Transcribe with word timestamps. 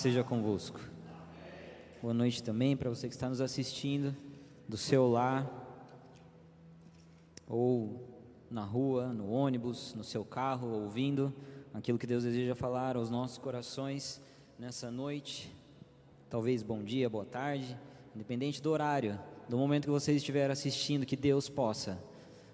seja 0.00 0.24
convosco. 0.24 0.80
Boa 2.00 2.14
noite 2.14 2.42
também 2.42 2.74
para 2.74 2.88
você 2.88 3.06
que 3.06 3.14
está 3.14 3.28
nos 3.28 3.38
assistindo 3.38 4.16
do 4.66 4.74
seu 4.74 5.06
lar 5.06 5.46
ou 7.46 8.08
na 8.50 8.64
rua, 8.64 9.12
no 9.12 9.30
ônibus, 9.30 9.94
no 9.94 10.02
seu 10.02 10.24
carro, 10.24 10.68
ouvindo 10.68 11.30
aquilo 11.74 11.98
que 11.98 12.06
Deus 12.06 12.24
deseja 12.24 12.54
falar 12.54 12.96
aos 12.96 13.10
nossos 13.10 13.36
corações 13.36 14.22
nessa 14.58 14.90
noite. 14.90 15.54
Talvez 16.30 16.62
bom 16.62 16.82
dia, 16.82 17.10
boa 17.10 17.26
tarde, 17.26 17.78
independente 18.16 18.62
do 18.62 18.70
horário, 18.70 19.20
do 19.50 19.58
momento 19.58 19.84
que 19.84 19.90
você 19.90 20.12
estiver 20.12 20.50
assistindo, 20.50 21.04
que 21.04 21.14
Deus 21.14 21.50
possa, 21.50 22.02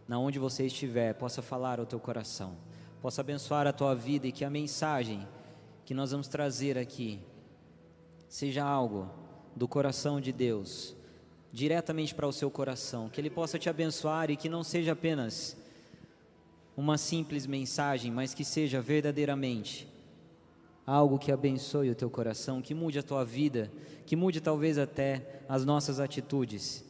na 0.09 0.19
onde 0.19 0.41
você 0.41 0.67
estiver, 0.67 1.15
possa 1.15 1.41
falar 1.43 1.79
ao 1.79 1.87
teu 1.87 2.01
coração, 2.01 2.57
possa 3.01 3.21
abençoar 3.21 3.69
a 3.69 3.73
tua 3.73 3.95
vida 3.95 4.27
e 4.27 4.33
que 4.33 4.45
a 4.45 4.51
mensagem 4.51 5.25
que 5.85 5.95
nós 5.95 6.11
vamos 6.11 6.27
trazer 6.27 6.77
aqui 6.77 7.21
seja 8.29 8.65
algo 8.65 9.09
do 9.55 9.67
coração 9.67 10.21
de 10.21 10.33
Deus, 10.33 10.95
diretamente 11.53 12.15
para 12.15 12.27
o 12.27 12.33
seu 12.33 12.51
coração, 12.51 13.09
que 13.09 13.21
Ele 13.21 13.31
possa 13.31 13.59
te 13.59 13.69
abençoar 13.69 14.31
e 14.31 14.37
que 14.37 14.49
não 14.49 14.63
seja 14.63 14.93
apenas 14.93 15.57
uma 16.77 16.99
simples 16.99 17.47
mensagem, 17.47 18.13
mas 18.13 18.35
que 18.35 18.45
seja 18.45 18.81
verdadeiramente 18.83 19.89
algo 20.87 21.19
que 21.19 21.33
abençoe 21.33 21.91
o 21.91 21.95
teu 21.95 22.09
coração, 22.09 22.63
que 22.63 22.75
mude 22.75 22.99
a 22.99 23.03
tua 23.03 23.25
vida, 23.25 23.73
que 24.05 24.15
mude 24.15 24.41
talvez 24.41 24.79
até 24.79 25.41
as 25.49 25.65
nossas 25.65 25.99
atitudes. 25.99 26.85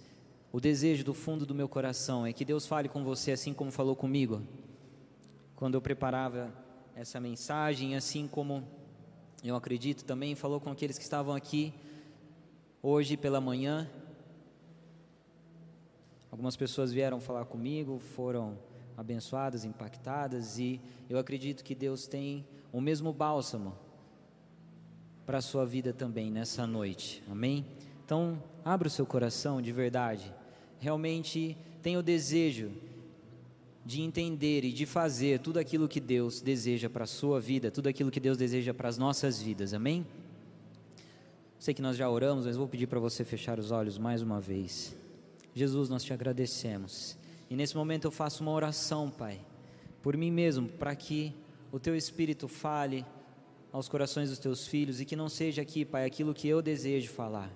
O 0.53 0.61
desejo 0.61 1.03
do 1.03 1.15
fundo 1.15 1.47
do 1.47 1.55
meu 1.55 1.69
coração 1.69 2.27
é 2.27 2.33
que 2.33 2.45
Deus 2.45 2.67
fale 2.67 2.89
com 2.89 3.03
você 3.03 3.33
assim 3.33 3.55
como 3.55 3.71
falou 3.71 3.97
comigo, 3.97 4.43
quando 5.55 5.75
eu 5.75 5.81
preparava 5.81 6.53
essa 6.95 7.19
mensagem, 7.21 7.97
assim 7.97 8.27
como 8.27 8.67
eu 9.45 9.55
acredito 9.55 10.05
também 10.05 10.35
falou 10.35 10.61
com 10.61 10.71
aqueles 10.71 10.99
que 10.99 11.05
estavam 11.05 11.35
aqui 11.35 11.73
hoje 12.83 13.17
pela 13.17 13.41
manhã. 13.41 13.91
Algumas 16.31 16.57
pessoas 16.57 16.93
vieram 16.93 17.21
falar 17.21 17.45
comigo, 17.45 17.99
foram 17.99 18.59
abençoadas, 18.97 19.65
impactadas, 19.65 20.59
e 20.59 20.81
eu 21.09 21.19
acredito 21.19 21.63
que 21.63 21.75
Deus 21.75 22.07
tem 22.07 22.47
o 22.73 22.81
mesmo 22.81 23.13
bálsamo 23.13 23.75
para 25.25 25.39
a 25.39 25.43
sua 25.43 25.67
vida 25.67 25.93
também 25.93 26.31
nessa 26.31 26.67
noite, 26.67 27.23
amém? 27.31 27.67
Então, 28.05 28.43
abra 28.65 28.89
o 28.89 28.91
seu 28.91 29.05
coração 29.05 29.61
de 29.61 29.73
verdade, 29.73 30.33
realmente 30.79 31.57
tenha 31.83 31.99
o 31.99 32.03
desejo 32.03 32.73
de 33.87 34.03
entender 34.03 34.65
e 34.65 34.73
de 34.73 34.85
fazer 34.85 35.39
tudo 35.39 35.61
aquilo 35.61 35.87
que 35.87 36.01
Deus 36.01 36.41
deseja 36.41 36.91
para 36.91 37.05
a 37.05 37.07
sua 37.07 37.41
vida, 37.41 37.71
tudo 37.71 37.89
aquilo 37.89 38.11
que 38.11 38.19
Deus 38.19 38.37
deseja 38.37 38.75
para 38.75 38.89
as 38.89 38.99
nossas 38.99 39.41
vidas, 39.41 39.73
amém? 39.73 40.05
Sei 41.57 41.73
que 41.73 41.81
nós 41.81 41.97
já 41.97 42.11
oramos, 42.11 42.47
mas 42.47 42.57
vou 42.57 42.67
pedir 42.67 42.89
para 42.89 42.99
você 42.99 43.25
fechar 43.25 43.61
os 43.61 43.71
olhos 43.71 43.97
mais 43.97 44.23
uma 44.23 44.41
vez. 44.41 44.93
Jesus, 45.55 45.89
nós 45.89 46.03
te 46.03 46.13
agradecemos. 46.13 47.17
E 47.49 47.55
nesse 47.55 47.77
momento 47.77 48.07
eu 48.07 48.11
faço 48.11 48.43
uma 48.43 48.51
oração, 48.51 49.09
Pai, 49.09 49.41
por 50.03 50.17
mim 50.17 50.33
mesmo, 50.33 50.69
para 50.69 50.95
que 50.97 51.33
o 51.71 51.79
teu 51.79 51.95
Espírito 51.95 52.49
fale 52.49 53.07
aos 53.73 53.89
corações 53.89 54.31
dos 54.31 54.41
teus 54.41 54.67
filhos 54.67 55.01
e 55.01 55.05
que 55.05 55.15
não 55.15 55.29
seja 55.29 55.63
aqui, 55.63 55.85
Pai, 55.85 56.05
aquilo 56.05 56.35
que 56.35 56.49
eu 56.49 56.61
desejo 56.61 57.13
falar. 57.13 57.53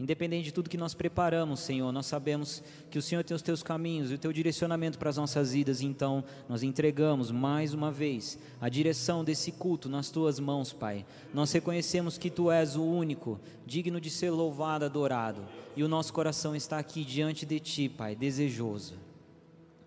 Independente 0.00 0.46
de 0.46 0.52
tudo 0.52 0.70
que 0.70 0.76
nós 0.76 0.94
preparamos, 0.94 1.60
Senhor, 1.60 1.92
nós 1.92 2.06
sabemos 2.06 2.62
que 2.90 2.98
o 2.98 3.02
Senhor 3.02 3.22
tem 3.22 3.34
os 3.34 3.42
teus 3.42 3.62
caminhos 3.62 4.10
e 4.10 4.14
o 4.14 4.18
teu 4.18 4.32
direcionamento 4.32 4.98
para 4.98 5.10
as 5.10 5.16
nossas 5.16 5.52
vidas, 5.52 5.80
então 5.80 6.24
nós 6.48 6.62
entregamos 6.62 7.30
mais 7.30 7.72
uma 7.74 7.92
vez 7.92 8.38
a 8.60 8.68
direção 8.68 9.22
desse 9.22 9.52
culto 9.52 9.88
nas 9.88 10.10
tuas 10.10 10.40
mãos, 10.40 10.72
Pai. 10.72 11.04
Nós 11.32 11.52
reconhecemos 11.52 12.18
que 12.18 12.30
tu 12.30 12.50
és 12.50 12.74
o 12.74 12.82
único, 12.82 13.38
digno 13.66 14.00
de 14.00 14.10
ser 14.10 14.30
louvado, 14.30 14.84
adorado, 14.84 15.44
e 15.76 15.84
o 15.84 15.88
nosso 15.88 16.12
coração 16.12 16.56
está 16.56 16.78
aqui 16.78 17.04
diante 17.04 17.46
de 17.46 17.60
ti, 17.60 17.88
Pai, 17.88 18.16
desejoso 18.16 18.94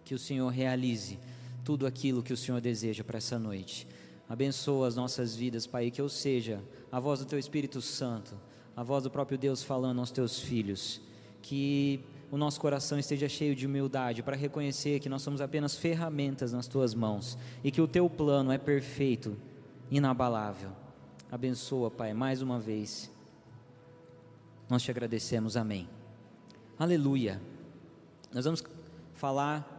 que 0.05 0.13
o 0.13 0.19
Senhor 0.19 0.47
realize 0.49 1.19
tudo 1.63 1.87
aquilo 1.87 2.22
que 2.22 2.31
o 2.31 2.37
Senhor 2.37 2.61
deseja 2.61 3.03
para 3.03 3.17
essa 3.17 3.39
noite. 3.39 3.87
Abençoa 4.29 4.87
as 4.87 4.95
nossas 4.95 5.35
vidas, 5.35 5.66
Pai, 5.66 5.89
que 5.89 5.99
eu 5.99 6.07
seja 6.07 6.63
a 6.91 6.99
voz 6.99 7.19
do 7.19 7.25
teu 7.25 7.39
Espírito 7.39 7.81
Santo, 7.81 8.39
a 8.75 8.83
voz 8.83 9.03
do 9.03 9.09
próprio 9.09 9.37
Deus 9.37 9.63
falando 9.63 9.99
aos 9.99 10.11
teus 10.11 10.39
filhos. 10.39 11.01
Que 11.41 12.03
o 12.31 12.37
nosso 12.37 12.59
coração 12.59 12.99
esteja 12.99 13.29
cheio 13.29 13.55
de 13.55 13.65
humildade 13.65 14.21
para 14.21 14.35
reconhecer 14.35 14.99
que 14.99 15.07
nós 15.07 15.21
somos 15.21 15.41
apenas 15.41 15.77
ferramentas 15.77 16.51
nas 16.51 16.67
tuas 16.67 16.93
mãos 16.93 17.37
e 17.63 17.71
que 17.71 17.81
o 17.81 17.87
teu 17.87 18.09
plano 18.09 18.51
é 18.51 18.57
perfeito, 18.57 19.37
inabalável. 19.89 20.71
Abençoa, 21.31 21.89
Pai, 21.89 22.13
mais 22.13 22.41
uma 22.41 22.59
vez. 22.59 23.11
Nós 24.69 24.83
te 24.83 24.91
agradecemos, 24.91 25.55
amém. 25.55 25.87
Aleluia. 26.77 27.41
Nós 28.33 28.45
vamos 28.45 28.63
falar 29.13 29.71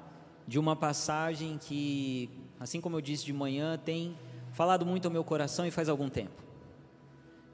de 0.47 0.59
uma 0.59 0.77
passagem 0.77 1.59
que, 1.59 2.31
assim 2.59 2.81
como 2.81 2.97
eu 2.97 3.01
disse 3.01 3.25
de 3.25 3.33
manhã, 3.33 3.77
tem 3.77 4.17
falado 4.53 4.87
muito 4.87 5.07
ao 5.07 5.13
meu 5.13 5.25
coração 5.25 5.67
e 5.67 5.71
faz 5.71 5.89
algum 5.89 6.09
tempo. 6.09 6.46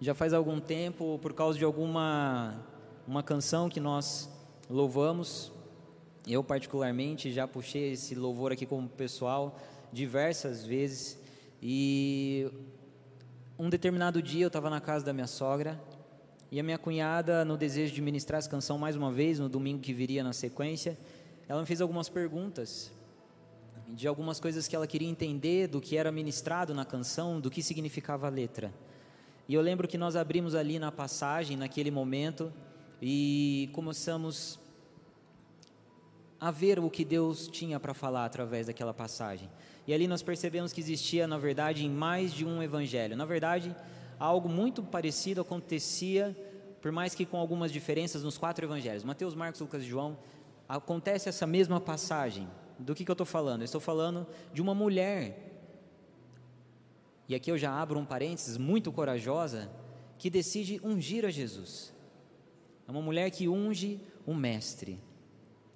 Já 0.02 0.14
faz 0.14 0.32
algum 0.32 0.58
tempo, 0.58 1.16
por 1.22 1.32
causa 1.32 1.56
de 1.56 1.64
alguma 1.64 2.60
uma 3.06 3.22
canção 3.22 3.68
que 3.68 3.78
nós 3.78 4.28
louvamos, 4.68 5.52
eu 6.26 6.42
particularmente 6.42 7.30
já 7.30 7.46
puxei 7.46 7.92
esse 7.92 8.16
louvor 8.16 8.50
aqui 8.50 8.66
como 8.66 8.88
pessoal 8.88 9.60
diversas 9.92 10.66
vezes 10.66 11.20
e 11.62 12.50
um 13.56 13.70
determinado 13.70 14.20
dia 14.20 14.42
eu 14.42 14.48
estava 14.48 14.68
na 14.68 14.80
casa 14.80 15.04
da 15.04 15.12
minha 15.12 15.28
sogra 15.28 15.80
e 16.50 16.58
a 16.58 16.64
minha 16.64 16.78
cunhada, 16.78 17.44
no 17.44 17.56
desejo 17.56 17.94
de 17.94 18.02
ministrar 18.02 18.40
essa 18.40 18.50
canção 18.50 18.76
mais 18.78 18.96
uma 18.96 19.12
vez, 19.12 19.38
no 19.38 19.48
domingo 19.48 19.80
que 19.80 19.92
viria 19.92 20.24
na 20.24 20.32
sequência, 20.32 20.98
ela 21.48 21.60
me 21.60 21.66
fez 21.66 21.80
algumas 21.80 22.08
perguntas 22.08 22.90
de 23.86 24.08
algumas 24.08 24.40
coisas 24.40 24.66
que 24.66 24.74
ela 24.74 24.88
queria 24.88 25.08
entender 25.08 25.68
do 25.68 25.80
que 25.80 25.96
era 25.96 26.10
ministrado 26.10 26.74
na 26.74 26.84
canção, 26.84 27.40
do 27.40 27.48
que 27.48 27.62
significava 27.62 28.26
a 28.26 28.30
letra. 28.30 28.74
E 29.52 29.54
eu 29.54 29.60
lembro 29.60 29.86
que 29.86 29.98
nós 29.98 30.16
abrimos 30.16 30.54
ali 30.54 30.78
na 30.78 30.90
passagem, 30.90 31.58
naquele 31.58 31.90
momento, 31.90 32.50
e 33.02 33.68
começamos 33.74 34.58
a 36.40 36.50
ver 36.50 36.78
o 36.78 36.88
que 36.88 37.04
Deus 37.04 37.48
tinha 37.48 37.78
para 37.78 37.92
falar 37.92 38.24
através 38.24 38.68
daquela 38.68 38.94
passagem. 38.94 39.50
E 39.86 39.92
ali 39.92 40.08
nós 40.08 40.22
percebemos 40.22 40.72
que 40.72 40.80
existia, 40.80 41.26
na 41.26 41.36
verdade, 41.36 41.84
em 41.84 41.90
mais 41.90 42.32
de 42.32 42.46
um 42.46 42.62
evangelho. 42.62 43.14
Na 43.14 43.26
verdade, 43.26 43.76
algo 44.18 44.48
muito 44.48 44.82
parecido 44.82 45.42
acontecia, 45.42 46.34
por 46.80 46.90
mais 46.90 47.14
que 47.14 47.26
com 47.26 47.36
algumas 47.36 47.70
diferenças, 47.70 48.22
nos 48.22 48.38
quatro 48.38 48.64
evangelhos: 48.64 49.04
Mateus, 49.04 49.34
Marcos, 49.34 49.60
Lucas 49.60 49.82
e 49.82 49.86
João 49.86 50.16
acontece 50.66 51.28
essa 51.28 51.46
mesma 51.46 51.78
passagem. 51.78 52.48
Do 52.78 52.94
que, 52.94 53.04
que 53.04 53.10
eu 53.10 53.12
estou 53.12 53.26
falando? 53.26 53.60
Eu 53.60 53.66
estou 53.66 53.82
falando 53.82 54.26
de 54.50 54.62
uma 54.62 54.74
mulher, 54.74 55.51
e 57.32 57.34
aqui 57.34 57.50
eu 57.50 57.56
já 57.56 57.72
abro 57.72 57.98
um 57.98 58.04
parênteses, 58.04 58.58
muito 58.58 58.92
corajosa, 58.92 59.72
que 60.18 60.28
decide 60.28 60.78
ungir 60.84 61.24
a 61.24 61.30
Jesus. 61.30 61.90
É 62.86 62.90
uma 62.90 63.00
mulher 63.00 63.30
que 63.30 63.48
unge 63.48 63.98
o 64.26 64.34
Mestre. 64.34 65.00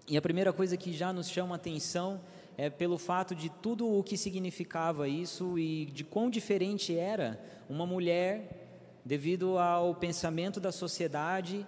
E 0.07 0.19
a 0.19 0.21
primeira 0.21 0.53
coisa 0.53 0.77
que 0.77 0.93
já 0.93 1.15
nos 1.15 1.31
chama 1.31 1.55
a 1.55 1.57
atenção 1.57 2.21
é 2.59 2.69
pelo 2.69 2.99
fato 2.99 3.35
de 3.35 3.49
tudo 3.49 3.89
o 3.89 4.05
que 4.05 4.19
significava 4.19 5.09
isso 5.09 5.59
e 5.59 5.87
de 5.87 6.05
quão 6.05 6.29
diferente 6.29 6.95
era 6.95 7.43
uma 7.71 7.87
mulher, 7.87 9.01
devido 9.03 9.57
ao 9.57 9.95
pensamento 9.95 10.61
da 10.61 10.71
sociedade, 10.71 11.67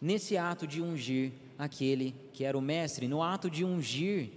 nesse 0.00 0.36
ato 0.36 0.68
de 0.68 0.80
ungir 0.80 1.32
aquele 1.58 2.14
que 2.32 2.44
era 2.44 2.56
o 2.56 2.62
mestre, 2.62 3.08
no 3.08 3.24
ato 3.24 3.50
de 3.50 3.64
ungir 3.64 4.30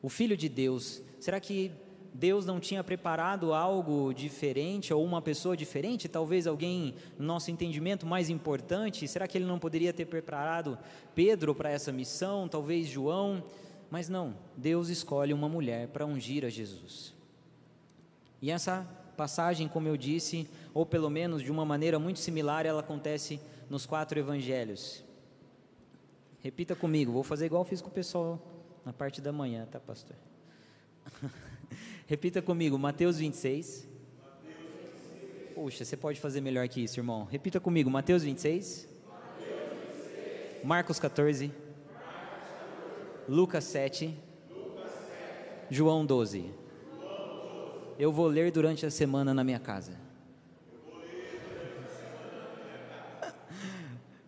o 0.00 0.08
Filho 0.08 0.36
de 0.36 0.48
Deus. 0.48 1.02
Será 1.18 1.40
que 1.40 1.72
Deus 2.14 2.44
não 2.44 2.60
tinha 2.60 2.84
preparado 2.84 3.54
algo 3.54 4.12
diferente 4.12 4.92
ou 4.92 5.04
uma 5.04 5.22
pessoa 5.22 5.56
diferente? 5.56 6.08
Talvez 6.08 6.46
alguém, 6.46 6.94
no 7.18 7.24
nosso 7.24 7.50
entendimento, 7.50 8.06
mais 8.06 8.28
importante? 8.28 9.08
Será 9.08 9.26
que 9.26 9.38
ele 9.38 9.46
não 9.46 9.58
poderia 9.58 9.92
ter 9.92 10.04
preparado 10.04 10.78
Pedro 11.14 11.54
para 11.54 11.70
essa 11.70 11.90
missão? 11.90 12.48
Talvez 12.48 12.86
João? 12.86 13.42
Mas 13.90 14.08
não, 14.08 14.34
Deus 14.56 14.88
escolhe 14.88 15.32
uma 15.32 15.48
mulher 15.48 15.88
para 15.88 16.06
ungir 16.06 16.44
a 16.44 16.50
Jesus. 16.50 17.14
E 18.40 18.50
essa 18.50 18.86
passagem, 19.16 19.68
como 19.68 19.88
eu 19.88 19.96
disse, 19.96 20.48
ou 20.74 20.84
pelo 20.84 21.08
menos 21.08 21.42
de 21.42 21.50
uma 21.50 21.64
maneira 21.64 21.98
muito 21.98 22.18
similar, 22.18 22.66
ela 22.66 22.80
acontece 22.80 23.40
nos 23.70 23.86
quatro 23.86 24.18
evangelhos. 24.18 25.02
Repita 26.40 26.74
comigo, 26.74 27.12
vou 27.12 27.22
fazer 27.22 27.46
igual 27.46 27.62
eu 27.62 27.66
fiz 27.66 27.80
com 27.80 27.88
o 27.88 27.92
pessoal 27.92 28.40
na 28.84 28.92
parte 28.92 29.20
da 29.20 29.32
manhã, 29.32 29.66
tá, 29.70 29.78
pastor? 29.78 30.16
Repita 32.06 32.42
comigo, 32.42 32.78
Mateus 32.78 33.18
26. 33.18 33.88
Puxa, 35.54 35.84
você 35.84 35.96
pode 35.96 36.20
fazer 36.20 36.40
melhor 36.40 36.66
que 36.68 36.82
isso, 36.82 36.98
irmão. 36.98 37.24
Repita 37.24 37.60
comigo, 37.60 37.90
Mateus 37.90 38.22
26. 38.22 38.88
Mateus 39.08 39.48
26. 39.96 40.64
Marcos 40.64 40.98
14. 40.98 41.46
Marcos 41.46 41.54
14. 41.58 43.28
Lucas 43.28 43.64
7. 43.64 44.18
Lucas 44.50 44.92
7. 44.92 45.70
João 45.70 46.04
12. 46.04 46.38
João 46.40 46.48
12. 46.48 47.94
Eu 47.98 48.10
vou 48.10 48.26
ler 48.26 48.50
durante 48.50 48.84
a 48.84 48.90
semana 48.90 49.32
na 49.32 49.44
minha 49.44 49.60
casa. 49.60 50.01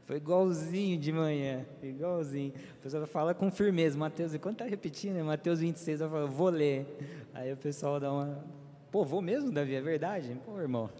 Foi 0.06 0.16
igualzinho 0.16 0.98
de 0.98 1.10
manhã, 1.10 1.64
igualzinho. 1.82 2.52
A 2.78 2.82
pessoa 2.82 3.06
fala 3.06 3.32
com 3.32 3.50
firmeza, 3.50 3.96
Mateus, 3.96 4.34
enquanto 4.34 4.60
está 4.60 4.66
repetindo, 4.66 5.14
né? 5.14 5.22
Mateus 5.22 5.60
26, 5.60 6.02
eu 6.02 6.10
falo, 6.10 6.28
vou 6.28 6.50
ler. 6.50 6.86
Aí 7.32 7.50
o 7.50 7.56
pessoal 7.56 7.98
dá 7.98 8.12
uma, 8.12 8.44
pô, 8.90 9.02
vou 9.02 9.22
mesmo, 9.22 9.50
Davi, 9.50 9.74
é 9.74 9.80
verdade? 9.80 10.38
Pô, 10.44 10.60
irmão, 10.60 10.90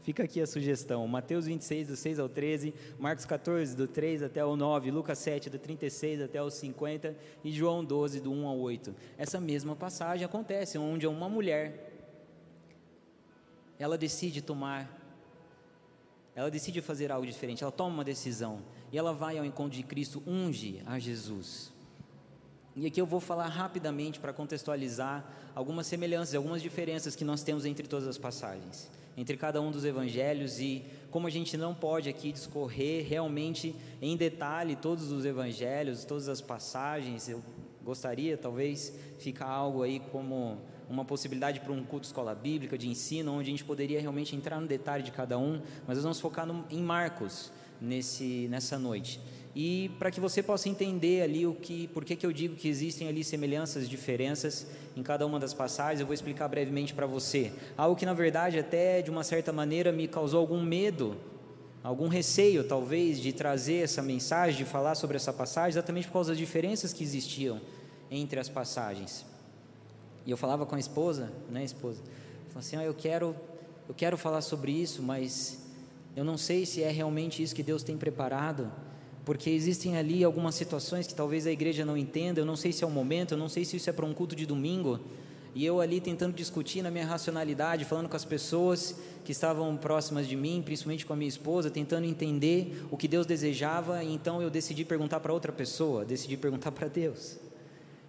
fica 0.00 0.24
aqui 0.24 0.42
a 0.42 0.46
sugestão. 0.46 1.08
Mateus 1.08 1.46
26, 1.46 1.88
do 1.88 1.96
6 1.96 2.18
ao 2.18 2.28
13, 2.28 2.74
Marcos 2.98 3.24
14, 3.24 3.74
do 3.74 3.88
3 3.88 4.24
até 4.24 4.44
o 4.44 4.54
9, 4.54 4.90
Lucas 4.90 5.18
7, 5.20 5.48
do 5.48 5.58
36 5.58 6.20
até 6.20 6.42
o 6.42 6.50
50 6.50 7.16
e 7.42 7.50
João 7.50 7.82
12, 7.82 8.20
do 8.20 8.30
1 8.30 8.46
ao 8.46 8.58
8. 8.58 8.94
Essa 9.16 9.40
mesma 9.40 9.74
passagem 9.74 10.26
acontece 10.26 10.76
onde 10.76 11.06
uma 11.06 11.30
mulher, 11.30 11.90
ela 13.78 13.96
decide 13.96 14.42
tomar 14.42 14.99
ela 16.40 16.50
decide 16.50 16.80
fazer 16.80 17.12
algo 17.12 17.26
diferente, 17.26 17.62
ela 17.62 17.70
toma 17.70 17.94
uma 17.94 18.04
decisão 18.04 18.60
e 18.90 18.96
ela 18.96 19.12
vai 19.12 19.38
ao 19.38 19.44
encontro 19.44 19.76
de 19.76 19.82
Cristo, 19.82 20.22
unge 20.26 20.80
a 20.86 20.98
Jesus. 20.98 21.70
E 22.74 22.86
aqui 22.86 22.98
eu 23.00 23.04
vou 23.04 23.20
falar 23.20 23.48
rapidamente 23.48 24.18
para 24.18 24.32
contextualizar 24.32 25.22
algumas 25.54 25.86
semelhanças, 25.86 26.34
algumas 26.34 26.62
diferenças 26.62 27.14
que 27.14 27.24
nós 27.24 27.42
temos 27.42 27.66
entre 27.66 27.86
todas 27.86 28.08
as 28.08 28.16
passagens, 28.16 28.90
entre 29.18 29.36
cada 29.36 29.60
um 29.60 29.70
dos 29.70 29.84
evangelhos 29.84 30.58
e 30.60 30.82
como 31.10 31.26
a 31.26 31.30
gente 31.30 31.58
não 31.58 31.74
pode 31.74 32.08
aqui 32.08 32.32
discorrer 32.32 33.06
realmente 33.06 33.76
em 34.00 34.16
detalhe 34.16 34.76
todos 34.76 35.12
os 35.12 35.26
evangelhos, 35.26 36.06
todas 36.06 36.26
as 36.26 36.40
passagens. 36.40 37.28
Eu 37.28 37.42
gostaria 37.84 38.38
talvez 38.38 38.94
ficar 39.18 39.48
algo 39.48 39.82
aí 39.82 40.00
como 40.10 40.58
uma 40.90 41.04
possibilidade 41.04 41.60
para 41.60 41.72
um 41.72 41.84
culto 41.84 42.06
escola 42.06 42.34
bíblica 42.34 42.76
de 42.76 42.88
ensino, 42.88 43.32
onde 43.32 43.48
a 43.48 43.52
gente 43.52 43.64
poderia 43.64 44.00
realmente 44.00 44.34
entrar 44.34 44.60
no 44.60 44.66
detalhe 44.66 45.04
de 45.04 45.12
cada 45.12 45.38
um, 45.38 45.62
mas 45.86 45.96
nós 45.96 46.02
vamos 46.02 46.18
focar 46.18 46.44
no, 46.44 46.64
em 46.68 46.82
Marcos 46.82 47.52
nesse, 47.80 48.48
nessa 48.50 48.76
noite. 48.76 49.20
E 49.54 49.90
para 49.98 50.10
que 50.10 50.20
você 50.20 50.42
possa 50.42 50.68
entender 50.68 51.22
ali 51.22 51.46
o 51.46 51.54
que, 51.54 51.86
por 51.88 52.04
que, 52.04 52.16
que 52.16 52.26
eu 52.26 52.32
digo 52.32 52.56
que 52.56 52.68
existem 52.68 53.08
ali 53.08 53.22
semelhanças, 53.22 53.88
diferenças 53.88 54.66
em 54.96 55.02
cada 55.02 55.24
uma 55.26 55.38
das 55.38 55.54
passagens, 55.54 56.00
eu 56.00 56.06
vou 56.06 56.14
explicar 56.14 56.48
brevemente 56.48 56.92
para 56.92 57.06
você. 57.06 57.52
Algo 57.76 57.96
que 57.96 58.06
na 58.06 58.14
verdade 58.14 58.58
até 58.58 59.00
de 59.00 59.10
uma 59.10 59.22
certa 59.22 59.52
maneira 59.52 59.92
me 59.92 60.08
causou 60.08 60.40
algum 60.40 60.60
medo, 60.60 61.16
algum 61.82 62.08
receio 62.08 62.64
talvez 62.64 63.20
de 63.20 63.32
trazer 63.32 63.84
essa 63.84 64.02
mensagem, 64.02 64.56
de 64.56 64.64
falar 64.64 64.96
sobre 64.96 65.16
essa 65.16 65.32
passagem, 65.32 65.70
exatamente 65.70 66.08
por 66.08 66.14
causa 66.14 66.32
das 66.32 66.38
diferenças 66.38 66.92
que 66.92 67.02
existiam 67.04 67.60
entre 68.10 68.40
as 68.40 68.48
passagens. 68.48 69.29
E 70.26 70.30
eu 70.30 70.36
falava 70.36 70.66
com 70.66 70.74
a 70.74 70.78
esposa, 70.78 71.32
né, 71.50 71.64
esposa? 71.64 72.02
Falei 72.48 72.58
assim: 72.58 72.76
ah, 72.76 72.84
eu 72.84 72.94
quero, 72.94 73.34
eu 73.88 73.94
quero 73.94 74.16
falar 74.16 74.40
sobre 74.40 74.72
isso, 74.72 75.02
mas 75.02 75.66
eu 76.16 76.24
não 76.24 76.36
sei 76.36 76.66
se 76.66 76.82
é 76.82 76.90
realmente 76.90 77.42
isso 77.42 77.54
que 77.54 77.62
Deus 77.62 77.82
tem 77.82 77.96
preparado, 77.96 78.70
porque 79.24 79.50
existem 79.50 79.96
ali 79.96 80.24
algumas 80.24 80.54
situações 80.54 81.06
que 81.06 81.14
talvez 81.14 81.46
a 81.46 81.50
igreja 81.50 81.84
não 81.84 81.96
entenda. 81.96 82.40
Eu 82.40 82.46
não 82.46 82.56
sei 82.56 82.72
se 82.72 82.82
é 82.82 82.86
o 82.86 82.90
momento, 82.90 83.32
eu 83.32 83.38
não 83.38 83.48
sei 83.48 83.64
se 83.64 83.76
isso 83.76 83.88
é 83.88 83.92
para 83.92 84.04
um 84.04 84.12
culto 84.12 84.34
de 84.34 84.46
domingo. 84.46 85.00
E 85.54 85.66
eu 85.66 85.80
ali 85.80 86.00
tentando 86.00 86.34
discutir 86.34 86.80
na 86.80 86.90
minha 86.90 87.04
racionalidade, 87.04 87.84
falando 87.84 88.08
com 88.08 88.16
as 88.16 88.24
pessoas 88.24 88.94
que 89.24 89.32
estavam 89.32 89.76
próximas 89.76 90.28
de 90.28 90.36
mim, 90.36 90.62
principalmente 90.64 91.04
com 91.04 91.12
a 91.12 91.16
minha 91.16 91.28
esposa, 91.28 91.68
tentando 91.68 92.06
entender 92.06 92.86
o 92.90 92.96
que 92.96 93.08
Deus 93.08 93.26
desejava. 93.26 94.02
E 94.04 94.14
então 94.14 94.40
eu 94.40 94.48
decidi 94.48 94.84
perguntar 94.84 95.18
para 95.20 95.32
outra 95.32 95.50
pessoa, 95.50 96.04
decidi 96.04 96.36
perguntar 96.36 96.70
para 96.70 96.86
Deus. 96.86 97.36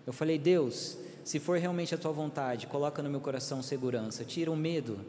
Eu 0.06 0.14
falei: 0.14 0.38
Deus, 0.38 0.98
se 1.24 1.40
for 1.40 1.58
realmente 1.58 1.94
a 1.94 1.98
tua 1.98 2.12
vontade, 2.12 2.68
coloca 2.68 3.02
no 3.02 3.10
meu 3.10 3.20
coração 3.20 3.62
segurança, 3.62 4.24
tira 4.24 4.52
o 4.52 4.56
medo, 4.56 5.00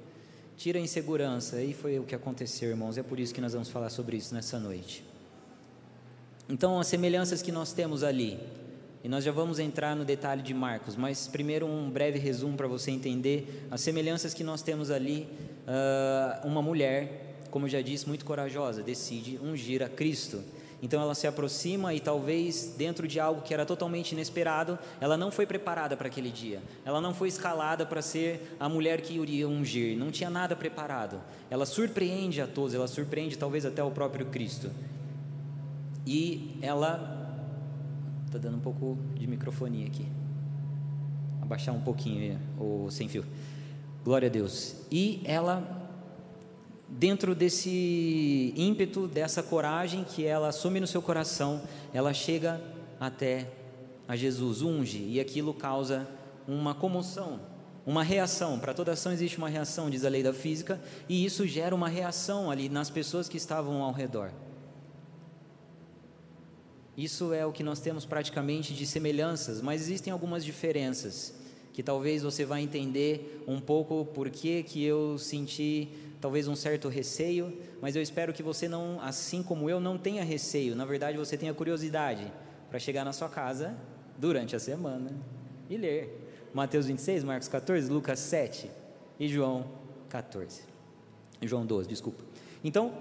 tira 0.56 0.78
a 0.78 0.82
insegurança. 0.82 1.62
E 1.62 1.72
foi 1.72 1.98
o 1.98 2.04
que 2.04 2.14
aconteceu, 2.14 2.70
irmãos. 2.70 2.98
É 2.98 3.02
por 3.02 3.18
isso 3.18 3.34
que 3.34 3.40
nós 3.40 3.52
vamos 3.52 3.68
falar 3.68 3.90
sobre 3.90 4.16
isso 4.16 4.34
nessa 4.34 4.58
noite. 4.58 5.04
Então, 6.48 6.78
as 6.78 6.86
semelhanças 6.86 7.40
que 7.40 7.50
nós 7.50 7.72
temos 7.72 8.02
ali, 8.02 8.38
e 9.02 9.08
nós 9.08 9.24
já 9.24 9.32
vamos 9.32 9.58
entrar 9.58 9.96
no 9.96 10.04
detalhe 10.04 10.42
de 10.42 10.54
Marcos, 10.54 10.94
mas 10.94 11.26
primeiro 11.26 11.66
um 11.66 11.90
breve 11.90 12.18
resumo 12.18 12.56
para 12.56 12.68
você 12.68 12.90
entender 12.90 13.66
as 13.70 13.80
semelhanças 13.80 14.32
que 14.32 14.44
nós 14.44 14.62
temos 14.62 14.90
ali. 14.90 15.28
Uh, 15.62 16.46
uma 16.46 16.62
mulher, 16.62 17.36
como 17.50 17.66
eu 17.66 17.70
já 17.70 17.80
disse, 17.80 18.06
muito 18.06 18.24
corajosa, 18.24 18.82
decide 18.82 19.38
ungir 19.42 19.82
a 19.82 19.88
Cristo. 19.88 20.42
Então 20.82 21.00
ela 21.00 21.14
se 21.14 21.26
aproxima 21.26 21.94
e 21.94 22.00
talvez 22.00 22.74
dentro 22.76 23.06
de 23.06 23.20
algo 23.20 23.40
que 23.40 23.54
era 23.54 23.64
totalmente 23.64 24.12
inesperado, 24.12 24.78
ela 25.00 25.16
não 25.16 25.30
foi 25.30 25.46
preparada 25.46 25.96
para 25.96 26.08
aquele 26.08 26.30
dia. 26.30 26.60
Ela 26.84 27.00
não 27.00 27.14
foi 27.14 27.28
escalada 27.28 27.86
para 27.86 28.02
ser 28.02 28.56
a 28.58 28.68
mulher 28.68 29.00
que 29.00 29.14
iria 29.14 29.48
ungir, 29.48 29.96
não 29.96 30.10
tinha 30.10 30.28
nada 30.28 30.56
preparado. 30.56 31.20
Ela 31.48 31.64
surpreende 31.64 32.40
a 32.40 32.46
todos, 32.48 32.74
ela 32.74 32.88
surpreende 32.88 33.38
talvez 33.38 33.64
até 33.64 33.82
o 33.82 33.92
próprio 33.92 34.26
Cristo. 34.26 34.70
E 36.04 36.58
ela 36.60 37.22
Está 38.32 38.48
dando 38.48 38.56
um 38.56 38.60
pouco 38.60 38.96
de 39.14 39.26
microfonia 39.26 39.86
aqui. 39.86 40.06
Abaixar 41.42 41.74
um 41.74 41.82
pouquinho 41.82 42.40
o 42.58 42.90
sem 42.90 43.06
fio. 43.06 43.26
Glória 44.02 44.26
a 44.26 44.30
Deus. 44.30 44.74
E 44.90 45.20
ela 45.26 45.81
dentro 46.98 47.34
desse 47.34 48.52
ímpeto, 48.56 49.08
dessa 49.08 49.42
coragem 49.42 50.04
que 50.04 50.24
ela 50.24 50.48
assume 50.48 50.78
no 50.78 50.86
seu 50.86 51.00
coração, 51.00 51.62
ela 51.92 52.12
chega 52.12 52.60
até 53.00 53.48
a 54.06 54.14
Jesus, 54.14 54.62
unge, 54.62 54.98
e 54.98 55.18
aquilo 55.18 55.54
causa 55.54 56.06
uma 56.46 56.74
comoção, 56.74 57.40
uma 57.86 58.02
reação. 58.02 58.58
Para 58.58 58.74
toda 58.74 58.92
ação 58.92 59.12
existe 59.12 59.38
uma 59.38 59.48
reação, 59.48 59.88
diz 59.88 60.04
a 60.04 60.08
lei 60.08 60.22
da 60.22 60.34
física, 60.34 60.80
e 61.08 61.24
isso 61.24 61.46
gera 61.46 61.74
uma 61.74 61.88
reação 61.88 62.50
ali 62.50 62.68
nas 62.68 62.90
pessoas 62.90 63.28
que 63.28 63.36
estavam 63.36 63.82
ao 63.82 63.92
redor. 63.92 64.30
Isso 66.96 67.32
é 67.32 67.46
o 67.46 67.52
que 67.52 67.62
nós 67.62 67.80
temos 67.80 68.04
praticamente 68.04 68.74
de 68.74 68.86
semelhanças, 68.86 69.62
mas 69.62 69.80
existem 69.80 70.12
algumas 70.12 70.44
diferenças 70.44 71.34
que 71.72 71.82
talvez 71.82 72.22
você 72.22 72.44
vá 72.44 72.60
entender 72.60 73.42
um 73.48 73.58
pouco 73.58 74.04
por 74.04 74.28
que 74.28 74.62
que 74.62 74.84
eu 74.84 75.16
senti 75.16 75.88
talvez 76.22 76.46
um 76.46 76.54
certo 76.54 76.88
receio, 76.88 77.52
mas 77.80 77.96
eu 77.96 78.00
espero 78.00 78.32
que 78.32 78.44
você 78.44 78.68
não, 78.68 79.00
assim 79.00 79.42
como 79.42 79.68
eu, 79.68 79.80
não 79.80 79.98
tenha 79.98 80.22
receio. 80.22 80.76
Na 80.76 80.84
verdade, 80.84 81.18
você 81.18 81.36
tenha 81.36 81.52
curiosidade 81.52 82.32
para 82.70 82.78
chegar 82.78 83.04
na 83.04 83.12
sua 83.12 83.28
casa 83.28 83.76
durante 84.16 84.54
a 84.54 84.60
semana 84.60 85.10
e 85.68 85.76
ler 85.76 86.48
Mateus 86.54 86.86
26, 86.86 87.24
Marcos 87.24 87.48
14, 87.48 87.90
Lucas 87.90 88.20
7 88.20 88.70
e 89.18 89.26
João 89.26 89.66
14. 90.08 90.62
João 91.42 91.66
12, 91.66 91.88
desculpa. 91.88 92.22
Então, 92.62 92.94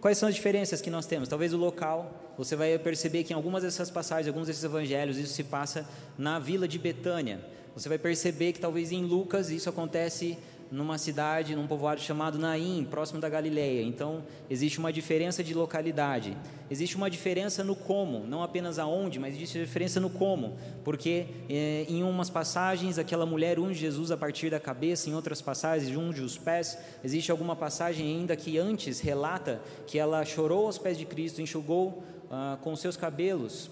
quais 0.00 0.18
são 0.18 0.28
as 0.28 0.34
diferenças 0.34 0.82
que 0.82 0.90
nós 0.90 1.06
temos? 1.06 1.28
Talvez 1.28 1.54
o 1.54 1.56
local, 1.56 2.34
você 2.36 2.56
vai 2.56 2.76
perceber 2.76 3.22
que 3.22 3.32
em 3.32 3.36
algumas 3.36 3.62
dessas 3.62 3.88
passagens, 3.88 4.26
alguns 4.26 4.48
desses 4.48 4.64
evangelhos, 4.64 5.16
isso 5.16 5.32
se 5.32 5.44
passa 5.44 5.88
na 6.18 6.40
vila 6.40 6.66
de 6.66 6.76
Betânia. 6.76 7.40
Você 7.76 7.88
vai 7.88 7.98
perceber 7.98 8.52
que 8.52 8.58
talvez 8.58 8.90
em 8.90 9.04
Lucas 9.04 9.48
isso 9.48 9.68
acontece 9.68 10.36
numa 10.70 10.98
cidade, 10.98 11.54
num 11.54 11.66
povoado 11.66 12.00
chamado 12.00 12.38
Naim, 12.38 12.86
próximo 12.90 13.20
da 13.20 13.28
Galileia. 13.28 13.82
Então, 13.82 14.22
existe 14.50 14.78
uma 14.78 14.92
diferença 14.92 15.42
de 15.42 15.54
localidade. 15.54 16.36
Existe 16.70 16.96
uma 16.96 17.08
diferença 17.08 17.62
no 17.62 17.76
como, 17.76 18.26
não 18.26 18.42
apenas 18.42 18.78
aonde, 18.78 19.18
mas 19.18 19.34
existe 19.34 19.58
diferença 19.58 20.00
no 20.00 20.10
como. 20.10 20.56
Porque 20.84 21.26
eh, 21.48 21.86
em 21.88 22.02
umas 22.02 22.28
passagens 22.28 22.98
aquela 22.98 23.24
mulher 23.24 23.58
unge 23.58 23.78
Jesus 23.78 24.10
a 24.10 24.16
partir 24.16 24.50
da 24.50 24.58
cabeça, 24.58 25.08
em 25.08 25.14
outras 25.14 25.40
passagens 25.40 25.96
unge 25.96 26.22
os 26.22 26.36
pés. 26.36 26.76
Existe 27.04 27.30
alguma 27.30 27.54
passagem 27.54 28.06
ainda 28.06 28.34
que 28.34 28.58
antes 28.58 29.00
relata 29.00 29.60
que 29.86 29.98
ela 29.98 30.24
chorou 30.24 30.66
aos 30.66 30.78
pés 30.78 30.98
de 30.98 31.04
Cristo, 31.04 31.40
enxugou 31.40 32.02
ah, 32.30 32.58
com 32.62 32.74
seus 32.74 32.96
cabelos 32.96 33.70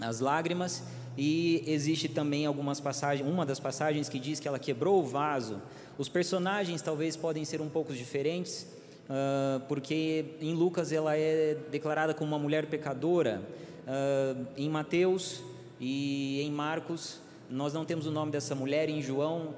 as 0.00 0.20
lágrimas. 0.20 0.82
E 1.16 1.62
existe 1.66 2.08
também 2.08 2.44
algumas 2.44 2.80
passagens, 2.80 3.28
uma 3.28 3.46
das 3.46 3.60
passagens 3.60 4.08
que 4.08 4.18
diz 4.18 4.40
que 4.40 4.48
ela 4.48 4.58
quebrou 4.58 5.00
o 5.00 5.06
vaso 5.06 5.62
os 5.96 6.08
personagens 6.08 6.82
talvez 6.82 7.16
podem 7.16 7.44
ser 7.44 7.60
um 7.60 7.68
pouco 7.68 7.92
diferentes, 7.92 8.66
uh, 9.08 9.60
porque 9.68 10.36
em 10.40 10.52
Lucas 10.52 10.90
ela 10.90 11.16
é 11.16 11.56
declarada 11.70 12.12
como 12.12 12.32
uma 12.32 12.38
mulher 12.38 12.66
pecadora. 12.66 13.42
Uh, 13.86 14.46
em 14.56 14.68
Mateus 14.68 15.42
e 15.78 16.40
em 16.40 16.50
Marcos 16.50 17.20
nós 17.48 17.72
não 17.72 17.84
temos 17.84 18.06
o 18.06 18.10
nome 18.10 18.32
dessa 18.32 18.54
mulher. 18.54 18.88
Em 18.88 19.00
João 19.00 19.54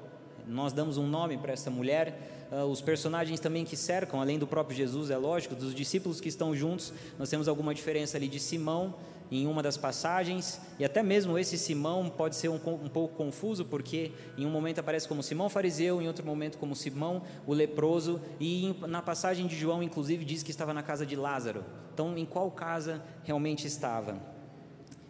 nós 0.47 0.73
damos 0.73 0.97
um 0.97 1.07
nome 1.07 1.37
para 1.37 1.53
essa 1.53 1.71
mulher. 1.71 2.47
Uh, 2.51 2.65
os 2.65 2.81
personagens 2.81 3.39
também 3.39 3.65
que 3.65 3.75
cercam, 3.75 4.21
além 4.21 4.37
do 4.37 4.45
próprio 4.45 4.77
Jesus, 4.77 5.09
é 5.09 5.17
lógico, 5.17 5.55
dos 5.55 5.73
discípulos 5.73 6.21
que 6.21 6.29
estão 6.29 6.55
juntos, 6.55 6.93
nós 7.17 7.29
temos 7.29 7.47
alguma 7.47 7.73
diferença 7.73 8.15
ali 8.15 8.27
de 8.27 8.39
Simão, 8.39 8.93
em 9.31 9.45
uma 9.45 9.61
das 9.61 9.77
passagens, 9.77 10.61
e 10.79 10.85
até 10.85 11.03
mesmo 11.03 11.37
esse 11.37 11.57
Simão 11.57 12.09
pode 12.09 12.35
ser 12.35 12.49
um, 12.49 12.55
um, 12.55 12.89
pouco 12.89 13.15
confuso, 13.15 13.65
porque 13.65 14.11
em 14.37 14.45
um 14.45 14.49
momento 14.49 14.79
aparece 14.79 15.07
como 15.07 15.21
Simão 15.21 15.49
fariseu, 15.49 16.01
em 16.01 16.07
outro 16.07 16.25
momento 16.25 16.57
como 16.57 16.75
Simão 16.75 17.21
o 17.45 17.53
leproso, 17.53 18.21
e 18.39 18.73
na 18.87 19.01
passagem 19.01 19.47
de 19.47 19.55
João, 19.55 19.83
inclusive, 19.83 20.23
diz 20.23 20.43
que 20.43 20.51
estava 20.51 20.73
na 20.73 20.81
casa 20.81 21.05
de 21.05 21.15
Lázaro. 21.15 21.63
Então, 21.93 22.17
em 22.17 22.25
qual 22.25 22.49
casa 22.51 23.03
realmente 23.23 23.67
estava? 23.67 24.17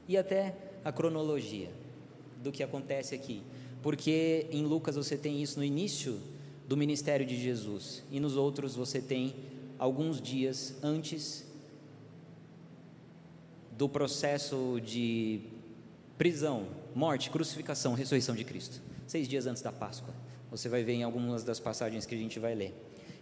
E 0.07 0.17
até 0.17 0.55
a 0.83 0.91
cronologia 0.91 1.69
do 2.41 2.51
que 2.51 2.63
acontece 2.63 3.13
aqui, 3.13 3.43
porque 3.81 4.47
em 4.51 4.63
Lucas 4.63 4.95
você 4.95 5.15
tem 5.15 5.41
isso 5.41 5.59
no 5.59 5.65
início 5.65 6.19
do 6.67 6.75
ministério 6.75 7.25
de 7.25 7.39
Jesus, 7.39 8.03
e 8.11 8.19
nos 8.19 8.35
outros 8.35 8.75
você 8.75 8.99
tem 8.99 9.35
alguns 9.79 10.21
dias 10.21 10.75
antes 10.81 11.46
do 13.77 13.87
processo 13.87 14.81
de 14.83 15.41
prisão, 16.17 16.65
morte, 16.95 17.29
crucificação, 17.29 17.93
ressurreição 17.93 18.33
de 18.33 18.43
Cristo. 18.43 18.81
Seis 19.05 19.27
dias 19.27 19.45
antes 19.45 19.61
da 19.61 19.71
Páscoa. 19.71 20.13
Você 20.49 20.67
vai 20.67 20.83
ver 20.83 20.93
em 20.93 21.03
algumas 21.03 21.43
das 21.43 21.59
passagens 21.59 22.05
que 22.05 22.15
a 22.15 22.17
gente 22.17 22.39
vai 22.39 22.55
ler. 22.55 22.73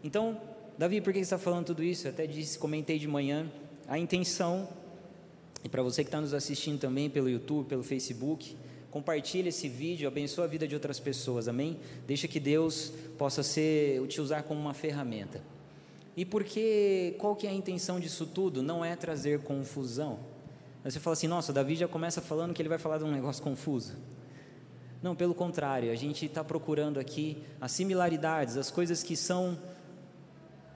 Então, 0.03 0.39
Davi, 0.77 1.01
por 1.01 1.11
que 1.11 1.19
está 1.19 1.37
falando 1.37 1.65
tudo 1.65 1.83
isso? 1.83 2.07
Eu 2.07 2.11
até 2.11 2.25
disse, 2.25 2.57
comentei 2.57 2.97
de 2.97 3.07
manhã, 3.07 3.51
a 3.87 3.99
intenção, 3.99 4.67
e 5.63 5.67
para 5.67 5.81
você 5.81 6.03
que 6.03 6.07
está 6.07 6.21
nos 6.21 6.33
assistindo 6.33 6.79
também 6.79 7.09
pelo 7.09 7.29
YouTube, 7.29 7.67
pelo 7.67 7.83
Facebook, 7.83 8.55
compartilhe 8.91 9.49
esse 9.49 9.67
vídeo, 9.67 10.07
abençoe 10.07 10.45
a 10.45 10.47
vida 10.47 10.65
de 10.65 10.73
outras 10.73 10.99
pessoas, 10.99 11.49
amém? 11.49 11.77
Deixa 12.07 12.27
que 12.29 12.39
Deus 12.39 12.93
possa 13.17 13.43
ser, 13.43 14.05
te 14.07 14.21
usar 14.21 14.43
como 14.43 14.61
uma 14.61 14.73
ferramenta. 14.73 15.41
E 16.15 16.23
porque, 16.23 17.15
qual 17.17 17.35
que 17.35 17.45
é 17.45 17.49
a 17.49 17.53
intenção 17.53 17.99
disso 17.99 18.25
tudo? 18.25 18.63
Não 18.63 18.85
é 18.85 18.95
trazer 18.95 19.39
confusão. 19.41 20.34
Aí 20.85 20.91
você 20.91 20.99
fala 20.99 21.13
assim, 21.13 21.27
nossa, 21.27 21.51
Davi 21.51 21.75
já 21.75 21.87
começa 21.87 22.21
falando 22.21 22.53
que 22.53 22.61
ele 22.61 22.69
vai 22.69 22.77
falar 22.77 22.99
de 22.99 23.03
um 23.03 23.11
negócio 23.11 23.41
confuso. 23.41 23.95
Não, 25.01 25.15
pelo 25.15 25.33
contrário, 25.33 25.91
a 25.91 25.95
gente 25.95 26.27
está 26.27 26.43
procurando 26.43 26.99
aqui 26.99 27.41
as 27.59 27.71
similaridades, 27.71 28.55
as 28.55 28.69
coisas 28.69 29.01
que 29.01 29.15
são 29.15 29.57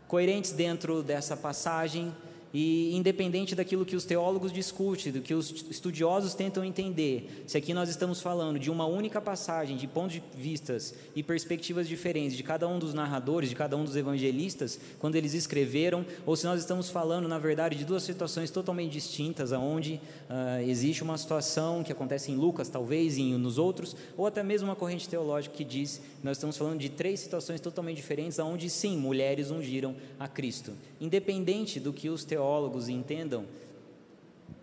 coerentes 0.08 0.52
dentro 0.52 1.04
dessa 1.04 1.38
passagem 1.38 2.12
e 2.54 2.96
independente 2.96 3.56
daquilo 3.56 3.86
que 3.86 3.96
os 3.96 4.06
teólogos 4.06 4.52
discutem, 4.52 5.12
do 5.12 5.22
que 5.22 5.34
os 5.34 5.66
estudiosos 5.70 6.34
tentam 6.34 6.64
entender, 6.64 7.44
se 7.46 7.58
aqui 7.58 7.74
nós 7.74 7.90
estamos 7.90 8.22
falando 8.22 8.58
de 8.58 8.72
uma 8.72 8.86
única 8.86 9.22
passagem, 9.22 9.78
de 9.78 9.88
pontos 9.88 10.14
de 10.14 10.24
vistas 10.36 10.96
e 11.16 11.22
perspectivas 11.22 11.88
diferentes 11.88 12.36
de 12.36 12.44
cada 12.44 12.68
um 12.68 12.80
dos 12.80 12.94
narradores, 12.94 13.50
de 13.50 13.56
cada 13.56 13.78
um 13.78 13.84
dos 13.84 13.96
evangelistas, 13.96 14.80
quando 14.98 15.16
eles 15.16 15.34
escreveram, 15.34 16.06
ou 16.26 16.36
se 16.36 16.46
nós 16.46 16.60
estamos 16.60 16.90
falando, 16.90 17.28
na 17.28 17.38
verdade, 17.38 17.78
de 17.78 17.86
duas 17.86 18.04
situações 18.04 18.50
totalmente 18.50 18.94
distintas, 18.94 19.54
aonde 19.54 20.02
uh, 20.30 20.62
existe 20.68 21.04
uma 21.04 21.18
situação 21.18 21.84
que 21.84 21.92
acontece 21.92 22.32
em 22.32 22.36
Lucas, 22.36 22.68
talvez, 22.68 23.18
e 23.18 23.24
nos 23.34 23.58
outros, 23.58 23.96
ou 24.18 24.26
até 24.26 24.42
mesmo 24.42 24.68
uma 24.68 24.76
corrente 24.76 25.08
teológica 25.08 25.56
que 25.56 25.64
diz 25.64 26.02
nós 26.24 26.38
estamos 26.38 26.58
falando 26.58 26.80
de 26.80 26.90
três 26.90 27.20
situações 27.20 27.62
totalmente 27.62 27.98
diferentes, 27.98 28.40
aonde 28.40 28.70
sim, 28.70 28.98
mulheres 28.98 29.52
ungiram 29.52 29.96
a 30.20 30.28
Cristo, 30.28 30.74
independente 31.00 31.80
do 31.80 31.94
que 31.94 32.10
os 32.10 32.24
teólogos 32.24 32.39
teólogos 32.40 32.88
entendam, 32.88 33.46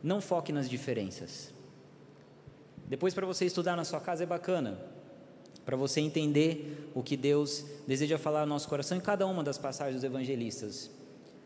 não 0.02 0.18
foque 0.18 0.50
nas 0.50 0.66
diferenças. 0.66 1.52
Depois, 2.86 3.12
para 3.12 3.26
você 3.26 3.44
estudar 3.44 3.76
na 3.76 3.84
sua 3.84 4.00
casa 4.00 4.22
é 4.22 4.26
bacana, 4.26 4.80
para 5.62 5.76
você 5.76 6.00
entender 6.00 6.90
o 6.94 7.02
que 7.02 7.18
Deus 7.18 7.66
deseja 7.86 8.16
falar 8.16 8.46
no 8.46 8.54
nosso 8.54 8.66
coração 8.66 8.96
em 8.96 9.00
cada 9.00 9.26
uma 9.26 9.44
das 9.44 9.58
passagens 9.58 9.96
dos 9.96 10.04
evangelistas. 10.04 10.90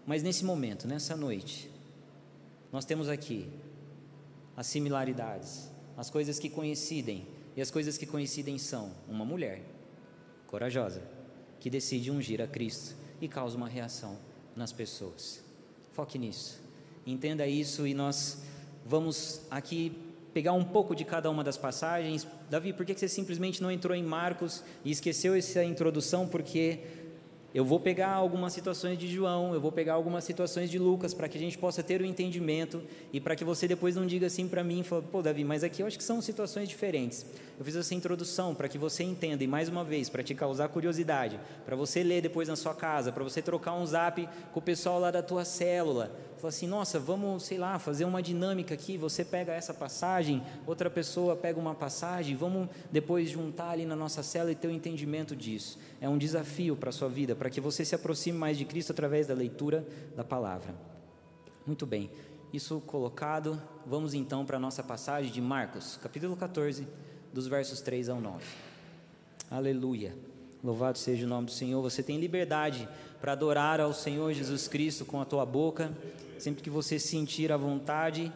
Mas 0.07 0.23
nesse 0.23 0.45
momento, 0.45 0.87
nessa 0.87 1.17
noite, 1.17 1.69
nós 2.71 2.85
temos 2.85 3.09
aqui 3.09 3.49
as 4.57 4.69
similaridades, 4.69 5.69
as 5.97 6.11
coisas 6.11 6.39
que 6.39 6.49
coincidem, 6.49 7.27
e 7.57 7.61
as 7.61 7.73
coisas 7.73 7.99
que 7.99 8.07
coincidem 8.07 8.57
são 8.57 8.95
uma 9.09 9.25
mulher 9.25 9.63
corajosa 10.47 11.03
que 11.59 11.69
decide 11.69 12.09
ungir 12.09 12.41
a 12.41 12.47
Cristo 12.47 12.95
e 13.21 13.27
causa 13.27 13.57
uma 13.57 13.69
reação 13.69 14.17
nas 14.55 14.73
pessoas. 14.73 15.50
Foque 16.01 16.19
nisso. 16.19 16.59
Entenda 17.07 17.47
isso 17.47 17.87
e 17.87 17.93
nós 17.93 18.39
vamos 18.87 19.43
aqui 19.51 19.93
pegar 20.33 20.55
um 20.55 20.65
pouco 20.65 20.97
de 20.97 21.05
cada 21.05 21.31
uma 21.31 21.45
das 21.45 21.59
passagens. 21.59 22.27
Davi, 22.49 22.73
por 22.73 22.87
que 22.87 22.97
você 22.97 23.07
simplesmente 23.07 23.63
não 23.63 23.71
entrou 23.71 23.95
em 23.95 24.03
Marcos 24.03 24.65
e 24.83 24.91
esqueceu 24.91 25.35
essa 25.35 25.63
introdução? 25.63 26.27
Porque 26.27 26.79
eu 27.53 27.65
vou 27.65 27.81
pegar 27.81 28.13
algumas 28.13 28.53
situações 28.53 28.97
de 28.97 29.09
João, 29.09 29.53
eu 29.53 29.61
vou 29.61 29.73
pegar 29.73 29.95
algumas 29.95 30.23
situações 30.23 30.71
de 30.71 30.79
Lucas, 30.79 31.13
para 31.13 31.29
que 31.29 31.37
a 31.37 31.41
gente 31.41 31.59
possa 31.59 31.83
ter 31.83 32.01
o 32.01 32.05
um 32.05 32.07
entendimento 32.07 32.83
e 33.13 33.21
para 33.21 33.35
que 33.35 33.45
você 33.45 33.67
depois 33.67 33.97
não 33.97 34.07
diga 34.07 34.27
assim 34.27 34.47
para 34.47 34.63
mim, 34.63 34.85
fala, 34.85 35.03
pô, 35.03 35.21
Davi, 35.21 35.43
mas 35.43 35.65
aqui 35.65 35.83
eu 35.83 35.87
acho 35.87 35.99
que 35.99 36.05
são 36.05 36.21
situações 36.21 36.69
diferentes. 36.69 37.27
Eu 37.59 37.65
fiz 37.65 37.75
essa 37.75 37.95
introdução 37.95 38.55
para 38.55 38.69
que 38.69 38.79
você 38.79 39.03
entenda, 39.03 39.43
e 39.43 39.49
mais 39.49 39.69
uma 39.69 39.83
vez, 39.83 40.09
para 40.09 40.23
te 40.23 40.35
causar 40.35 40.69
curiosidade, 40.69 41.41
para 41.67 41.75
você 41.75 42.03
ler 42.03 42.23
depois 42.23 42.49
na 42.49 42.57
sua 42.57 42.75
casa, 42.75 43.11
para 43.11 43.25
você 43.25 43.43
trocar 43.43 43.75
um 43.75 43.85
zap 43.85 44.29
com 44.53 44.61
o 44.61 44.63
pessoal 44.63 45.01
lá 45.01 45.11
da 45.11 45.23
tua 45.23 45.45
célula, 45.45 46.17
Fala 46.41 46.49
assim, 46.49 46.67
nossa, 46.67 46.99
vamos, 46.99 47.43
sei 47.43 47.59
lá, 47.59 47.79
fazer 47.79 48.07
uma 48.07 48.23
dinâmica 48.23 48.73
aqui. 48.73 48.97
Você 48.97 49.23
pega 49.23 49.53
essa 49.53 49.75
passagem, 49.75 50.43
outra 50.67 50.89
pessoa 50.89 51.37
pega 51.37 51.61
uma 51.61 51.75
passagem, 51.75 52.35
vamos 52.35 52.67
depois 52.91 53.29
juntar 53.29 53.73
ali 53.73 53.85
na 53.85 53.95
nossa 53.95 54.23
cela 54.23 54.51
e 54.51 54.55
ter 54.55 54.67
o 54.67 54.71
um 54.71 54.75
entendimento 54.75 55.37
disso. 55.37 55.79
É 56.01 56.09
um 56.09 56.17
desafio 56.17 56.75
para 56.75 56.89
a 56.89 56.93
sua 56.93 57.11
vida, 57.11 57.37
para 57.37 57.51
que 57.51 57.61
você 57.61 57.85
se 57.85 57.95
aproxime 57.95 58.39
mais 58.39 58.57
de 58.57 58.65
Cristo 58.65 58.91
através 58.91 59.27
da 59.27 59.35
leitura 59.35 59.87
da 60.17 60.25
palavra. 60.25 60.75
Muito 61.67 61.85
bem, 61.85 62.11
isso 62.55 62.81
colocado, 62.87 63.61
vamos 63.87 64.15
então 64.15 64.47
para 64.47 64.57
a 64.57 64.61
nossa 64.61 64.83
passagem 64.83 65.31
de 65.31 65.43
Marcos, 65.43 65.99
capítulo 66.03 66.35
14, 66.39 66.89
dos 67.35 67.47
versos 67.47 67.83
3 67.83 68.09
ao 68.09 68.19
9. 68.19 68.43
Aleluia. 69.51 70.17
Louvado 70.63 70.99
seja 70.99 71.27
o 71.27 71.29
nome 71.29 71.47
do 71.47 71.53
Senhor. 71.53 71.81
Você 71.83 72.03
tem 72.03 72.19
liberdade 72.19 72.89
para 73.21 73.33
adorar 73.33 73.81
ao 73.81 73.93
Senhor 73.93 74.33
Jesus 74.33 74.69
Cristo 74.69 75.05
com 75.05 75.21
a 75.21 75.25
tua 75.25 75.45
boca 75.47 75.93
Sempre 76.41 76.63
que 76.63 76.71
você 76.71 76.99
sentir 76.99 77.53
a 77.53 77.57
vontade, 77.59 78.33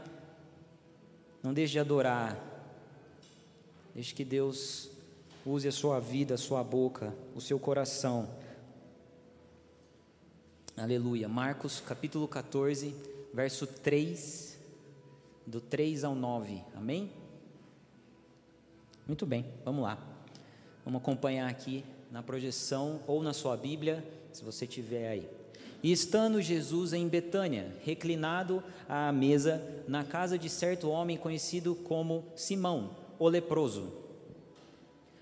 não 1.42 1.54
deixe 1.54 1.72
de 1.72 1.78
adorar. 1.78 2.38
Deixe 3.94 4.12
que 4.12 4.22
Deus 4.22 4.90
use 5.44 5.66
a 5.66 5.72
sua 5.72 5.98
vida, 6.00 6.34
a 6.34 6.36
sua 6.36 6.62
boca, 6.62 7.14
o 7.34 7.40
seu 7.40 7.58
coração. 7.58 8.28
Aleluia. 10.76 11.30
Marcos 11.30 11.80
capítulo 11.80 12.28
14, 12.28 12.94
verso 13.32 13.66
3, 13.66 14.58
do 15.46 15.62
3 15.62 16.04
ao 16.04 16.14
9. 16.14 16.62
Amém? 16.76 17.10
Muito 19.06 19.24
bem, 19.24 19.46
vamos 19.64 19.82
lá. 19.82 19.96
Vamos 20.84 21.00
acompanhar 21.00 21.48
aqui 21.48 21.82
na 22.14 22.22
projeção 22.22 23.00
ou 23.08 23.24
na 23.24 23.32
sua 23.32 23.56
Bíblia, 23.56 24.06
se 24.32 24.44
você 24.44 24.68
tiver 24.68 25.08
aí. 25.08 25.28
E 25.82 25.90
estando 25.90 26.40
Jesus 26.40 26.92
em 26.92 27.08
Betânia, 27.08 27.74
reclinado 27.84 28.62
à 28.88 29.10
mesa, 29.10 29.60
na 29.88 30.04
casa 30.04 30.38
de 30.38 30.48
certo 30.48 30.88
homem 30.88 31.16
conhecido 31.16 31.74
como 31.74 32.24
Simão, 32.36 32.90
o 33.18 33.28
leproso. 33.28 33.92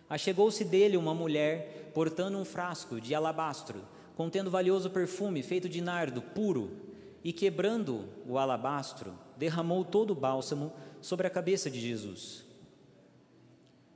Achegou-se 0.06 0.62
dele 0.66 0.98
uma 0.98 1.14
mulher, 1.14 1.90
portando 1.94 2.36
um 2.36 2.44
frasco 2.44 3.00
de 3.00 3.14
alabastro, 3.14 3.80
contendo 4.14 4.50
valioso 4.50 4.90
perfume 4.90 5.42
feito 5.42 5.70
de 5.70 5.80
nardo 5.80 6.20
puro, 6.20 6.76
e 7.24 7.32
quebrando 7.32 8.04
o 8.28 8.36
alabastro, 8.36 9.14
derramou 9.38 9.82
todo 9.82 10.10
o 10.10 10.14
bálsamo 10.14 10.70
sobre 11.00 11.26
a 11.26 11.30
cabeça 11.30 11.70
de 11.70 11.80
Jesus. 11.80 12.44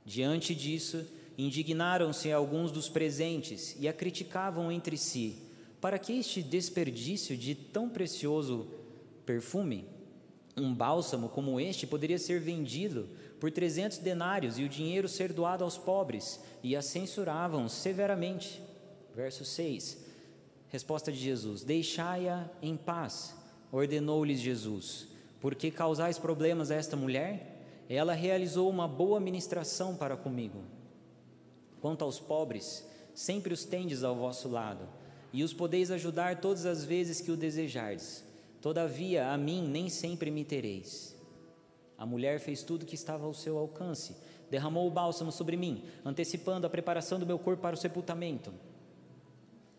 Diante 0.03 0.55
disso, 0.55 1.05
indignaram-se 1.37 2.31
alguns 2.31 2.71
dos 2.71 2.89
presentes 2.89 3.75
e 3.79 3.87
a 3.87 3.93
criticavam 3.93 4.71
entre 4.71 4.97
si 4.97 5.47
para 5.79 5.99
que 5.99 6.13
este 6.13 6.41
desperdício 6.41 7.37
de 7.37 7.53
tão 7.53 7.89
precioso 7.89 8.67
perfume? 9.25 9.85
Um 10.55 10.73
bálsamo 10.73 11.29
como 11.29 11.59
este 11.59 11.85
poderia 11.85 12.17
ser 12.17 12.39
vendido 12.39 13.07
por 13.39 13.51
trezentos 13.51 13.99
denários 13.99 14.57
e 14.57 14.63
o 14.63 14.69
dinheiro 14.69 15.07
ser 15.07 15.31
doado 15.31 15.63
aos 15.63 15.77
pobres, 15.77 16.39
e 16.63 16.75
a 16.75 16.81
censuravam 16.81 17.69
severamente. 17.69 18.59
Verso 19.15 19.45
6. 19.45 20.03
Resposta 20.69 21.11
de 21.11 21.19
Jesus: 21.19 21.63
Deixai-a 21.63 22.49
em 22.61 22.75
paz, 22.75 23.35
ordenou-lhes 23.71 24.39
Jesus, 24.39 25.07
porque 25.39 25.69
causais 25.69 26.17
problemas 26.17 26.71
a 26.71 26.75
esta 26.75 26.97
mulher? 26.97 27.53
Ela 27.87 28.13
realizou 28.13 28.69
uma 28.69 28.87
boa 28.87 29.19
ministração 29.19 29.95
para 29.95 30.17
comigo. 30.17 30.61
Quanto 31.81 32.03
aos 32.03 32.19
pobres, 32.19 32.87
sempre 33.13 33.53
os 33.53 33.65
tendes 33.65 34.03
ao 34.03 34.15
vosso 34.15 34.49
lado 34.49 34.87
e 35.33 35.43
os 35.43 35.53
podeis 35.53 35.91
ajudar 35.91 36.39
todas 36.39 36.65
as 36.65 36.83
vezes 36.83 37.21
que 37.21 37.31
o 37.31 37.37
desejardes. 37.37 38.23
Todavia, 38.61 39.29
a 39.31 39.37
mim 39.37 39.67
nem 39.67 39.89
sempre 39.89 40.31
me 40.31 40.43
tereis. 40.43 41.15
A 41.97 42.05
mulher 42.05 42.39
fez 42.39 42.63
tudo 42.63 42.85
que 42.85 42.95
estava 42.95 43.25
ao 43.25 43.33
seu 43.33 43.57
alcance, 43.57 44.15
derramou 44.49 44.87
o 44.87 44.91
bálsamo 44.91 45.31
sobre 45.31 45.57
mim, 45.57 45.83
antecipando 46.05 46.65
a 46.65 46.69
preparação 46.69 47.19
do 47.19 47.25
meu 47.25 47.39
corpo 47.39 47.61
para 47.61 47.75
o 47.75 47.79
sepultamento. 47.79 48.53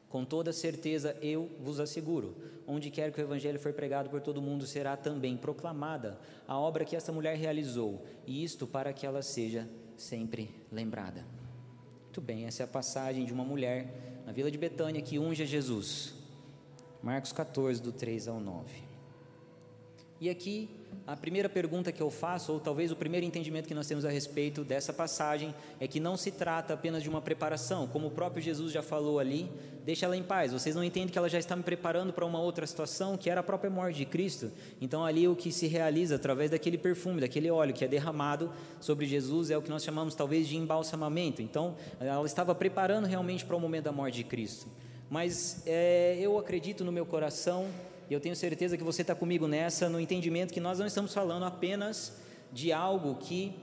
Com 0.09 0.25
toda 0.25 0.52
certeza 0.52 1.17
eu 1.21 1.50
vos 1.61 1.78
asseguro: 1.78 2.37
onde 2.67 2.90
quer 2.90 3.12
que 3.12 3.21
o 3.21 3.25
Evangelho 3.25 3.59
for 3.59 3.73
pregado 3.73 4.09
por 4.09 4.21
todo 4.21 4.43
mundo, 4.43 4.67
será 4.67 4.97
também 4.97 5.37
proclamada 5.37 6.19
a 6.47 6.59
obra 6.59 6.85
que 6.85 6.97
essa 6.97 7.12
mulher 7.12 7.37
realizou, 7.37 8.05
e 8.26 8.43
isto 8.43 8.67
para 8.67 8.93
que 8.93 9.07
ela 9.07 9.23
seja 9.23 9.69
sempre 9.97 10.50
lembrada. 10.73 11.25
Muito 12.18 12.26
bem, 12.26 12.46
essa 12.46 12.64
é 12.64 12.64
a 12.64 12.66
passagem 12.66 13.25
de 13.25 13.32
uma 13.32 13.44
mulher 13.44 13.87
na 14.26 14.32
vila 14.32 14.50
de 14.50 14.58
Betânia, 14.58 15.00
que 15.00 15.20
unge 15.20 15.44
a 15.44 15.46
Jesus. 15.46 16.14
Marcos 17.00 17.32
14, 17.32 17.80
do 17.80 17.92
3 17.92 18.26
ao 18.26 18.40
9. 18.40 18.82
E 20.20 20.28
aqui 20.28 20.68
a 21.09 21.16
primeira 21.16 21.49
pergunta 21.49 21.90
que 21.90 22.02
eu 22.02 22.11
faço, 22.11 22.52
ou 22.52 22.61
talvez 22.61 22.92
o 22.92 22.97
primeiro 22.97 23.25
entendimento 23.25 23.66
que 23.66 23.75
nós 23.75 23.87
temos 23.87 24.04
a 24.04 24.11
respeito 24.11 24.62
dessa 24.62 24.92
passagem, 24.92 25.54
é 25.80 25.88
que 25.88 25.99
não 25.99 26.18
se 26.18 26.30
trata 26.30 26.75
apenas 26.75 27.02
de 27.02 27.09
uma 27.09 27.23
preparação, 27.23 27.87
como 27.87 28.09
o 28.09 28.11
próprio 28.11 28.42
Jesus 28.42 28.71
já 28.71 28.83
falou 28.83 29.18
ali, 29.18 29.50
deixa 29.87 30.04
ela 30.04 30.14
em 30.14 30.23
paz. 30.23 30.52
Vocês 30.52 30.76
não 30.76 30.85
entendem 30.85 31.09
que 31.09 31.16
ela 31.16 31.30
já 31.30 31.38
está 31.38 31.57
me 31.57 31.62
preparando 31.62 32.12
para 32.12 32.26
uma 32.26 32.38
outra 32.38 32.66
situação, 32.66 33.16
que 33.16 33.30
era 33.30 33.40
a 33.40 33.42
própria 33.42 33.71
morte 33.71 33.97
de 33.97 34.04
Cristo. 34.04 34.52
Então, 34.83 35.02
ali 35.02 35.26
o 35.26 35.35
que 35.35 35.50
se 35.50 35.66
realiza 35.66 36.16
através 36.16 36.50
daquele 36.50 36.76
perfume, 36.76 37.23
daquele 37.23 37.50
óleo 37.50 37.73
que 37.73 37.87
é 37.87 37.88
derramado 37.88 38.52
sobre 38.78 39.07
Jesus, 39.07 39.50
é 39.50 39.57
o 39.57 39.62
que 39.62 39.71
nós 39.71 39.83
chamamos 39.83 40.14
talvez 40.14 40.47
de 40.47 40.59
embalsamamento. 40.59 41.40
Então, 41.40 41.75
ela 41.99 42.26
estava 42.26 42.54
preparando 42.54 43.07
realmente 43.07 43.47
para 43.47 43.57
o 43.57 43.61
momento 43.61 43.85
da 43.85 43.92
morte 43.92 44.16
de 44.16 44.25
Cristo. 44.25 44.68
Mas 45.09 45.62
é, 45.64 46.18
eu 46.21 46.38
acredito 46.38 46.85
no 46.85 46.92
meu 46.92 47.07
coração 47.07 47.66
e 48.11 48.15
eu 48.15 48.21
tenho 48.21 48.35
certeza 48.35 48.77
que 48.77 48.85
você 48.85 49.03
está 49.03 49.15
comigo 49.15 49.47
nessa, 49.47 49.88
no 49.88 50.00
entendimento 50.00 50.53
que 50.53 50.61
nós 50.61 50.79
não 50.79 50.87
estamos 50.87 51.12
falando 51.12 51.45
apenas 51.45 52.15
de 52.53 52.73
algo 52.73 53.17
que 53.17 53.55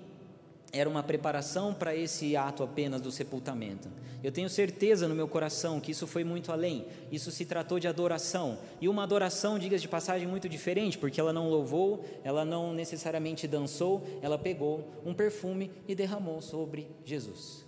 era 0.72 0.90
uma 0.90 1.02
preparação 1.02 1.74
para 1.74 1.96
esse 1.96 2.36
ato 2.36 2.62
apenas 2.62 3.02
do 3.02 3.12
sepultamento. 3.12 3.90
Eu 4.24 4.32
tenho 4.32 4.50
certeza 4.50 5.08
no 5.08 5.16
meu 5.16 5.28
coração 5.28 5.80
que 5.80 5.92
isso 5.92 6.06
foi 6.06 6.24
muito 6.24 6.52
além. 6.52 6.86
Isso 7.12 7.32
se 7.32 7.46
tratou 7.46 7.80
de 7.80 7.88
adoração. 7.88 8.58
E 8.82 8.90
uma 8.90 9.04
adoração, 9.04 9.58
diga 9.58 9.78
de 9.78 9.88
passagem, 9.88 10.28
muito 10.28 10.50
diferente, 10.50 10.98
porque 10.98 11.20
ela 11.20 11.32
não 11.32 11.50
louvou, 11.50 12.04
ela 12.24 12.44
não 12.44 12.74
necessariamente 12.74 13.48
dançou, 13.48 14.06
ela 14.22 14.38
pegou 14.38 15.02
um 15.06 15.14
perfume 15.14 15.72
e 15.88 15.96
derramou 15.96 16.42
sobre 16.42 16.90
Jesus. 17.06 17.66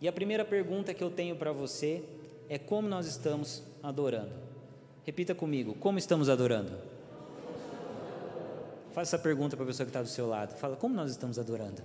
E 0.00 0.08
a 0.08 0.12
primeira 0.12 0.44
pergunta 0.44 0.92
que 0.92 1.04
eu 1.04 1.10
tenho 1.10 1.36
para 1.36 1.52
você 1.52 2.02
é 2.48 2.58
como 2.58 2.88
nós 2.88 3.06
estamos 3.06 3.62
adorando. 3.82 4.45
Repita 5.06 5.36
comigo: 5.36 5.74
como 5.76 5.98
estamos 5.98 6.28
adorando? 6.28 6.72
Faça 8.92 9.14
essa 9.14 9.18
pergunta 9.18 9.56
para 9.56 9.64
a 9.64 9.68
pessoa 9.68 9.86
que 9.86 9.90
está 9.90 10.02
do 10.02 10.08
seu 10.08 10.26
lado. 10.26 10.56
Fala: 10.56 10.74
como 10.74 10.94
nós 10.94 11.12
estamos 11.12 11.38
adorando? 11.38 11.80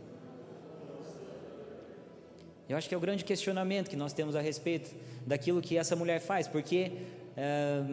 Eu 2.67 2.75
acho 2.75 2.89
que 2.89 2.95
é 2.95 2.97
o 2.97 3.01
grande 3.01 3.23
questionamento 3.23 3.89
que 3.89 3.95
nós 3.95 4.11
temos 4.11 4.35
a 4.35 4.41
respeito 4.41 4.95
daquilo 5.27 5.61
que 5.61 5.77
essa 5.77 5.95
mulher 5.95 6.19
faz, 6.19 6.47
porque 6.47 6.93
é, 7.37 7.83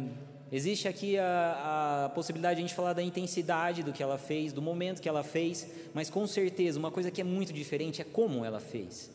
existe 0.53 0.87
aqui 0.87 1.19
a, 1.19 2.05
a, 2.07 2.09
possibilidade 2.11 2.57
de 2.57 2.65
a 2.65 2.67
gente 2.67 2.77
falar 2.77 2.93
da 2.93 3.03
intensidade 3.03 3.83
do 3.83 3.93
que 3.93 4.03
ela 4.03 4.17
fez, 4.17 4.53
do 4.53 4.63
momento 4.63 5.03
que 5.03 5.09
ela 5.09 5.25
fez, 5.25 5.67
mas 5.93 6.09
com 6.09 6.25
certeza 6.29 6.79
uma 6.79 6.93
coisa 6.93 7.11
que 7.11 7.21
é 7.21 7.25
muito 7.25 7.53
diferente 7.53 8.01
é 8.01 8.05
como 8.05 8.45
ela 8.45 8.61
fez. 8.61 9.11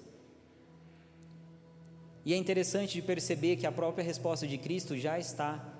E 2.25 2.33
é 2.33 2.37
interessante 2.37 2.93
de 2.93 3.01
perceber 3.01 3.55
que 3.55 3.65
a 3.65 3.71
própria 3.71 4.03
resposta 4.03 4.45
de 4.45 4.57
Cristo 4.57 4.97
já 4.97 5.17
está 5.17 5.72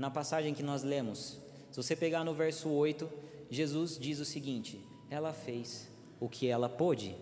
na 0.00 0.10
passagem 0.10 0.54
que 0.54 0.62
nós 0.62 0.82
lemos. 0.82 1.38
Se 1.70 1.76
você 1.76 1.94
pegar 1.94 2.24
no 2.24 2.32
verso 2.32 2.70
8, 2.70 3.08
Jesus 3.50 3.98
diz 3.98 4.18
o 4.18 4.24
seguinte: 4.24 4.80
Ela 5.10 5.34
fez 5.34 5.90
o 6.18 6.26
que 6.26 6.48
ela 6.48 6.70
pôde. 6.70 7.14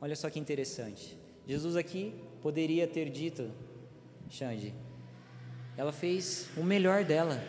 Olha 0.00 0.14
só 0.14 0.30
que 0.30 0.38
interessante. 0.38 1.18
Jesus 1.48 1.74
aqui 1.74 2.14
poderia 2.40 2.86
ter 2.86 3.10
dito, 3.10 3.50
Xande, 4.30 4.72
ela 5.76 5.92
fez 5.92 6.48
o 6.56 6.62
melhor 6.62 7.04
dela. 7.04 7.42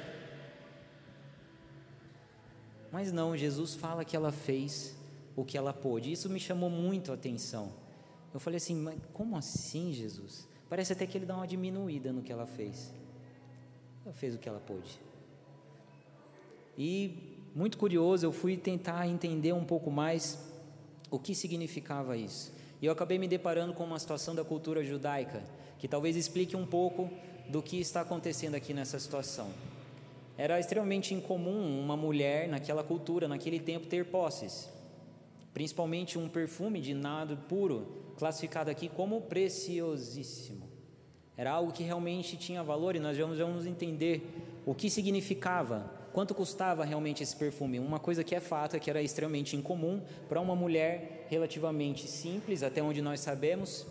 Mas 2.92 3.12
não, 3.12 3.38
Jesus 3.38 3.76
fala 3.76 4.04
que 4.04 4.16
ela 4.16 4.32
fez 4.32 4.98
o 5.36 5.46
que 5.46 5.56
ela 5.56 5.72
pôde. 5.72 6.12
Isso 6.12 6.30
me 6.30 6.40
chamou 6.40 6.70
muito 6.70 7.12
a 7.12 7.16
atenção. 7.16 7.74
Eu 8.34 8.40
falei 8.40 8.58
assim, 8.58 8.76
mas 8.76 9.00
como 9.14 9.38
assim, 9.38 9.94
Jesus? 9.94 10.48
Parece 10.70 10.94
até 10.94 11.06
que 11.06 11.18
ele 11.18 11.26
dá 11.26 11.36
uma 11.36 11.48
diminuída 11.48 12.12
no 12.12 12.22
que 12.22 12.32
ela 12.32 12.46
fez. 12.46 12.94
Ela 14.04 14.14
fez 14.14 14.36
o 14.36 14.38
que 14.38 14.50
ela 14.50 14.60
pôde. 14.60 15.00
E, 16.78 17.38
muito 17.56 17.78
curioso, 17.78 18.26
eu 18.26 18.32
fui 18.32 18.58
tentar 18.58 19.08
entender 19.08 19.54
um 19.54 19.64
pouco 19.64 19.90
mais 19.90 20.40
o 21.10 21.18
que 21.20 21.34
significava 21.34 22.18
isso. 22.18 22.54
E 22.82 22.86
eu 22.86 22.92
acabei 22.92 23.18
me 23.18 23.28
deparando 23.28 23.74
com 23.74 23.84
uma 23.84 24.00
situação 24.00 24.36
da 24.36 24.44
cultura 24.44 24.84
judaica, 24.84 25.42
que 25.80 25.88
talvez 25.88 26.16
explique 26.16 26.56
um 26.56 26.66
pouco 26.66 27.10
do 27.48 27.62
que 27.62 27.80
está 27.80 28.02
acontecendo 28.02 28.56
aqui 28.56 28.74
nessa 28.74 29.00
situação. 29.00 29.50
Era 30.38 30.60
extremamente 30.60 31.14
incomum 31.14 31.80
uma 31.80 31.96
mulher 31.96 32.50
naquela 32.50 32.84
cultura, 32.84 33.28
naquele 33.28 33.60
tempo, 33.60 33.88
ter 33.88 34.06
posses, 34.06 34.70
principalmente 35.56 36.20
um 36.20 36.28
perfume 36.28 36.82
de 36.82 36.94
nado 36.94 37.38
puro, 37.48 37.88
classificado 38.18 38.70
aqui 38.70 38.90
como 38.90 39.22
preciosíssimo. 39.22 40.70
Era 41.38 41.52
algo 41.52 41.72
que 41.72 41.82
realmente 41.82 42.36
tinha 42.36 42.62
valor 42.62 42.94
e 42.94 43.00
nós 43.00 43.18
vamos, 43.18 43.38
vamos 43.38 43.66
entender 43.66 44.62
o 44.66 44.76
que 44.76 44.90
significava, 44.90 45.90
quanto 46.12 46.36
custava 46.36 46.84
realmente 46.84 47.24
esse 47.24 47.34
perfume. 47.38 47.80
Uma 47.80 48.00
coisa 48.00 48.22
que 48.22 48.36
é 48.36 48.42
fato 48.42 48.76
é 48.76 48.80
que 48.80 48.90
era 48.90 49.02
extremamente 49.02 49.56
incomum 49.56 50.02
para 50.28 50.42
uma 50.42 50.58
mulher 50.58 51.26
relativamente 51.30 52.06
simples, 52.06 52.62
até 52.62 52.84
onde 52.84 53.02
nós 53.02 53.22
sabemos, 53.22 53.88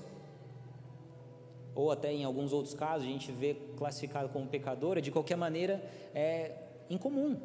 ou 1.74 1.90
até 1.90 2.12
em 2.12 2.24
alguns 2.24 2.52
outros 2.52 2.74
casos 2.74 3.08
a 3.08 3.10
gente 3.10 3.32
vê 3.32 3.56
classificado 3.74 4.28
como 4.28 4.46
pecadora, 4.46 5.00
de 5.00 5.10
qualquer 5.10 5.36
maneira 5.36 5.82
é 6.14 6.52
incomum 6.90 7.40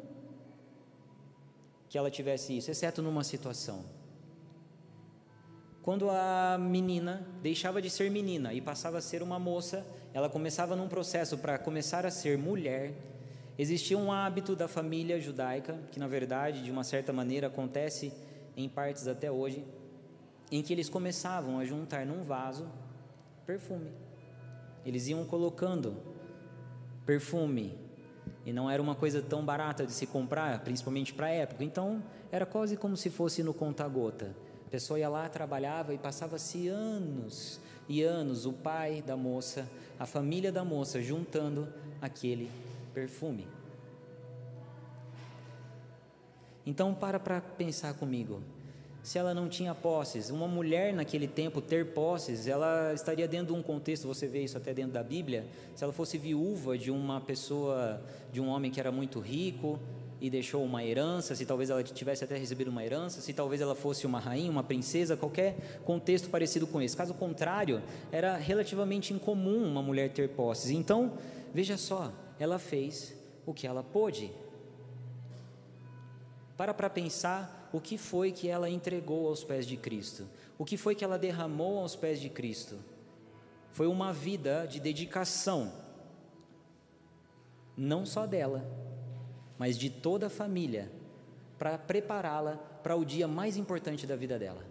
que 1.88 1.96
ela 1.96 2.10
tivesse 2.10 2.54
isso, 2.58 2.70
exceto 2.70 3.00
numa 3.00 3.24
situação. 3.24 3.99
Quando 5.82 6.10
a 6.10 6.58
menina 6.58 7.26
deixava 7.42 7.80
de 7.80 7.88
ser 7.88 8.10
menina 8.10 8.52
e 8.52 8.60
passava 8.60 8.98
a 8.98 9.00
ser 9.00 9.22
uma 9.22 9.38
moça, 9.38 9.86
ela 10.12 10.28
começava 10.28 10.76
num 10.76 10.88
processo 10.88 11.38
para 11.38 11.58
começar 11.58 12.04
a 12.04 12.10
ser 12.10 12.36
mulher. 12.36 12.92
Existia 13.58 13.96
um 13.96 14.12
hábito 14.12 14.54
da 14.54 14.68
família 14.68 15.18
judaica, 15.18 15.78
que 15.90 15.98
na 15.98 16.06
verdade, 16.06 16.62
de 16.62 16.70
uma 16.70 16.84
certa 16.84 17.14
maneira, 17.14 17.46
acontece 17.46 18.12
em 18.54 18.68
partes 18.68 19.08
até 19.08 19.30
hoje, 19.30 19.64
em 20.52 20.62
que 20.62 20.72
eles 20.72 20.88
começavam 20.88 21.58
a 21.58 21.64
juntar 21.64 22.04
num 22.04 22.22
vaso 22.22 22.68
perfume. 23.46 23.90
Eles 24.84 25.08
iam 25.08 25.24
colocando 25.24 25.96
perfume, 27.06 27.78
e 28.44 28.52
não 28.52 28.70
era 28.70 28.82
uma 28.82 28.94
coisa 28.94 29.22
tão 29.22 29.44
barata 29.44 29.86
de 29.86 29.92
se 29.92 30.06
comprar, 30.06 30.60
principalmente 30.60 31.14
para 31.14 31.26
a 31.26 31.30
época. 31.30 31.64
Então, 31.64 32.02
era 32.30 32.44
quase 32.44 32.76
como 32.76 32.96
se 32.96 33.08
fosse 33.08 33.42
no 33.42 33.54
conta-gota. 33.54 34.34
A 34.70 34.78
pessoa 34.78 35.00
ia 35.00 35.08
lá, 35.08 35.28
trabalhava 35.28 35.92
e 35.92 35.98
passava-se 35.98 36.68
anos 36.68 37.60
e 37.88 38.04
anos 38.04 38.46
o 38.46 38.52
pai 38.52 39.02
da 39.02 39.16
moça, 39.16 39.68
a 39.98 40.06
família 40.06 40.52
da 40.52 40.64
moça 40.64 41.02
juntando 41.02 41.66
aquele 42.00 42.48
perfume. 42.94 43.48
Então 46.64 46.94
para 46.94 47.18
para 47.18 47.40
pensar 47.40 47.94
comigo. 47.94 48.40
Se 49.02 49.18
ela 49.18 49.34
não 49.34 49.48
tinha 49.48 49.74
posses, 49.74 50.30
uma 50.30 50.46
mulher 50.46 50.94
naquele 50.94 51.26
tempo 51.26 51.60
ter 51.60 51.86
posses, 51.92 52.46
ela 52.46 52.94
estaria 52.94 53.26
dentro 53.26 53.52
de 53.52 53.58
um 53.58 53.62
contexto, 53.64 54.06
você 54.06 54.28
vê 54.28 54.44
isso 54.44 54.56
até 54.56 54.72
dentro 54.72 54.92
da 54.92 55.02
Bíblia, 55.02 55.48
se 55.74 55.82
ela 55.82 55.92
fosse 55.92 56.16
viúva 56.16 56.78
de 56.78 56.92
uma 56.92 57.20
pessoa, 57.20 58.00
de 58.32 58.40
um 58.40 58.48
homem 58.48 58.70
que 58.70 58.78
era 58.78 58.92
muito 58.92 59.18
rico, 59.18 59.80
e 60.20 60.28
deixou 60.28 60.62
uma 60.62 60.84
herança, 60.84 61.34
se 61.34 61.46
talvez 61.46 61.70
ela 61.70 61.82
tivesse 61.82 62.22
até 62.22 62.36
recebido 62.36 62.68
uma 62.68 62.84
herança, 62.84 63.20
se 63.20 63.32
talvez 63.32 63.60
ela 63.60 63.74
fosse 63.74 64.06
uma 64.06 64.20
rainha, 64.20 64.50
uma 64.50 64.62
princesa, 64.62 65.16
qualquer 65.16 65.80
contexto 65.84 66.28
parecido 66.28 66.66
com 66.66 66.80
esse. 66.82 66.96
Caso 66.96 67.14
contrário, 67.14 67.82
era 68.12 68.36
relativamente 68.36 69.14
incomum 69.14 69.64
uma 69.64 69.82
mulher 69.82 70.12
ter 70.12 70.28
posses. 70.30 70.70
Então, 70.70 71.14
veja 71.54 71.78
só, 71.78 72.12
ela 72.38 72.58
fez 72.58 73.14
o 73.46 73.54
que 73.54 73.66
ela 73.66 73.82
pôde. 73.82 74.30
Para 76.56 76.74
para 76.74 76.90
pensar 76.90 77.70
o 77.72 77.80
que 77.80 77.96
foi 77.96 78.32
que 78.32 78.48
ela 78.48 78.68
entregou 78.68 79.28
aos 79.28 79.42
pés 79.42 79.66
de 79.66 79.76
Cristo. 79.76 80.26
O 80.58 80.64
que 80.64 80.76
foi 80.76 80.94
que 80.94 81.02
ela 81.02 81.18
derramou 81.18 81.78
aos 81.78 81.96
pés 81.96 82.20
de 82.20 82.28
Cristo? 82.28 82.76
Foi 83.72 83.86
uma 83.86 84.12
vida 84.12 84.66
de 84.66 84.80
dedicação, 84.80 85.72
não 87.76 88.04
só 88.04 88.26
dela, 88.26 88.64
mas 89.60 89.76
de 89.76 89.90
toda 89.90 90.28
a 90.28 90.30
família, 90.30 90.90
para 91.58 91.76
prepará-la 91.76 92.56
para 92.82 92.96
o 92.96 93.04
dia 93.04 93.28
mais 93.28 93.58
importante 93.58 94.06
da 94.06 94.16
vida 94.16 94.38
dela, 94.38 94.64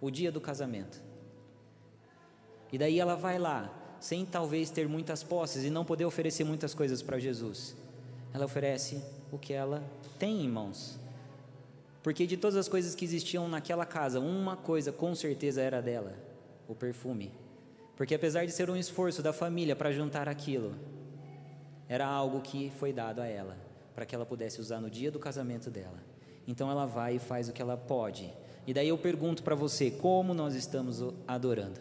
o 0.00 0.10
dia 0.10 0.32
do 0.32 0.40
casamento. 0.40 1.02
E 2.72 2.78
daí 2.78 2.98
ela 2.98 3.14
vai 3.14 3.38
lá, 3.38 3.70
sem 4.00 4.24
talvez 4.24 4.70
ter 4.70 4.88
muitas 4.88 5.22
posses 5.22 5.64
e 5.64 5.68
não 5.68 5.84
poder 5.84 6.06
oferecer 6.06 6.44
muitas 6.44 6.72
coisas 6.72 7.02
para 7.02 7.18
Jesus. 7.18 7.76
Ela 8.32 8.46
oferece 8.46 9.02
o 9.30 9.36
que 9.36 9.52
ela 9.52 9.84
tem 10.18 10.46
em 10.46 10.48
mãos. 10.48 10.98
Porque 12.02 12.26
de 12.26 12.38
todas 12.38 12.56
as 12.56 12.68
coisas 12.68 12.94
que 12.94 13.04
existiam 13.04 13.46
naquela 13.50 13.84
casa, 13.84 14.18
uma 14.18 14.56
coisa 14.56 14.90
com 14.90 15.14
certeza 15.14 15.60
era 15.60 15.82
dela: 15.82 16.14
o 16.66 16.74
perfume. 16.74 17.32
Porque 17.94 18.14
apesar 18.14 18.46
de 18.46 18.52
ser 18.52 18.70
um 18.70 18.76
esforço 18.76 19.22
da 19.22 19.34
família 19.34 19.76
para 19.76 19.92
juntar 19.92 20.26
aquilo, 20.26 20.74
era 21.86 22.06
algo 22.06 22.40
que 22.40 22.72
foi 22.78 22.94
dado 22.94 23.20
a 23.20 23.26
ela 23.26 23.65
para 23.96 24.04
que 24.04 24.14
ela 24.14 24.26
pudesse 24.26 24.60
usar 24.60 24.78
no 24.78 24.90
dia 24.90 25.10
do 25.10 25.18
casamento 25.18 25.70
dela. 25.70 26.04
Então 26.46 26.70
ela 26.70 26.84
vai 26.84 27.16
e 27.16 27.18
faz 27.18 27.48
o 27.48 27.52
que 27.52 27.62
ela 27.62 27.78
pode. 27.78 28.30
E 28.66 28.74
daí 28.74 28.88
eu 28.88 28.98
pergunto 28.98 29.42
para 29.42 29.54
você, 29.54 29.90
como 29.90 30.34
nós 30.34 30.54
estamos 30.54 31.02
adorando? 31.26 31.80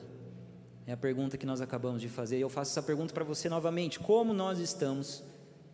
É 0.87 0.93
a 0.93 0.97
pergunta 0.97 1.37
que 1.37 1.45
nós 1.45 1.59
acabamos 1.59 2.01
de 2.01 2.07
fazer, 2.07 2.37
e 2.37 2.41
eu 2.41 2.47
faço 2.47 2.71
essa 2.71 2.81
pergunta 2.81 3.13
para 3.13 3.25
você 3.25 3.49
novamente: 3.49 3.99
como 3.99 4.33
nós 4.33 4.59
estamos 4.59 5.25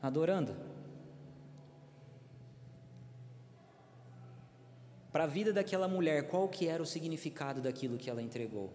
adorando? 0.01 0.55
Para 5.11 5.25
a 5.25 5.27
vida 5.27 5.53
daquela 5.53 5.87
mulher, 5.87 6.27
qual 6.27 6.47
que 6.47 6.67
era 6.67 6.81
o 6.81 6.87
significado 6.87 7.61
daquilo 7.61 7.99
que 7.99 8.09
ela 8.09 8.21
entregou? 8.21 8.73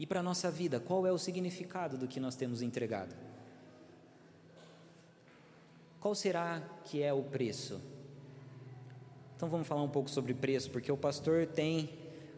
E 0.00 0.06
para 0.06 0.18
a 0.18 0.22
nossa 0.22 0.50
vida, 0.50 0.80
qual 0.80 1.06
é 1.06 1.12
o 1.12 1.18
significado 1.18 1.96
do 1.96 2.08
que 2.08 2.18
nós 2.18 2.34
temos 2.34 2.60
entregado? 2.60 3.27
Qual 6.00 6.14
será 6.14 6.62
que 6.84 7.02
é 7.02 7.12
o 7.12 7.22
preço? 7.22 7.80
Então 9.36 9.48
vamos 9.48 9.66
falar 9.66 9.82
um 9.82 9.88
pouco 9.88 10.08
sobre 10.08 10.32
preço, 10.32 10.70
porque 10.70 10.90
o 10.90 10.96
pastor 10.96 11.46
tem 11.46 11.90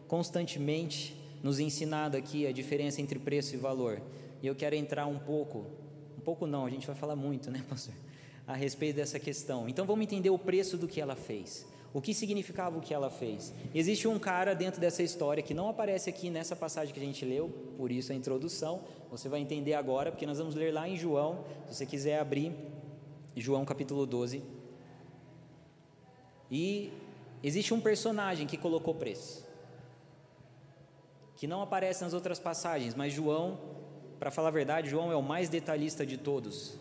constantemente 0.07 1.15
nos 1.43 1.59
ensinado 1.59 2.17
aqui 2.17 2.45
a 2.47 2.51
diferença 2.51 3.01
entre 3.01 3.19
preço 3.19 3.53
e 3.53 3.57
valor. 3.57 4.01
E 4.41 4.47
eu 4.47 4.55
quero 4.55 4.75
entrar 4.75 5.05
um 5.05 5.19
pouco, 5.19 5.65
um 6.17 6.21
pouco 6.21 6.47
não, 6.47 6.65
a 6.65 6.69
gente 6.69 6.87
vai 6.87 6.95
falar 6.95 7.15
muito, 7.15 7.51
né, 7.51 7.63
pastor? 7.69 7.93
A 8.47 8.55
respeito 8.55 8.95
dessa 8.95 9.19
questão. 9.19 9.69
Então 9.69 9.85
vamos 9.85 10.03
entender 10.03 10.31
o 10.31 10.39
preço 10.39 10.77
do 10.77 10.87
que 10.87 10.99
ela 10.99 11.15
fez. 11.15 11.65
O 11.93 12.01
que 12.01 12.13
significava 12.13 12.77
o 12.77 12.81
que 12.81 12.93
ela 12.93 13.09
fez? 13.09 13.53
Existe 13.75 14.07
um 14.07 14.17
cara 14.17 14.55
dentro 14.55 14.79
dessa 14.79 15.03
história 15.03 15.43
que 15.43 15.53
não 15.53 15.69
aparece 15.69 16.09
aqui 16.09 16.29
nessa 16.29 16.55
passagem 16.55 16.93
que 16.93 16.99
a 16.99 17.03
gente 17.03 17.25
leu, 17.25 17.49
por 17.77 17.91
isso 17.91 18.11
a 18.11 18.15
introdução. 18.15 18.81
Você 19.09 19.27
vai 19.27 19.41
entender 19.41 19.73
agora, 19.73 20.09
porque 20.09 20.25
nós 20.25 20.37
vamos 20.37 20.55
ler 20.55 20.73
lá 20.73 20.87
em 20.87 20.95
João. 20.95 21.43
Se 21.67 21.75
você 21.75 21.85
quiser 21.85 22.19
abrir, 22.19 22.53
João 23.35 23.63
capítulo 23.63 24.05
12. 24.05 24.43
E 26.49 26.91
existe 27.41 27.73
um 27.73 27.79
personagem 27.79 28.45
que 28.45 28.57
colocou 28.57 28.93
preço, 28.93 29.47
que 31.37 31.47
não 31.47 31.61
aparece 31.61 32.03
nas 32.03 32.13
outras 32.13 32.39
passagens, 32.39 32.93
mas 32.93 33.13
João, 33.13 33.57
para 34.19 34.29
falar 34.29 34.49
a 34.49 34.51
verdade, 34.51 34.89
João 34.89 35.11
é 35.11 35.15
o 35.15 35.23
mais 35.23 35.47
detalhista 35.47 36.05
de 36.05 36.17
todos. 36.17 36.77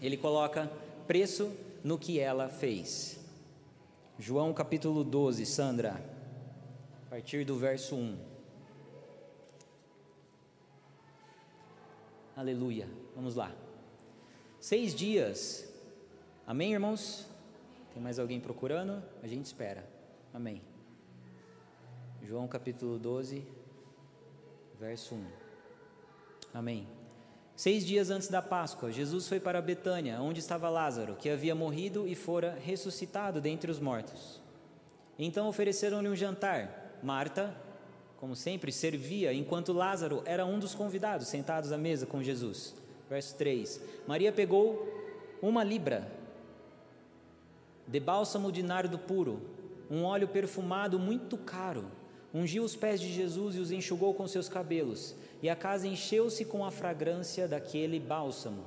Ele 0.00 0.16
coloca 0.16 0.70
preço 1.06 1.52
no 1.84 1.98
que 1.98 2.18
ela 2.18 2.48
fez. 2.48 3.20
João 4.18 4.52
capítulo 4.52 5.04
12, 5.04 5.44
Sandra, 5.44 6.02
a 7.06 7.10
partir 7.10 7.44
do 7.44 7.56
verso 7.56 7.96
1. 7.96 8.18
Aleluia, 12.34 12.88
vamos 13.14 13.34
lá. 13.34 13.52
Seis 14.60 14.94
dias, 14.94 15.66
amém, 16.46 16.74
irmãos? 16.74 17.26
Tem 17.94 18.02
mais 18.02 18.18
alguém 18.18 18.38
procurando? 18.38 19.02
A 19.22 19.26
gente 19.26 19.46
espera, 19.46 19.88
amém. 20.34 20.60
João 22.22 22.46
capítulo 22.46 22.98
12, 22.98 23.42
verso 24.78 25.14
1. 25.14 25.24
Amém. 26.52 26.86
Seis 27.56 27.86
dias 27.86 28.10
antes 28.10 28.28
da 28.28 28.42
Páscoa, 28.42 28.92
Jesus 28.92 29.26
foi 29.26 29.40
para 29.40 29.62
Betânia, 29.62 30.20
onde 30.20 30.40
estava 30.40 30.68
Lázaro, 30.68 31.16
que 31.16 31.30
havia 31.30 31.54
morrido 31.54 32.06
e 32.06 32.14
fora 32.14 32.58
ressuscitado 32.62 33.40
dentre 33.40 33.70
os 33.70 33.80
mortos. 33.80 34.42
Então 35.18 35.48
ofereceram-lhe 35.48 36.08
um 36.10 36.14
jantar. 36.14 36.98
Marta, 37.02 37.56
como 38.18 38.36
sempre, 38.36 38.70
servia, 38.70 39.32
enquanto 39.32 39.72
Lázaro 39.72 40.22
era 40.26 40.44
um 40.44 40.58
dos 40.58 40.74
convidados 40.74 41.28
sentados 41.28 41.72
à 41.72 41.78
mesa 41.78 42.04
com 42.04 42.22
Jesus. 42.22 42.74
Verso 43.10 43.34
3: 43.34 43.80
Maria 44.06 44.30
pegou 44.30 44.88
uma 45.42 45.64
libra 45.64 46.08
de 47.84 47.98
bálsamo 47.98 48.52
de 48.52 48.62
nardo 48.62 48.96
puro, 48.96 49.42
um 49.90 50.04
óleo 50.04 50.28
perfumado 50.28 50.96
muito 50.96 51.36
caro, 51.36 51.86
ungiu 52.32 52.62
os 52.62 52.76
pés 52.76 53.00
de 53.00 53.12
Jesus 53.12 53.56
e 53.56 53.58
os 53.58 53.72
enxugou 53.72 54.14
com 54.14 54.28
seus 54.28 54.48
cabelos 54.48 55.16
e 55.42 55.50
a 55.50 55.56
casa 55.56 55.88
encheu-se 55.88 56.44
com 56.44 56.64
a 56.64 56.70
fragrância 56.70 57.48
daquele 57.48 57.98
bálsamo. 57.98 58.62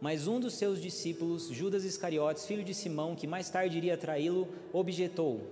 Mas 0.00 0.26
um 0.26 0.40
dos 0.40 0.54
seus 0.54 0.80
discípulos, 0.80 1.48
Judas 1.48 1.84
Iscariotes, 1.84 2.46
filho 2.46 2.64
de 2.64 2.72
Simão, 2.72 3.14
que 3.14 3.26
mais 3.26 3.50
tarde 3.50 3.76
iria 3.76 3.98
traí-lo, 3.98 4.48
objetou: 4.72 5.42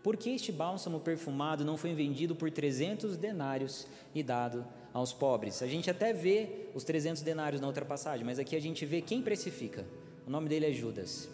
Por 0.00 0.16
que 0.16 0.30
este 0.30 0.52
bálsamo 0.52 1.00
perfumado 1.00 1.64
não 1.64 1.76
foi 1.76 1.92
vendido 1.92 2.36
por 2.36 2.52
300 2.52 3.16
denários 3.16 3.88
e 4.14 4.22
dado 4.22 4.64
aos 4.92 5.12
pobres? 5.12 5.62
A 5.62 5.66
gente 5.66 5.90
até 5.90 6.12
vê 6.12 6.68
os 6.74 6.84
300 6.84 7.22
denários 7.22 7.60
na 7.60 7.66
outra 7.66 7.84
passagem, 7.84 8.24
mas 8.24 8.38
aqui 8.38 8.56
a 8.56 8.60
gente 8.60 8.84
vê 8.84 9.00
quem 9.00 9.22
precifica. 9.22 9.86
O 10.26 10.30
nome 10.30 10.48
dele 10.48 10.66
é 10.66 10.72
Judas. 10.72 11.28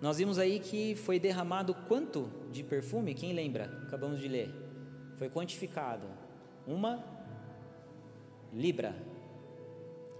Nós 0.00 0.18
vimos 0.18 0.38
aí 0.38 0.60
que 0.60 0.94
foi 0.94 1.18
derramado 1.18 1.74
quanto 1.74 2.30
de 2.52 2.62
perfume? 2.62 3.14
Quem 3.14 3.32
lembra? 3.32 3.64
Acabamos 3.86 4.20
de 4.20 4.28
ler 4.28 4.68
foi 5.18 5.28
quantificado 5.28 6.06
uma 6.66 7.04
libra. 8.52 8.94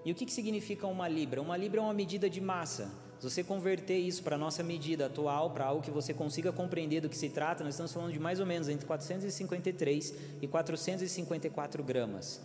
E 0.05 0.11
o 0.11 0.15
que, 0.15 0.27
que 0.27 0.33
significa 0.33 0.87
uma 0.87 1.07
libra? 1.07 1.41
Uma 1.41 1.57
libra 1.57 1.81
é 1.81 1.83
uma 1.83 1.95
medida 1.95 2.29
de 2.29 2.41
massa. 2.41 2.91
Se 3.19 3.29
você 3.29 3.43
converter 3.43 3.99
isso 3.99 4.23
para 4.23 4.37
a 4.37 4.39
nossa 4.39 4.63
medida 4.63 5.07
atual, 5.07 5.51
para 5.51 5.65
algo 5.65 5.83
que 5.83 5.91
você 5.91 6.15
consiga 6.15 6.53
compreender 6.53 7.01
do 7.01 7.09
que 7.09 7.17
se 7.17 7.29
trata, 7.29 7.65
nós 7.65 7.75
estamos 7.75 7.93
falando 7.93 8.13
de 8.13 8.21
mais 8.21 8.39
ou 8.39 8.47
menos 8.47 8.69
entre 8.69 8.87
453 8.87 10.15
e 10.41 10.47
454 10.47 11.83
gramas. 11.83 12.41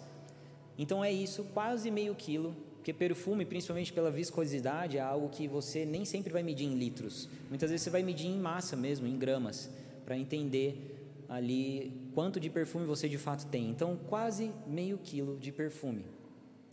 Então 0.76 1.04
é 1.04 1.12
isso, 1.12 1.44
quase 1.54 1.92
meio 1.92 2.16
quilo, 2.16 2.56
porque 2.78 2.92
perfume, 2.92 3.46
principalmente 3.46 3.94
pela 3.94 4.10
viscosidade, 4.10 4.98
é 4.98 5.02
algo 5.02 5.30
que 5.30 5.48
você 5.48 5.86
nem 5.86 6.06
sempre 6.06 6.34
vai 6.34 6.42
medir 6.42 6.66
em 6.66 6.74
litros. 6.74 7.30
Muitas 7.50 7.70
vezes 7.70 7.84
você 7.84 7.92
vai 7.92 8.02
medir 8.02 8.26
em 8.26 8.40
massa 8.40 8.76
mesmo, 8.76 9.06
em 9.06 9.16
gramas, 9.16 9.70
para 10.04 10.18
entender 10.18 11.24
ali 11.30 12.10
quanto 12.16 12.40
de 12.40 12.50
perfume 12.50 12.88
você 12.88 13.08
de 13.08 13.20
fato 13.20 13.46
tem. 13.46 13.70
Então, 13.70 13.96
quase 14.10 14.52
meio 14.66 14.98
quilo 14.98 15.38
de 15.38 15.52
perfume. 15.52 16.04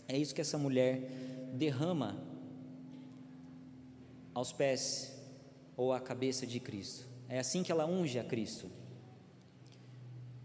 É 0.08 0.16
isso 0.16 0.34
que 0.34 0.40
essa 0.40 0.56
mulher 0.56 1.02
derrama 1.52 2.29
aos 4.34 4.52
pés 4.52 5.16
ou 5.76 5.92
à 5.92 6.00
cabeça 6.00 6.46
de 6.46 6.60
Cristo. 6.60 7.06
É 7.28 7.38
assim 7.38 7.62
que 7.62 7.70
ela 7.70 7.86
unge 7.86 8.18
a 8.18 8.24
Cristo. 8.24 8.70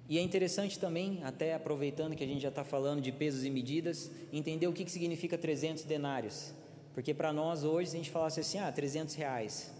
E 0.08 0.20
é 0.20 0.22
interessante 0.22 0.78
também, 0.78 1.24
até 1.24 1.56
aproveitando 1.56 2.16
que 2.16 2.24
a 2.24 2.28
gente 2.28 2.42
já 2.42 2.50
está 2.50 2.64
falando 2.64 3.02
de 3.02 3.12
pesos 3.12 3.44
e 3.44 3.50
medidas, 3.50 4.12
entender 4.32 4.68
o 4.68 4.74
que, 4.74 4.86
que 4.86 4.92
significa 4.92 5.38
300 5.38 5.84
denários. 5.84 6.54
Porque 6.94 7.14
para 7.14 7.34
nós 7.34 7.64
hoje, 7.64 7.90
se 7.90 7.96
a 7.96 8.00
gente 8.00 8.12
falasse 8.12 8.40
assim, 8.40 8.60
ah, 8.60 8.72
300 8.72 9.16
reais. 9.16 9.74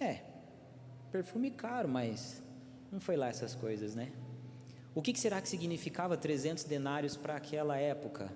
É, 0.00 0.20
perfume 1.12 1.50
caro, 1.50 1.88
mas 1.88 2.42
não 2.90 3.00
foi 3.00 3.16
lá 3.16 3.28
essas 3.28 3.54
coisas, 3.54 3.94
né? 3.94 4.12
O 4.94 5.00
que, 5.00 5.16
será 5.18 5.40
que 5.40 5.48
significava 5.48 6.16
300 6.16 6.64
denários 6.64 7.16
para 7.16 7.36
aquela 7.36 7.76
época? 7.78 8.32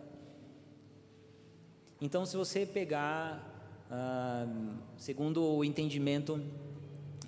Então, 2.00 2.24
se 2.24 2.36
você 2.36 2.64
pegar, 2.64 3.49
segundo 4.96 5.42
o 5.42 5.64
entendimento 5.64 6.40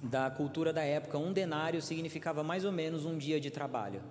da 0.02 0.30
cultura 0.30 0.72
da 0.72 0.82
época, 0.82 1.18
um 1.18 1.32
denário 1.32 1.80
significava 1.80 2.42
mais 2.42 2.64
ou 2.64 2.72
menos 2.72 3.04
um 3.04 3.16
dia 3.16 3.40
de 3.40 3.50
trabalho. 3.50 4.02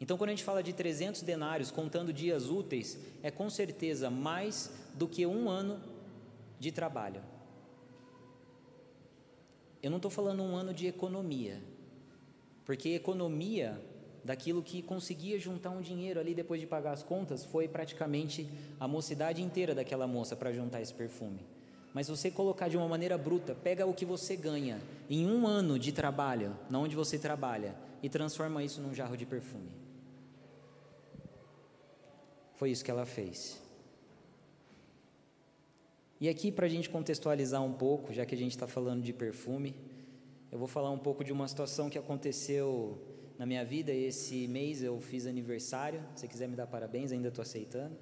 Então, 0.00 0.16
quando 0.16 0.30
a 0.30 0.32
gente 0.32 0.44
fala 0.44 0.62
de 0.62 0.72
300 0.72 1.22
denários, 1.22 1.70
contando 1.70 2.12
dias 2.12 2.48
úteis, 2.48 2.98
é 3.22 3.30
com 3.30 3.50
certeza 3.50 4.10
mais 4.10 4.72
do 4.94 5.08
que 5.08 5.26
um 5.26 5.48
ano 5.48 5.80
de 6.58 6.70
trabalho. 6.70 7.20
Eu 9.82 9.90
não 9.90 9.98
estou 9.98 10.10
falando 10.10 10.42
um 10.42 10.56
ano 10.56 10.74
de 10.74 10.86
economia, 10.86 11.60
porque 12.64 12.90
economia 12.90 13.80
daquilo 14.28 14.62
que 14.62 14.82
conseguia 14.82 15.38
juntar 15.38 15.70
um 15.70 15.80
dinheiro 15.80 16.20
ali 16.20 16.34
depois 16.34 16.60
de 16.60 16.66
pagar 16.66 16.92
as 16.92 17.02
contas 17.02 17.46
foi 17.46 17.66
praticamente 17.66 18.46
a 18.78 18.86
mocidade 18.86 19.40
inteira 19.40 19.74
daquela 19.74 20.06
moça 20.06 20.36
para 20.36 20.52
juntar 20.52 20.82
esse 20.82 20.92
perfume. 20.92 21.40
Mas 21.94 22.08
você 22.08 22.30
colocar 22.30 22.68
de 22.68 22.76
uma 22.76 22.86
maneira 22.86 23.16
bruta, 23.16 23.54
pega 23.54 23.86
o 23.86 23.94
que 23.94 24.04
você 24.04 24.36
ganha 24.36 24.82
em 25.08 25.26
um 25.26 25.46
ano 25.46 25.78
de 25.78 25.92
trabalho, 25.92 26.54
na 26.68 26.78
onde 26.78 26.94
você 26.94 27.18
trabalha, 27.18 27.74
e 28.02 28.08
transforma 28.10 28.62
isso 28.62 28.82
num 28.82 28.92
jarro 28.94 29.16
de 29.16 29.24
perfume. 29.24 29.70
Foi 32.56 32.70
isso 32.70 32.84
que 32.84 32.90
ela 32.90 33.06
fez. 33.06 33.58
E 36.20 36.28
aqui, 36.28 36.52
para 36.52 36.66
a 36.66 36.68
gente 36.68 36.90
contextualizar 36.90 37.62
um 37.64 37.72
pouco, 37.72 38.12
já 38.12 38.26
que 38.26 38.34
a 38.34 38.38
gente 38.38 38.50
está 38.50 38.66
falando 38.66 39.02
de 39.02 39.14
perfume, 39.14 39.74
eu 40.52 40.58
vou 40.58 40.68
falar 40.68 40.90
um 40.90 40.98
pouco 40.98 41.24
de 41.24 41.32
uma 41.32 41.48
situação 41.48 41.88
que 41.88 41.96
aconteceu 41.96 42.98
na 43.38 43.46
minha 43.46 43.64
vida. 43.64 43.92
Esse 43.92 44.48
mês 44.48 44.82
eu 44.82 45.00
fiz 45.00 45.26
aniversário. 45.26 46.02
Se 46.16 46.26
quiser 46.26 46.48
me 46.48 46.56
dar 46.56 46.66
parabéns, 46.66 47.12
ainda 47.12 47.28
estou 47.28 47.42
aceitando. 47.42 47.96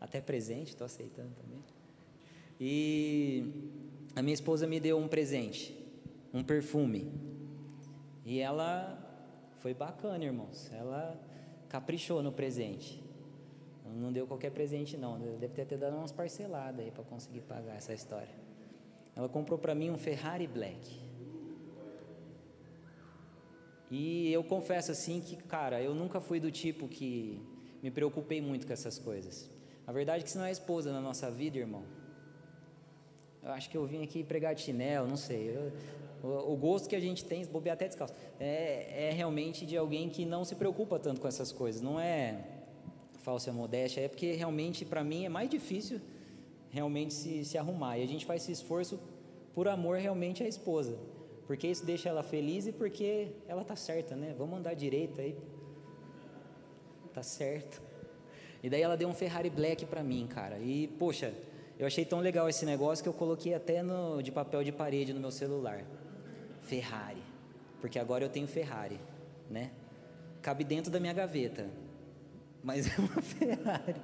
Até 0.00 0.20
presente, 0.20 0.68
estou 0.68 0.84
aceitando 0.84 1.30
também. 1.34 1.62
E 2.58 3.52
a 4.14 4.22
minha 4.22 4.34
esposa 4.34 4.66
me 4.66 4.80
deu 4.80 4.98
um 4.98 5.08
presente, 5.08 5.76
um 6.32 6.42
perfume. 6.42 7.12
E 8.24 8.38
ela 8.38 8.98
foi 9.58 9.74
bacana, 9.74 10.24
irmãos. 10.24 10.70
Ela 10.72 11.20
caprichou 11.68 12.22
no 12.22 12.32
presente. 12.32 13.02
Não 13.94 14.12
deu 14.12 14.26
qualquer 14.26 14.50
presente, 14.50 14.96
não. 14.96 15.18
Deve 15.18 15.64
ter 15.64 15.78
dado 15.78 15.96
umas 15.96 16.12
parceladas 16.12 16.84
aí 16.84 16.90
para 16.90 17.04
conseguir 17.04 17.40
pagar 17.42 17.76
essa 17.76 17.94
história. 17.94 18.34
Ela 19.14 19.28
comprou 19.28 19.58
para 19.58 19.74
mim 19.74 19.90
um 19.90 19.96
Ferrari 19.96 20.46
Black. 20.46 21.05
E 23.90 24.32
eu 24.32 24.42
confesso 24.42 24.90
assim 24.90 25.20
que, 25.20 25.36
cara, 25.36 25.80
eu 25.80 25.94
nunca 25.94 26.20
fui 26.20 26.40
do 26.40 26.50
tipo 26.50 26.88
que 26.88 27.40
me 27.82 27.90
preocupei 27.90 28.40
muito 28.40 28.66
com 28.66 28.72
essas 28.72 28.98
coisas. 28.98 29.50
A 29.86 29.92
verdade 29.92 30.22
é 30.22 30.24
que 30.24 30.30
se 30.30 30.38
não 30.38 30.44
é 30.44 30.50
esposa 30.50 30.92
na 30.92 31.00
nossa 31.00 31.30
vida, 31.30 31.58
irmão, 31.58 31.84
eu 33.42 33.52
acho 33.52 33.70
que 33.70 33.76
eu 33.76 33.86
vim 33.86 34.02
aqui 34.02 34.24
pregar 34.24 34.54
de 34.54 34.62
chinelo, 34.62 35.06
não 35.06 35.16
sei. 35.16 35.56
Eu, 35.56 35.72
o, 36.22 36.54
o, 36.54 36.56
gosto 36.56 36.88
que 36.88 36.96
a 36.96 37.00
gente 37.00 37.24
tem, 37.24 37.44
bobear 37.46 37.74
até 37.74 37.86
descalço, 37.86 38.12
é, 38.40 39.08
é 39.08 39.10
realmente 39.12 39.64
de 39.64 39.76
alguém 39.76 40.08
que 40.08 40.24
não 40.24 40.44
se 40.44 40.56
preocupa 40.56 40.98
tanto 40.98 41.20
com 41.20 41.28
essas 41.28 41.52
coisas. 41.52 41.80
Não 41.80 42.00
é 42.00 42.44
falsa 43.22 43.52
modéstia, 43.52 44.00
é 44.00 44.08
porque 44.08 44.32
realmente 44.32 44.84
para 44.84 45.04
mim 45.04 45.24
é 45.24 45.28
mais 45.28 45.48
difícil 45.48 46.00
realmente 46.70 47.14
se, 47.14 47.44
se 47.44 47.56
arrumar. 47.56 47.98
E 47.98 48.02
a 48.02 48.06
gente 48.06 48.26
faz 48.26 48.42
esse 48.42 48.52
esforço 48.52 48.98
por 49.54 49.68
amor 49.68 49.98
realmente 49.98 50.42
à 50.42 50.48
esposa. 50.48 50.98
Porque 51.46 51.68
isso 51.68 51.86
deixa 51.86 52.08
ela 52.08 52.22
feliz 52.22 52.66
e 52.66 52.72
porque 52.72 53.28
ela 53.46 53.64
tá 53.64 53.76
certa, 53.76 54.16
né? 54.16 54.34
Vamos 54.36 54.58
andar 54.58 54.74
direito 54.74 55.20
aí. 55.20 55.36
Tá 57.14 57.22
certo. 57.22 57.80
E 58.62 58.68
daí 58.68 58.82
ela 58.82 58.96
deu 58.96 59.08
um 59.08 59.14
Ferrari 59.14 59.48
Black 59.48 59.86
para 59.86 60.02
mim, 60.02 60.26
cara. 60.26 60.58
E, 60.58 60.88
poxa, 60.98 61.32
eu 61.78 61.86
achei 61.86 62.04
tão 62.04 62.18
legal 62.18 62.48
esse 62.48 62.66
negócio 62.66 63.02
que 63.02 63.08
eu 63.08 63.12
coloquei 63.12 63.54
até 63.54 63.82
no, 63.82 64.20
de 64.22 64.32
papel 64.32 64.64
de 64.64 64.72
parede 64.72 65.12
no 65.12 65.20
meu 65.20 65.30
celular. 65.30 65.84
Ferrari. 66.62 67.22
Porque 67.80 67.98
agora 67.98 68.24
eu 68.24 68.28
tenho 68.28 68.48
Ferrari, 68.48 68.98
né? 69.48 69.70
Cabe 70.42 70.64
dentro 70.64 70.90
da 70.90 70.98
minha 70.98 71.12
gaveta. 71.12 71.68
Mas 72.62 72.88
é 72.88 73.00
uma 73.00 73.22
Ferrari. 73.22 73.94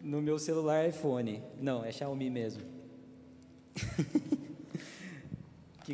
No 0.00 0.22
meu 0.22 0.38
celular 0.38 0.88
iPhone. 0.88 1.42
Não, 1.60 1.84
é 1.84 1.90
Xiaomi 1.90 2.30
mesmo. 2.30 2.62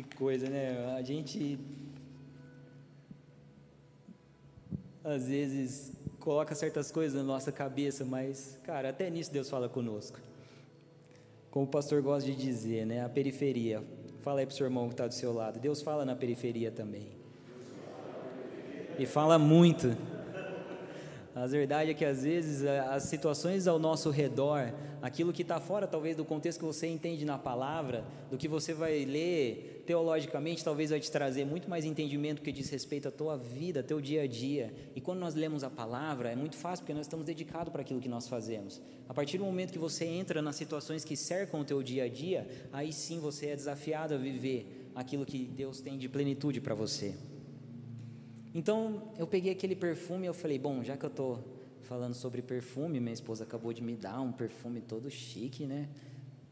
que 0.03 0.15
coisa, 0.15 0.49
né? 0.49 0.95
A 0.95 1.01
gente 1.01 1.59
às 5.03 5.27
vezes 5.27 5.93
coloca 6.19 6.53
certas 6.53 6.91
coisas 6.91 7.17
na 7.17 7.23
nossa 7.23 7.51
cabeça, 7.51 8.03
mas, 8.03 8.59
cara, 8.63 8.89
até 8.89 9.09
nisso 9.09 9.31
Deus 9.31 9.49
fala 9.49 9.69
conosco. 9.69 10.19
Como 11.49 11.65
o 11.65 11.69
pastor 11.69 12.01
gosta 12.01 12.29
de 12.29 12.35
dizer, 12.35 12.85
né? 12.85 13.03
A 13.03 13.09
periferia. 13.09 13.83
Fala 14.21 14.41
aí 14.41 14.45
para 14.45 14.53
o 14.53 14.55
seu 14.55 14.65
irmão 14.65 14.87
que 14.87 14.93
está 14.93 15.07
do 15.07 15.13
seu 15.13 15.33
lado. 15.33 15.59
Deus 15.59 15.81
fala 15.81 16.03
na 16.03 16.15
periferia 16.15 16.69
também. 16.69 17.07
E 18.99 19.05
fala 19.05 19.39
muito. 19.39 19.95
A 21.39 21.45
verdade 21.45 21.91
é 21.91 21.93
que 21.93 22.03
às 22.03 22.23
vezes 22.23 22.65
as 22.65 23.03
situações 23.03 23.67
ao 23.67 23.77
nosso 23.77 24.09
redor, 24.09 24.73
aquilo 25.03 25.31
que 25.31 25.43
está 25.43 25.59
fora 25.59 25.85
talvez 25.85 26.17
do 26.17 26.25
contexto 26.25 26.57
que 26.57 26.65
você 26.65 26.87
entende 26.87 27.23
na 27.25 27.37
palavra, 27.37 28.03
do 28.31 28.39
que 28.39 28.47
você 28.47 28.73
vai 28.73 29.05
ler 29.05 29.83
teologicamente, 29.85 30.63
talvez 30.63 30.89
vai 30.89 30.99
te 30.99 31.11
trazer 31.11 31.45
muito 31.45 31.69
mais 31.69 31.85
entendimento 31.85 32.41
que 32.41 32.51
diz 32.51 32.71
respeito 32.71 33.07
à 33.07 33.11
tua 33.11 33.37
vida, 33.37 33.83
teu 33.83 34.01
dia 34.01 34.23
a 34.23 34.27
dia. 34.27 34.73
E 34.95 34.99
quando 34.99 35.19
nós 35.19 35.35
lemos 35.35 35.63
a 35.63 35.69
palavra, 35.69 36.31
é 36.31 36.35
muito 36.35 36.55
fácil 36.55 36.83
porque 36.83 36.93
nós 36.95 37.05
estamos 37.05 37.23
dedicados 37.23 37.71
para 37.71 37.83
aquilo 37.83 38.01
que 38.01 38.09
nós 38.09 38.27
fazemos. 38.27 38.81
A 39.07 39.13
partir 39.13 39.37
do 39.37 39.45
momento 39.45 39.71
que 39.71 39.77
você 39.77 40.05
entra 40.05 40.41
nas 40.41 40.55
situações 40.55 41.05
que 41.05 41.15
cercam 41.15 41.59
o 41.59 41.63
teu 41.63 41.83
dia 41.83 42.05
a 42.05 42.09
dia, 42.09 42.47
aí 42.73 42.91
sim 42.91 43.19
você 43.19 43.49
é 43.49 43.55
desafiado 43.55 44.15
a 44.15 44.17
viver 44.17 44.89
aquilo 44.95 45.23
que 45.23 45.45
Deus 45.45 45.81
tem 45.81 45.99
de 45.99 46.09
plenitude 46.09 46.59
para 46.59 46.73
você. 46.73 47.13
Então 48.57 49.13
eu 49.19 49.27
peguei 49.27 49.51
aquele 49.51 49.75
perfume 49.75 50.25
e 50.25 50.27
eu 50.27 50.33
falei, 50.33 50.57
bom, 50.57 50.83
já 50.83 50.97
que 50.97 51.05
eu 51.05 51.11
estou 51.11 51.43
falando 51.83 52.15
sobre 52.15 52.41
perfume, 52.41 52.99
minha 52.99 53.13
esposa 53.13 53.43
acabou 53.43 53.71
de 53.71 53.83
me 53.83 53.95
dar 53.95 54.19
um 54.19 54.31
perfume 54.31 54.81
todo 54.81 55.11
chique, 55.11 55.67
né? 55.67 55.87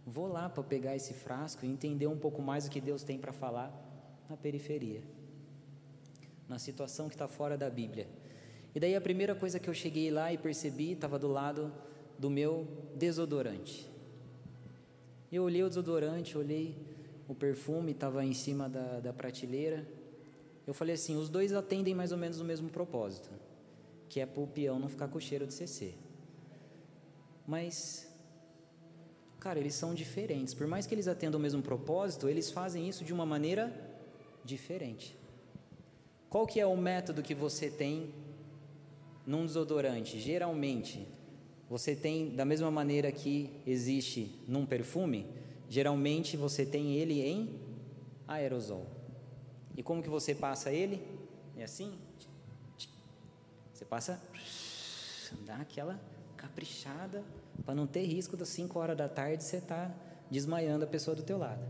Vou 0.06 0.28
lá 0.28 0.48
para 0.48 0.62
pegar 0.62 0.96
esse 0.96 1.16
frasco 1.16 1.66
e 1.66 1.68
entender 1.68 2.06
um 2.06 2.16
pouco 2.16 2.44
mais 2.44 2.68
o 2.68 2.70
que 2.70 2.80
Deus 2.80 3.02
tem 3.02 3.18
para 3.18 3.34
falar 3.34 3.74
na 4.30 4.38
periferia, 4.38 5.02
na 6.48 6.60
situação 6.60 7.08
que 7.10 7.16
está 7.16 7.28
fora 7.28 7.58
da 7.58 7.72
Bíblia. 7.72 8.08
E 8.76 8.80
daí 8.80 8.96
a 8.96 9.02
primeira 9.02 9.34
coisa 9.34 9.60
que 9.60 9.68
eu 9.68 9.74
cheguei 9.74 10.12
lá 10.12 10.32
e 10.32 10.38
percebi 10.38 10.92
estava 10.92 11.18
do 11.18 11.28
lado 11.28 11.74
do 12.20 12.30
meu 12.30 12.68
desodorante. 12.96 13.90
Eu 15.32 15.42
olhei 15.42 15.64
o 15.64 15.70
desodorante, 15.70 16.38
olhei 16.38 16.78
o 17.28 17.34
perfume, 17.34 17.94
estava 17.94 18.24
em 18.24 18.36
cima 18.36 18.70
da, 18.70 19.00
da 19.00 19.12
prateleira 19.12 19.95
eu 20.68 20.74
falei 20.74 20.96
assim: 20.96 21.16
os 21.16 21.30
dois 21.30 21.54
atendem 21.54 21.94
mais 21.94 22.12
ou 22.12 22.18
menos 22.18 22.40
o 22.40 22.46
mesmo 22.46 22.70
propósito, 22.70 23.30
que 24.10 24.20
é 24.20 24.26
para 24.26 24.42
o 24.42 24.48
peão 24.48 24.80
não 24.80 24.90
ficar 24.90 25.08
com 25.08 25.20
cheiro 25.20 25.46
de 25.46 25.54
CC. 25.54 25.94
Mas, 27.48 28.08
cara, 29.40 29.60
eles 29.60 29.76
são 29.76 29.94
diferentes. 29.94 30.54
Por 30.54 30.68
mais 30.68 30.88
que 30.88 30.96
eles 30.96 31.08
atendam 31.08 31.40
o 31.40 31.44
mesmo 31.44 31.62
propósito, 31.62 32.28
eles 32.28 32.50
fazem 32.50 32.88
isso 32.90 33.04
de 33.04 33.14
uma 33.14 33.26
maneira 33.26 33.74
diferente. 34.44 35.16
Qual 36.30 36.48
que 36.48 36.60
é 36.60 36.66
o 36.66 36.76
método 36.76 37.22
que 37.22 37.36
você 37.36 37.70
tem 37.70 38.14
num 39.26 39.46
desodorante? 39.46 40.20
Geralmente, 40.20 41.08
você 41.70 41.96
tem 41.96 42.30
da 42.36 42.46
mesma 42.46 42.70
maneira 42.70 43.12
que 43.12 43.52
existe 43.66 44.44
num 44.48 44.66
perfume, 44.66 45.26
geralmente 45.70 46.36
você 46.36 46.66
tem 46.66 46.96
ele 46.96 47.22
em 47.22 47.60
aerosol. 48.28 48.86
E 49.76 49.84
como 49.84 50.02
que 50.02 50.10
você 50.10 50.34
passa 50.34 50.72
ele? 50.72 51.06
É 51.58 51.64
assim? 51.64 51.98
Você 53.74 53.84
passa, 53.84 54.22
dá 55.46 55.58
aquela 55.58 56.00
caprichada 56.38 57.24
para 57.66 57.76
não 57.76 57.86
ter 57.86 58.06
risco 58.06 58.38
das 58.38 58.50
5 58.50 58.80
horas 58.80 58.98
da 58.98 59.10
tarde 59.10 59.44
você 59.44 59.60
tá 59.60 59.94
desmaiando 60.30 60.86
a 60.86 60.88
pessoa 60.88 61.16
do 61.16 61.24
teu 61.24 61.38
lado. 61.38 61.64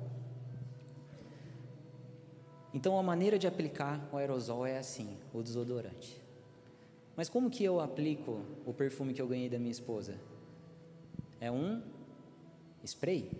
Então 2.73 2.99
a 2.99 3.03
maneira 3.03 3.39
de 3.39 3.47
aplicar 3.47 4.07
o 4.11 4.17
aerosol 4.17 4.65
é 4.65 4.77
assim, 4.77 5.17
o 5.33 5.41
desodorante. 5.41 6.21
Mas 7.15 7.29
como 7.29 7.49
que 7.49 7.63
eu 7.63 7.79
aplico 7.79 8.41
o 8.65 8.73
perfume 8.73 9.13
que 9.13 9.21
eu 9.21 9.27
ganhei 9.27 9.49
da 9.49 9.57
minha 9.57 9.71
esposa? 9.71 10.19
É 11.39 11.49
um 11.49 11.81
spray. 12.83 13.31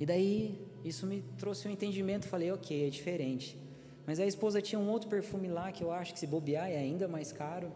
E 0.00 0.06
daí 0.06 0.65
isso 0.88 1.06
me 1.06 1.22
trouxe 1.38 1.66
um 1.66 1.70
entendimento, 1.70 2.26
falei, 2.26 2.50
ok, 2.52 2.86
é 2.86 2.90
diferente. 2.90 3.58
Mas 4.06 4.20
a 4.20 4.26
esposa 4.26 4.62
tinha 4.62 4.78
um 4.78 4.88
outro 4.88 5.08
perfume 5.08 5.48
lá 5.48 5.72
que 5.72 5.82
eu 5.82 5.90
acho 5.90 6.12
que 6.12 6.20
se 6.20 6.26
bobear 6.26 6.70
é 6.70 6.78
ainda 6.78 7.08
mais 7.08 7.32
caro. 7.32 7.72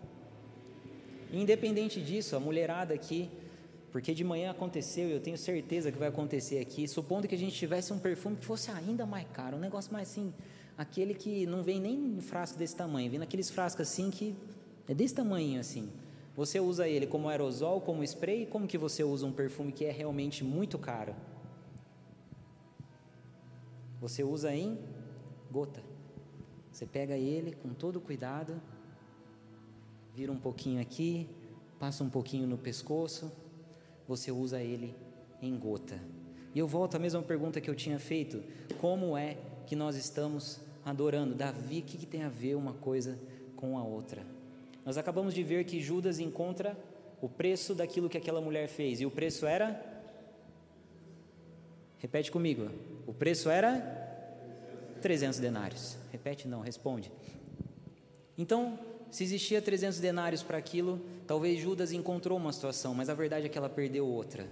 E 1.33 1.41
independente 1.41 2.01
disso, 2.01 2.37
a 2.37 2.41
mulherada 2.41 2.95
aqui, 2.95 3.29
porque 3.91 4.15
de 4.15 4.23
manhã 4.23 4.51
aconteceu 4.53 5.09
e 5.09 5.13
eu 5.13 5.21
tenho 5.21 5.37
certeza 5.37 5.91
que 5.91 5.99
vai 5.99 6.09
acontecer 6.09 6.61
aqui, 6.61 6.87
supondo 6.87 7.27
que 7.27 7.35
a 7.35 7.39
gente 7.39 7.57
tivesse 7.57 7.93
um 7.93 7.99
perfume 7.99 8.37
que 8.37 8.45
fosse 8.45 8.71
ainda 8.71 9.05
mais 9.05 9.27
caro, 9.33 9.57
um 9.57 9.61
negócio 9.61 9.93
mais 9.93 10.09
assim, 10.09 10.33
aquele 10.79 11.15
que 11.15 11.47
não 11.47 11.65
vem 11.65 11.81
nem 11.81 12.17
em 12.17 12.21
frasco 12.21 12.57
desse 12.57 12.77
tamanho, 12.77 13.11
vem 13.11 13.19
naqueles 13.19 13.51
frascos 13.51 13.89
assim 13.89 14.11
que 14.11 14.35
é 14.89 14.95
desse 14.95 15.15
tamanho 15.15 15.59
assim. 15.59 15.91
Você 16.37 16.61
usa 16.61 16.89
ele 16.89 17.07
como 17.07 17.29
aerosol, 17.29 17.81
como 17.81 18.05
spray, 18.05 18.47
como 18.47 18.69
que 18.69 18.79
você 18.79 19.03
usa 19.03 19.27
um 19.27 19.33
perfume 19.33 19.73
que 19.73 19.85
é 19.85 19.91
realmente 19.91 20.45
muito 20.45 20.79
caro? 20.79 21.15
Você 24.01 24.25
usa 24.25 24.55
em 24.55 24.79
gota. 25.51 25.83
Você 26.73 26.87
pega 26.87 27.17
ele 27.17 27.53
com 27.53 27.75
todo 27.75 28.01
cuidado, 28.01 28.61
vira 30.15 30.33
um 30.33 30.39
pouquinho 30.39 30.81
aqui, 30.81 31.29
passa 31.79 32.03
um 32.03 32.09
pouquinho 32.09 32.47
no 32.47 32.57
pescoço, 32.57 33.31
você 34.09 34.33
usa 34.33 34.63
ele 34.63 34.95
em 35.43 35.55
gota. 35.59 36.01
E 36.55 36.59
eu 36.59 36.67
volto 36.67 36.95
à 36.95 36.99
mesma 36.99 37.23
pergunta 37.23 37.61
que 37.61 37.69
eu 37.69 37.75
tinha 37.75 37.99
feito: 37.99 38.43
como 38.81 39.17
é 39.17 39.37
que 39.67 39.77
nós 39.77 39.97
estamos 39.97 40.61
adorando? 40.85 41.35
Davi, 41.35 41.81
o 41.81 41.83
que, 41.83 41.99
que 41.99 42.07
tem 42.07 42.23
a 42.23 42.29
ver 42.29 42.55
uma 42.55 42.73
coisa 42.73 43.19
com 43.55 43.77
a 43.77 43.85
outra? 43.85 44.25
Nós 44.85 44.97
acabamos 44.97 45.35
de 45.35 45.43
ver 45.43 45.65
que 45.65 45.81
Judas 45.81 46.19
encontra 46.19 46.75
o 47.21 47.29
preço 47.29 47.75
daquilo 47.75 48.09
que 48.09 48.17
aquela 48.17 48.41
mulher 48.41 48.67
fez, 48.67 49.01
e 49.01 49.07
o 49.07 49.11
preço 49.11 49.47
era 49.47 49.90
Repete 52.01 52.33
comigo. 52.33 52.71
O 53.07 53.13
preço 53.13 53.51
era 53.51 53.79
300 55.03 55.39
denários. 55.39 55.97
Repete 56.11 56.49
não, 56.49 56.61
responde. 56.61 57.13
Então, 58.37 58.79
se 59.11 59.23
existia 59.23 59.61
300 59.61 60.01
denários 60.01 60.43
para 60.43 60.57
aquilo, 60.57 60.99
talvez 61.27 61.61
Judas 61.61 61.93
encontrou 61.93 62.39
uma 62.39 62.53
situação, 62.53 62.95
mas 62.95 63.11
a 63.11 63.15
verdade 63.15 63.47
é 63.47 63.49
que 63.51 63.59
ela 63.59 63.69
perdeu 63.69 64.07
outra. 64.07 64.49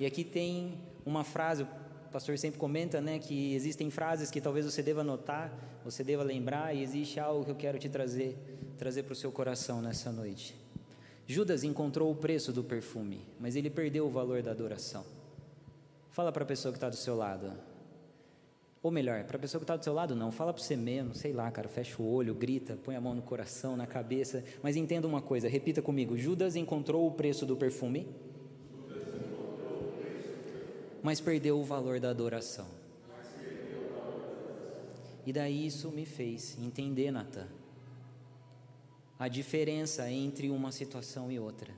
E 0.00 0.04
aqui 0.04 0.24
tem 0.24 0.78
uma 1.06 1.22
frase, 1.22 1.62
o 1.62 1.68
pastor 2.10 2.36
sempre 2.36 2.58
comenta, 2.58 3.00
né, 3.00 3.20
que 3.20 3.54
existem 3.54 3.90
frases 3.90 4.28
que 4.28 4.40
talvez 4.40 4.66
você 4.66 4.82
deva 4.82 5.02
anotar, 5.02 5.52
você 5.84 6.02
deva 6.02 6.24
lembrar, 6.24 6.74
e 6.74 6.82
existe 6.82 7.20
algo 7.20 7.44
que 7.44 7.50
eu 7.52 7.56
quero 7.56 7.78
te 7.78 7.88
trazer, 7.88 8.36
trazer 8.76 9.04
para 9.04 9.12
o 9.12 9.16
seu 9.16 9.30
coração 9.30 9.80
nessa 9.80 10.10
noite. 10.10 10.56
Judas 11.26 11.62
encontrou 11.62 12.10
o 12.10 12.16
preço 12.16 12.52
do 12.52 12.64
perfume, 12.64 13.20
mas 13.38 13.54
ele 13.54 13.70
perdeu 13.70 14.06
o 14.06 14.10
valor 14.10 14.42
da 14.42 14.50
adoração. 14.50 15.17
Fala 16.10 16.32
para 16.32 16.42
a 16.42 16.46
pessoa 16.46 16.72
que 16.72 16.76
está 16.76 16.88
do 16.88 16.96
seu 16.96 17.16
lado. 17.16 17.52
Ou 18.82 18.90
melhor, 18.90 19.24
para 19.24 19.36
a 19.36 19.40
pessoa 19.40 19.58
que 19.58 19.64
está 19.64 19.76
do 19.76 19.82
seu 19.82 19.92
lado, 19.92 20.14
não. 20.14 20.30
Fala 20.30 20.52
para 20.52 20.62
você 20.62 20.76
mesmo, 20.76 21.14
sei 21.14 21.32
lá, 21.32 21.50
cara. 21.50 21.68
Fecha 21.68 22.00
o 22.00 22.08
olho, 22.08 22.34
grita, 22.34 22.78
põe 22.82 22.94
a 22.94 23.00
mão 23.00 23.14
no 23.14 23.22
coração, 23.22 23.76
na 23.76 23.86
cabeça. 23.86 24.44
Mas 24.62 24.76
entenda 24.76 25.06
uma 25.06 25.20
coisa, 25.20 25.48
repita 25.48 25.82
comigo. 25.82 26.16
Judas 26.16 26.56
encontrou 26.56 27.06
o 27.06 27.12
preço 27.12 27.44
do 27.44 27.56
perfume, 27.56 28.08
mas 31.02 31.20
perdeu 31.20 31.58
o 31.58 31.64
valor 31.64 31.98
da 31.98 32.10
adoração. 32.10 32.66
E 35.26 35.32
daí 35.32 35.66
isso 35.66 35.90
me 35.90 36.06
fez 36.06 36.56
entender, 36.58 37.10
Natan, 37.10 37.48
a 39.18 39.28
diferença 39.28 40.10
entre 40.10 40.48
uma 40.48 40.72
situação 40.72 41.30
e 41.30 41.38
outra. 41.38 41.74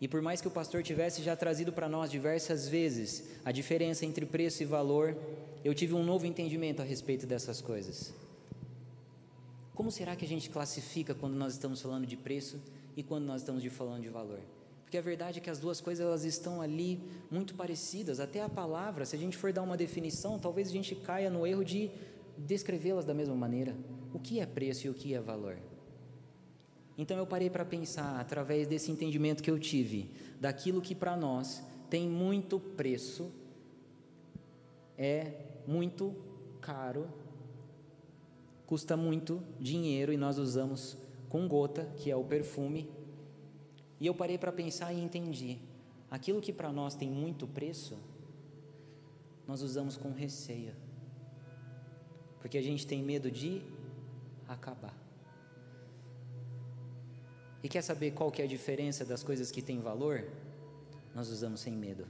E 0.00 0.08
por 0.08 0.22
mais 0.22 0.40
que 0.40 0.48
o 0.48 0.50
pastor 0.50 0.82
tivesse 0.82 1.22
já 1.22 1.36
trazido 1.36 1.72
para 1.72 1.88
nós 1.88 2.10
diversas 2.10 2.66
vezes 2.66 3.24
a 3.44 3.52
diferença 3.52 4.06
entre 4.06 4.24
preço 4.24 4.62
e 4.62 4.66
valor, 4.66 5.16
eu 5.62 5.74
tive 5.74 5.92
um 5.94 6.02
novo 6.02 6.24
entendimento 6.24 6.80
a 6.80 6.84
respeito 6.84 7.26
dessas 7.26 7.60
coisas. 7.60 8.14
Como 9.74 9.90
será 9.90 10.16
que 10.16 10.24
a 10.24 10.28
gente 10.28 10.48
classifica 10.48 11.14
quando 11.14 11.34
nós 11.34 11.52
estamos 11.52 11.82
falando 11.82 12.06
de 12.06 12.16
preço 12.16 12.58
e 12.96 13.02
quando 13.02 13.24
nós 13.24 13.42
estamos 13.42 13.64
falando 13.66 14.02
de 14.02 14.08
valor? 14.08 14.40
Porque 14.84 14.98
a 14.98 15.02
verdade 15.02 15.38
é 15.38 15.40
que 15.42 15.50
as 15.50 15.58
duas 15.58 15.80
coisas 15.80 16.04
elas 16.04 16.24
estão 16.24 16.60
ali 16.60 17.00
muito 17.30 17.54
parecidas, 17.54 18.18
até 18.20 18.42
a 18.42 18.48
palavra, 18.48 19.04
se 19.04 19.14
a 19.14 19.18
gente 19.18 19.36
for 19.36 19.52
dar 19.52 19.62
uma 19.62 19.76
definição, 19.76 20.38
talvez 20.38 20.68
a 20.68 20.72
gente 20.72 20.94
caia 20.96 21.30
no 21.30 21.46
erro 21.46 21.64
de 21.64 21.90
descrevê-las 22.36 23.04
da 23.04 23.14
mesma 23.14 23.34
maneira. 23.34 23.76
O 24.12 24.18
que 24.18 24.40
é 24.40 24.46
preço 24.46 24.86
e 24.86 24.90
o 24.90 24.94
que 24.94 25.14
é 25.14 25.20
valor? 25.20 25.56
Então 27.00 27.16
eu 27.16 27.26
parei 27.26 27.48
para 27.48 27.64
pensar, 27.64 28.20
através 28.20 28.68
desse 28.68 28.92
entendimento 28.92 29.42
que 29.42 29.50
eu 29.50 29.58
tive, 29.58 30.10
daquilo 30.38 30.82
que 30.82 30.94
para 30.94 31.16
nós 31.16 31.64
tem 31.88 32.06
muito 32.06 32.60
preço, 32.60 33.32
é 34.98 35.32
muito 35.66 36.14
caro, 36.60 37.08
custa 38.66 38.98
muito 38.98 39.42
dinheiro 39.58 40.12
e 40.12 40.18
nós 40.18 40.36
usamos 40.36 40.98
com 41.30 41.48
gota, 41.48 41.86
que 41.96 42.10
é 42.10 42.16
o 42.16 42.22
perfume. 42.22 42.90
E 43.98 44.06
eu 44.06 44.14
parei 44.14 44.36
para 44.36 44.52
pensar 44.52 44.92
e 44.92 45.00
entendi: 45.00 45.56
aquilo 46.10 46.38
que 46.38 46.52
para 46.52 46.70
nós 46.70 46.94
tem 46.94 47.08
muito 47.08 47.46
preço, 47.46 47.96
nós 49.48 49.62
usamos 49.62 49.96
com 49.96 50.12
receio, 50.12 50.74
porque 52.40 52.58
a 52.58 52.62
gente 52.62 52.86
tem 52.86 53.02
medo 53.02 53.30
de 53.30 53.62
acabar. 54.46 55.09
E 57.62 57.68
quer 57.68 57.82
saber 57.82 58.12
qual 58.12 58.30
que 58.30 58.40
é 58.40 58.44
a 58.44 58.48
diferença 58.48 59.04
das 59.04 59.22
coisas 59.22 59.50
que 59.50 59.60
têm 59.60 59.80
valor? 59.80 60.24
Nós 61.14 61.28
usamos 61.28 61.60
sem 61.60 61.72
medo. 61.72 62.06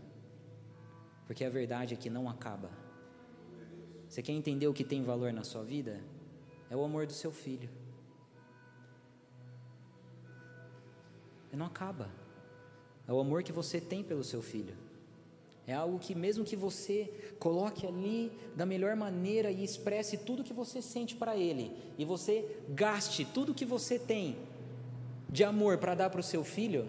Porque 1.27 1.45
a 1.45 1.51
verdade 1.51 1.95
é 1.95 1.97
que 1.97 2.11
não 2.11 2.29
acaba. 2.29 2.71
Você 4.09 4.23
quer 4.23 4.33
entender 4.33 4.67
o 4.67 4.75
que 4.75 4.85
tem 4.85 5.03
valor 5.03 5.33
na 5.33 5.45
sua 5.45 5.63
vida? 5.63 6.01
É 6.69 6.77
o 6.77 6.85
amor 6.85 7.07
do 7.07 7.13
seu 7.13 7.33
filho. 7.33 7.69
E 11.53 11.57
não 11.57 11.67
acaba. 11.67 12.11
É 13.09 13.13
o 13.13 13.19
amor 13.19 13.43
que 13.43 13.53
você 13.53 13.81
tem 13.81 14.05
pelo 14.05 14.23
seu 14.23 14.41
filho. 14.41 14.77
É 15.67 15.75
algo 15.75 15.99
que, 15.99 16.15
mesmo 16.15 16.45
que 16.45 16.57
você 16.57 17.13
coloque 17.39 17.87
ali 17.87 18.33
da 18.57 18.67
melhor 18.67 18.97
maneira 18.97 19.51
e 19.51 19.63
expresse 19.63 20.19
tudo 20.19 20.45
que 20.45 20.53
você 20.53 20.83
sente 20.83 21.15
para 21.15 21.37
ele, 21.37 21.77
e 21.97 22.05
você 22.05 22.61
gaste 22.71 23.25
tudo 23.25 23.55
que 23.55 23.65
você 23.65 23.99
tem 23.99 24.37
de 25.31 25.45
amor 25.45 25.79
para 25.79 25.95
dar 25.95 26.11
para 26.11 26.21
o 26.21 26.23
seu 26.23 26.43
filho, 26.43 26.89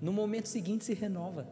no 0.00 0.12
momento 0.12 0.46
seguinte 0.46 0.84
se 0.84 0.94
renova. 0.94 1.46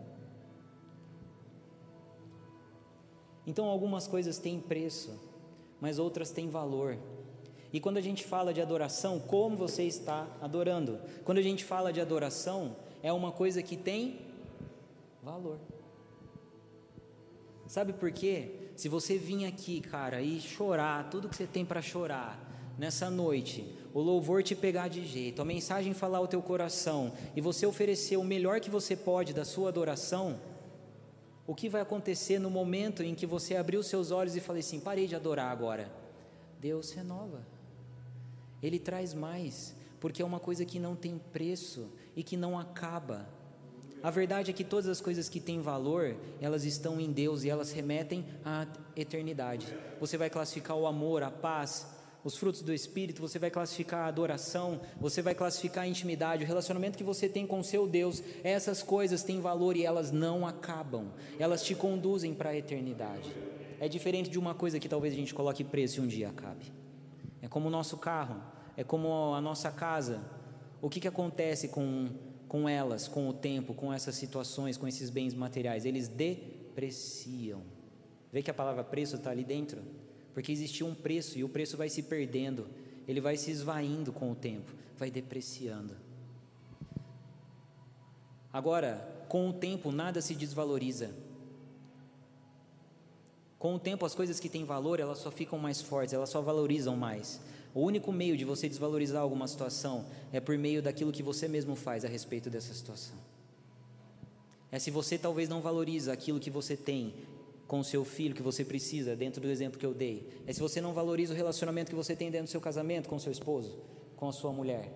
Então, 3.47 3.67
algumas 3.67 4.07
coisas 4.07 4.39
têm 4.39 4.61
preço, 4.61 5.19
mas 5.81 5.99
outras 5.99 6.31
têm 6.31 6.49
valor. 6.49 6.99
E 7.73 7.81
quando 7.81 7.99
a 7.99 8.01
gente 8.01 8.25
fala 8.25 8.53
de 8.53 8.61
adoração, 8.61 9.19
como 9.19 9.57
você 9.57 9.85
está 9.85 10.27
adorando? 10.41 10.99
Quando 11.25 11.39
a 11.39 11.43
gente 11.43 11.65
fala 11.65 11.93
de 11.93 12.01
adoração, 12.01 12.77
é 13.03 13.13
uma 13.13 13.31
coisa 13.31 13.63
que 13.63 13.77
tem 13.77 14.21
valor. 15.23 15.59
Sabe 17.67 17.93
por 17.93 18.11
quê? 18.11 18.71
Se 18.77 18.89
você 18.89 19.19
vir 19.19 19.45
aqui, 19.45 19.81
cara, 19.81 20.23
e 20.23 20.41
chorar 20.41 21.11
tudo 21.11 21.29
que 21.29 21.37
você 21.37 21.47
tem 21.47 21.65
para 21.65 21.83
chorar 21.83 22.39
nessa 22.79 23.11
noite, 23.11 23.71
o 23.95 24.01
louvor 24.01 24.43
te 24.43 24.55
pegar 24.55 24.89
de 24.89 25.07
jeito, 25.07 25.41
a 25.41 25.45
mensagem 25.45 25.95
falar 25.95 26.21
o 26.21 26.29
teu 26.29 26.43
coração 26.43 27.13
e 27.35 27.41
você 27.41 27.67
oferecer 27.67 28.17
o 28.17 28.25
melhor 28.25 28.61
que 28.61 28.71
você 28.71 28.95
pode 28.95 29.33
da 29.33 29.45
sua 29.45 29.69
adoração, 29.69 30.39
o 31.47 31.55
que 31.55 31.69
vai 31.69 31.81
acontecer 31.81 32.39
no 32.39 32.51
momento 32.51 33.03
em 33.03 33.15
que 33.15 33.27
você 33.27 33.57
abrir 33.57 33.79
os 33.79 33.87
seus 33.87 34.11
olhos 34.11 34.37
e 34.37 34.41
falar 34.41 34.59
assim: 34.59 34.81
parei 34.81 35.07
de 35.07 35.17
adorar 35.17 35.51
agora? 35.51 35.91
Deus 36.61 36.91
renova, 36.91 37.47
Ele 38.63 38.79
traz 38.79 39.15
mais, 39.15 39.75
porque 39.99 40.21
é 40.21 40.25
uma 40.25 40.41
coisa 40.41 40.65
que 40.65 40.79
não 40.79 40.95
tem 40.95 41.19
preço 41.33 41.89
e 42.15 42.23
que 42.23 42.37
não 42.37 42.59
acaba. 42.59 43.29
A 44.03 44.11
verdade 44.11 44.51
é 44.51 44.55
que 44.55 44.63
todas 44.63 44.87
as 44.87 45.01
coisas 45.01 45.29
que 45.29 45.41
têm 45.41 45.61
valor, 45.61 46.15
elas 46.41 46.65
estão 46.65 47.01
em 47.01 47.11
Deus 47.11 47.43
e 47.43 47.51
elas 47.51 47.73
remetem 47.73 48.25
à 48.45 48.67
eternidade. 48.95 49.75
Você 49.99 50.17
vai 50.17 50.31
classificar 50.31 50.77
o 50.77 50.87
amor, 50.87 51.23
a 51.23 51.31
paz, 51.31 51.87
os 52.25 52.37
frutos 52.37 52.63
do 52.63 52.75
Espírito, 52.75 53.21
você 53.21 53.39
vai 53.39 53.51
classificar 53.51 54.01
a 54.01 54.07
adoração, 54.07 54.81
você 55.01 55.23
vai 55.23 55.35
classificar 55.35 55.85
a 55.85 55.87
intimidade, 55.87 56.45
o 56.45 56.47
relacionamento 56.47 56.99
que 56.99 57.05
você 57.05 57.29
tem 57.29 57.47
com 57.47 57.63
seu 57.63 57.87
Deus. 57.87 58.23
Essas 58.43 58.83
coisas 58.83 59.23
têm 59.23 59.41
valor 59.41 59.77
e 59.77 59.85
elas 59.85 60.11
não 60.11 60.47
acabam, 60.47 61.13
elas 61.39 61.63
te 61.63 61.75
conduzem 61.75 62.35
para 62.35 62.51
a 62.51 62.57
eternidade. 62.57 63.33
É 63.81 63.89
diferente 63.89 64.29
de 64.29 64.39
uma 64.39 64.55
coisa 64.55 64.81
que 64.81 64.89
talvez 64.89 65.15
a 65.15 65.17
gente 65.17 65.33
coloque 65.33 65.63
preço 65.63 66.01
e 66.01 66.05
um 66.05 66.07
dia 66.07 66.29
acabe. 66.31 66.73
É 67.41 67.47
como 67.47 67.69
o 67.69 67.71
nosso 67.71 67.97
carro, 67.97 68.43
é 68.77 68.83
como 68.83 69.33
a 69.35 69.41
nossa 69.41 69.71
casa. 69.71 70.21
O 70.83 70.91
que, 70.91 71.01
que 71.01 71.09
acontece 71.09 71.69
com, 71.69 72.09
com 72.49 72.69
elas, 72.69 73.07
com 73.07 73.29
o 73.29 73.33
tempo, 73.33 73.75
com 73.75 73.93
essas 73.93 74.17
situações, 74.17 74.77
com 74.77 74.89
esses 74.89 75.09
bens 75.09 75.35
materiais? 75.35 75.85
Eles 75.85 76.09
depreciam. 76.09 77.63
Vê 78.33 78.43
que 78.43 78.51
a 78.51 78.55
palavra 78.55 78.83
preço 78.83 79.17
está 79.17 79.31
ali 79.31 79.45
dentro? 79.45 79.81
Porque 80.39 80.53
existia 80.53 80.87
um 80.87 80.95
preço 80.95 81.37
e 81.37 81.43
o 81.43 81.49
preço 81.49 81.77
vai 81.77 81.89
se 81.89 82.01
perdendo, 82.01 82.69
ele 83.09 83.21
vai 83.21 83.37
se 83.37 83.51
esvaindo 83.51 84.13
com 84.13 84.31
o 84.31 84.37
tempo, 84.37 84.71
vai 84.97 85.11
depreciando. 85.11 85.97
Agora, 88.53 89.25
com 89.29 89.51
o 89.51 89.53
tempo, 89.53 89.91
nada 89.91 90.21
se 90.21 90.37
desvaloriza. 90.37 91.11
Com 93.59 93.75
o 93.75 93.81
tempo, 93.81 94.07
as 94.07 94.15
coisas 94.15 94.39
que 94.39 94.49
têm 94.49 94.65
valor, 94.65 95.01
elas 95.01 95.19
só 95.19 95.29
ficam 95.29 95.59
mais 95.59 95.83
fortes, 95.83 96.15
elas 96.15 96.31
só 96.31 96.41
valorizam 96.41 96.97
mais. 96.97 97.41
O 97.75 97.81
único 97.81 98.13
meio 98.13 98.37
de 98.37 98.45
você 98.45 98.69
desvalorizar 98.69 99.23
alguma 99.23 99.49
situação 99.49 100.07
é 100.33 100.39
por 100.39 100.57
meio 100.57 100.81
daquilo 100.81 101.11
que 101.11 101.21
você 101.21 101.49
mesmo 101.49 101.75
faz 101.75 102.05
a 102.05 102.09
respeito 102.09 102.49
dessa 102.49 102.73
situação. 102.73 103.17
É 104.71 104.79
se 104.79 104.93
você 104.93 105.19
talvez 105.19 105.49
não 105.49 105.61
valoriza 105.61 106.13
aquilo 106.13 106.39
que 106.39 106.49
você 106.49 106.77
tem 106.77 107.13
com 107.69 107.81
o 107.81 107.85
seu 107.85 108.03
filho 108.03 108.35
que 108.35 108.43
você 108.43 108.65
precisa, 108.65 109.15
dentro 109.15 109.43
do 109.43 109.49
exemplo 109.49 109.79
que 109.79 109.85
eu 109.85 109.93
dei. 109.93 110.27
É 110.47 110.53
se 110.55 110.59
você 110.59 110.81
não 110.81 110.95
valoriza 110.95 111.35
o 111.35 111.37
relacionamento 111.37 111.91
que 111.91 111.95
você 111.95 112.17
tem 112.17 112.31
dentro 112.31 112.47
do 112.47 112.51
seu 112.51 112.63
casamento 112.63 113.11
com 113.11 113.17
o 113.17 113.21
seu 113.21 113.31
esposo, 113.31 113.79
com 114.17 114.27
a 114.27 114.33
sua 114.33 114.51
mulher. 114.51 114.91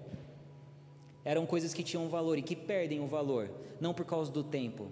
Eram 1.22 1.44
coisas 1.44 1.74
que 1.74 1.82
tinham 1.82 2.08
valor 2.08 2.38
e 2.38 2.42
que 2.42 2.56
perdem 2.56 2.98
o 2.98 3.06
valor, 3.06 3.50
não 3.78 3.92
por 3.92 4.06
causa 4.06 4.32
do 4.32 4.42
tempo. 4.42 4.88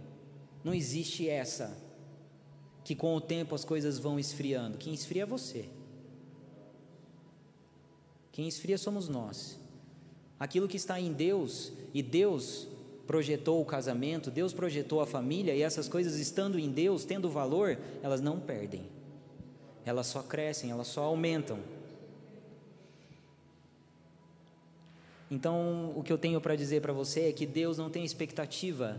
Não 0.62 0.74
existe 0.74 1.26
essa 1.26 1.74
que 2.84 2.94
com 2.94 3.16
o 3.16 3.20
tempo 3.20 3.54
as 3.54 3.64
coisas 3.64 3.98
vão 3.98 4.18
esfriando. 4.18 4.76
Quem 4.76 4.92
esfria 4.92 5.22
é 5.22 5.26
você. 5.26 5.64
Quem 8.30 8.46
esfria 8.46 8.76
somos 8.76 9.08
nós. 9.08 9.58
Aquilo 10.38 10.68
que 10.68 10.76
está 10.76 11.00
em 11.00 11.14
Deus 11.14 11.72
e 11.94 12.02
Deus 12.02 12.68
projetou 13.10 13.60
o 13.60 13.64
casamento, 13.64 14.30
Deus 14.30 14.52
projetou 14.52 15.00
a 15.00 15.06
família 15.06 15.52
e 15.52 15.62
essas 15.62 15.88
coisas 15.88 16.16
estando 16.20 16.60
em 16.60 16.70
Deus, 16.70 17.04
tendo 17.04 17.28
valor, 17.28 17.76
elas 18.04 18.20
não 18.20 18.38
perdem. 18.38 18.82
Elas 19.84 20.06
só 20.06 20.22
crescem, 20.22 20.70
elas 20.70 20.86
só 20.86 21.02
aumentam. 21.02 21.58
Então, 25.28 25.92
o 25.96 26.04
que 26.04 26.12
eu 26.12 26.18
tenho 26.18 26.40
para 26.40 26.54
dizer 26.54 26.82
para 26.82 26.92
você 26.92 27.22
é 27.22 27.32
que 27.32 27.46
Deus 27.46 27.76
não 27.76 27.90
tem 27.90 28.04
expectativa 28.04 28.96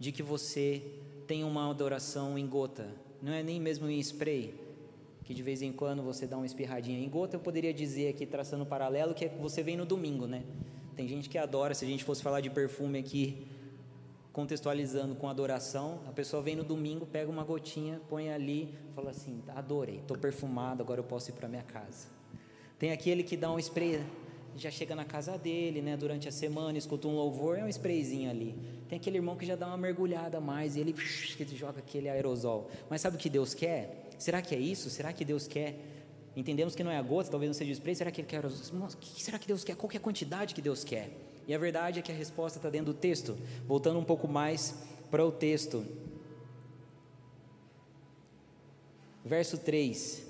de 0.00 0.10
que 0.10 0.22
você 0.22 0.82
tenha 1.26 1.46
uma 1.46 1.68
adoração 1.68 2.38
em 2.38 2.46
gota, 2.46 2.88
não 3.20 3.34
é 3.34 3.42
nem 3.42 3.60
mesmo 3.60 3.90
em 3.90 4.00
spray, 4.00 4.54
que 5.22 5.34
de 5.34 5.42
vez 5.42 5.60
em 5.60 5.70
quando 5.70 6.02
você 6.02 6.26
dá 6.26 6.38
uma 6.38 6.46
espirradinha 6.46 6.98
em 6.98 7.10
gota. 7.10 7.36
Eu 7.36 7.40
poderia 7.40 7.74
dizer 7.74 8.08
aqui, 8.08 8.24
traçando 8.24 8.62
um 8.62 8.66
paralelo, 8.66 9.12
que 9.12 9.26
é 9.26 9.28
que 9.28 9.38
você 9.38 9.62
vem 9.62 9.76
no 9.76 9.84
domingo, 9.84 10.26
né? 10.26 10.42
Tem 10.96 11.08
gente 11.08 11.28
que 11.28 11.36
adora, 11.36 11.74
se 11.74 11.84
a 11.84 11.88
gente 11.88 12.04
fosse 12.04 12.22
falar 12.22 12.40
de 12.40 12.50
perfume 12.50 12.98
aqui, 12.98 13.46
contextualizando 14.32 15.14
com 15.14 15.28
adoração, 15.28 16.00
a 16.08 16.12
pessoa 16.12 16.42
vem 16.42 16.56
no 16.56 16.64
domingo, 16.64 17.06
pega 17.06 17.30
uma 17.30 17.44
gotinha, 17.44 18.00
põe 18.08 18.30
ali, 18.30 18.74
fala 18.94 19.10
assim: 19.10 19.42
adorei, 19.48 19.96
estou 19.96 20.16
perfumado, 20.16 20.82
agora 20.82 21.00
eu 21.00 21.04
posso 21.04 21.30
ir 21.30 21.34
para 21.34 21.48
minha 21.48 21.62
casa. 21.62 22.08
Tem 22.78 22.92
aquele 22.92 23.22
que 23.22 23.36
dá 23.36 23.50
um 23.50 23.58
spray, 23.58 24.04
já 24.56 24.70
chega 24.70 24.94
na 24.94 25.04
casa 25.04 25.36
dele, 25.38 25.80
né, 25.82 25.96
durante 25.96 26.28
a 26.28 26.32
semana, 26.32 26.78
escuta 26.78 27.08
um 27.08 27.14
louvor, 27.14 27.58
é 27.58 27.64
um 27.64 27.68
sprayzinho 27.68 28.30
ali. 28.30 28.54
Tem 28.88 28.98
aquele 28.98 29.18
irmão 29.18 29.36
que 29.36 29.46
já 29.46 29.56
dá 29.56 29.66
uma 29.66 29.76
mergulhada 29.76 30.40
mais 30.40 30.76
e 30.76 30.80
ele, 30.80 30.94
ele 31.38 31.56
joga 31.56 31.78
aquele 31.78 32.08
aerosol. 32.08 32.70
Mas 32.88 33.00
sabe 33.00 33.16
o 33.16 33.18
que 33.18 33.30
Deus 33.30 33.54
quer? 33.54 34.08
Será 34.18 34.42
que 34.42 34.54
é 34.54 34.58
isso? 34.58 34.90
Será 34.90 35.12
que 35.12 35.24
Deus 35.24 35.46
quer 35.48 35.93
Entendemos 36.36 36.74
que 36.74 36.82
não 36.82 36.90
é 36.90 36.98
a 36.98 37.02
gota, 37.02 37.30
talvez 37.30 37.48
não 37.48 37.54
seja 37.54 37.70
o 37.70 37.74
spray. 37.74 37.94
Será 37.94 38.10
que 38.10 38.20
ele 38.20 38.28
quer? 38.28 38.44
O 38.44 38.48
que 38.98 39.22
será 39.22 39.38
que 39.38 39.46
Deus 39.46 39.62
quer? 39.62 39.76
Qual 39.76 39.88
que 39.88 39.96
é 39.96 40.00
a 40.00 40.02
quantidade 40.02 40.54
que 40.54 40.62
Deus 40.62 40.82
quer? 40.82 41.10
E 41.46 41.54
a 41.54 41.58
verdade 41.58 42.00
é 42.00 42.02
que 42.02 42.10
a 42.10 42.14
resposta 42.14 42.58
está 42.58 42.68
dentro 42.70 42.92
do 42.92 42.98
texto. 42.98 43.36
Voltando 43.66 43.98
um 43.98 44.04
pouco 44.04 44.26
mais 44.26 44.76
para 45.10 45.24
o 45.24 45.30
texto. 45.30 45.86
Verso 49.24 49.58
3. 49.58 50.26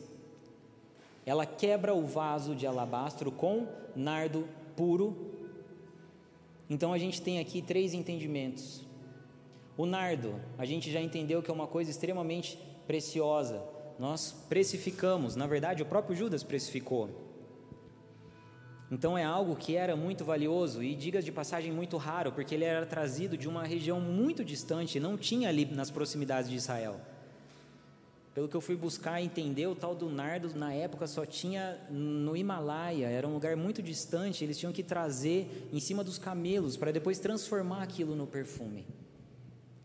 Ela 1.24 1.46
quebra 1.46 1.94
o 1.94 2.07
vaso 2.07 2.55
de 2.55 2.66
alabastro 2.66 3.32
com 3.32 3.66
nardo 3.96 4.46
puro 4.76 5.32
Então 6.68 6.92
a 6.92 6.98
gente 6.98 7.22
tem 7.22 7.38
aqui 7.38 7.62
três 7.62 7.94
entendimentos. 7.94 8.82
O 9.76 9.86
nardo, 9.86 10.40
a 10.59 10.64
gente 10.64 10.90
já 10.90 11.00
entendeu 11.00 11.42
que 11.42 11.50
é 11.50 11.55
uma 11.55 11.66
coisa 11.66 11.90
extremamente 11.90 12.59
preciosa. 12.86 13.73
Nós 13.99 14.32
precificamos, 14.49 15.36
na 15.36 15.47
verdade, 15.47 15.82
o 15.82 15.86
próprio 15.86 16.16
Judas 16.16 16.42
precificou. 16.42 17.11
Então 18.90 19.16
é 19.16 19.24
algo 19.24 19.57
que 19.57 19.76
era 19.76 19.97
muito 19.97 20.24
valioso 20.24 20.82
e, 20.82 20.95
diga 20.95 21.22
de 21.22 21.32
passagem, 21.32 21.72
muito 21.72 21.97
raro, 21.97 22.32
porque 22.32 22.55
ele 22.55 22.64
era 22.64 22.84
trazido 22.84 23.36
de 23.36 23.49
uma 23.49 23.64
região 23.64 24.01
muito 24.01 24.45
distante, 24.45 25.01
não 25.01 25.16
tinha 25.16 25.49
ali 25.49 25.64
nas 25.64 25.90
proximidades 25.90 26.51
de 26.51 26.57
Israel. 26.57 27.01
Pelo 28.34 28.49
que 28.49 28.57
eu 28.57 28.61
fui 28.61 28.74
buscar 28.74 29.22
entender, 29.22 29.68
o 29.68 29.76
tal 29.76 29.95
do 29.95 30.11
nardo 30.11 30.53
na 30.57 30.72
época 30.72 31.07
só 31.07 31.24
tinha 31.24 31.78
no 31.88 32.36
Himalaia, 32.36 33.07
era 33.07 33.28
um 33.28 33.32
lugar 33.32 33.57
muito 33.57 33.80
distante, 33.80 34.42
eles 34.42 34.59
tinham 34.59 34.72
que 34.72 34.82
trazer 34.82 35.68
em 35.72 35.78
cima 35.78 36.03
dos 36.03 36.18
camelos 36.18 36.76
para 36.76 36.90
depois 36.90 37.20
transformar 37.20 37.82
aquilo 37.82 38.16
no 38.16 38.26
perfume. 38.26 38.84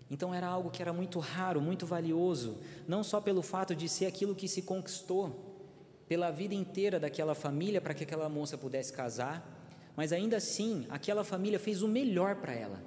Então 0.09 0.33
era 0.33 0.47
algo 0.47 0.71
que 0.71 0.81
era 0.81 0.91
muito 0.91 1.19
raro, 1.19 1.61
muito 1.61 1.85
valioso, 1.85 2.57
não 2.87 3.03
só 3.03 3.21
pelo 3.21 3.41
fato 3.41 3.75
de 3.75 3.87
ser 3.87 4.07
aquilo 4.07 4.33
que 4.33 4.47
se 4.47 4.63
conquistou 4.63 5.49
pela 6.07 6.31
vida 6.31 6.55
inteira 6.55 6.99
daquela 6.99 7.35
família 7.35 7.79
para 7.79 7.93
que 7.93 8.03
aquela 8.03 8.27
moça 8.27 8.57
pudesse 8.57 8.91
casar, 8.91 9.57
mas 9.95 10.11
ainda 10.11 10.37
assim, 10.37 10.87
aquela 10.89 11.23
família 11.23 11.59
fez 11.59 11.83
o 11.83 11.87
melhor 11.87 12.37
para 12.37 12.53
ela. 12.53 12.81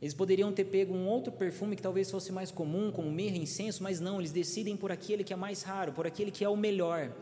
Eles 0.00 0.14
poderiam 0.14 0.52
ter 0.52 0.64
pego 0.64 0.94
um 0.94 1.08
outro 1.08 1.32
perfume 1.32 1.74
que 1.74 1.82
talvez 1.82 2.10
fosse 2.10 2.30
mais 2.30 2.50
comum, 2.50 2.92
como 2.92 3.10
mirra, 3.10 3.36
incenso, 3.36 3.82
mas 3.82 3.98
não, 3.98 4.20
eles 4.20 4.30
decidem 4.30 4.76
por 4.76 4.92
aquele 4.92 5.24
que 5.24 5.32
é 5.32 5.36
mais 5.36 5.62
raro, 5.62 5.92
por 5.92 6.06
aquele 6.06 6.30
que 6.30 6.44
é 6.44 6.48
o 6.48 6.56
melhor. 6.56 7.12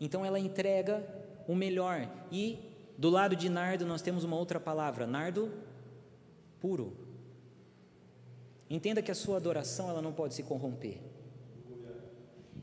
Então 0.00 0.24
ela 0.24 0.38
entrega 0.38 1.04
o 1.48 1.54
melhor. 1.54 2.08
E 2.30 2.58
do 2.98 3.08
lado 3.08 3.34
de 3.34 3.48
nardo 3.48 3.86
nós 3.86 4.02
temos 4.02 4.22
uma 4.22 4.36
outra 4.36 4.60
palavra, 4.60 5.06
nardo 5.06 5.50
puro. 6.60 7.05
Entenda 8.68 9.00
que 9.00 9.10
a 9.10 9.14
sua 9.14 9.36
adoração 9.36 9.88
ela 9.88 10.02
não 10.02 10.12
pode 10.12 10.34
se 10.34 10.42
corromper. 10.42 10.98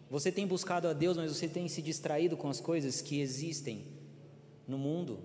Você 0.09 0.31
tem 0.31 0.45
buscado 0.45 0.87
a 0.87 0.93
Deus, 0.93 1.17
mas 1.17 1.31
você 1.35 1.47
tem 1.47 1.67
se 1.67 1.81
distraído 1.81 2.37
com 2.37 2.49
as 2.49 2.59
coisas 2.59 3.01
que 3.01 3.19
existem 3.19 3.87
no 4.67 4.77
mundo. 4.77 5.19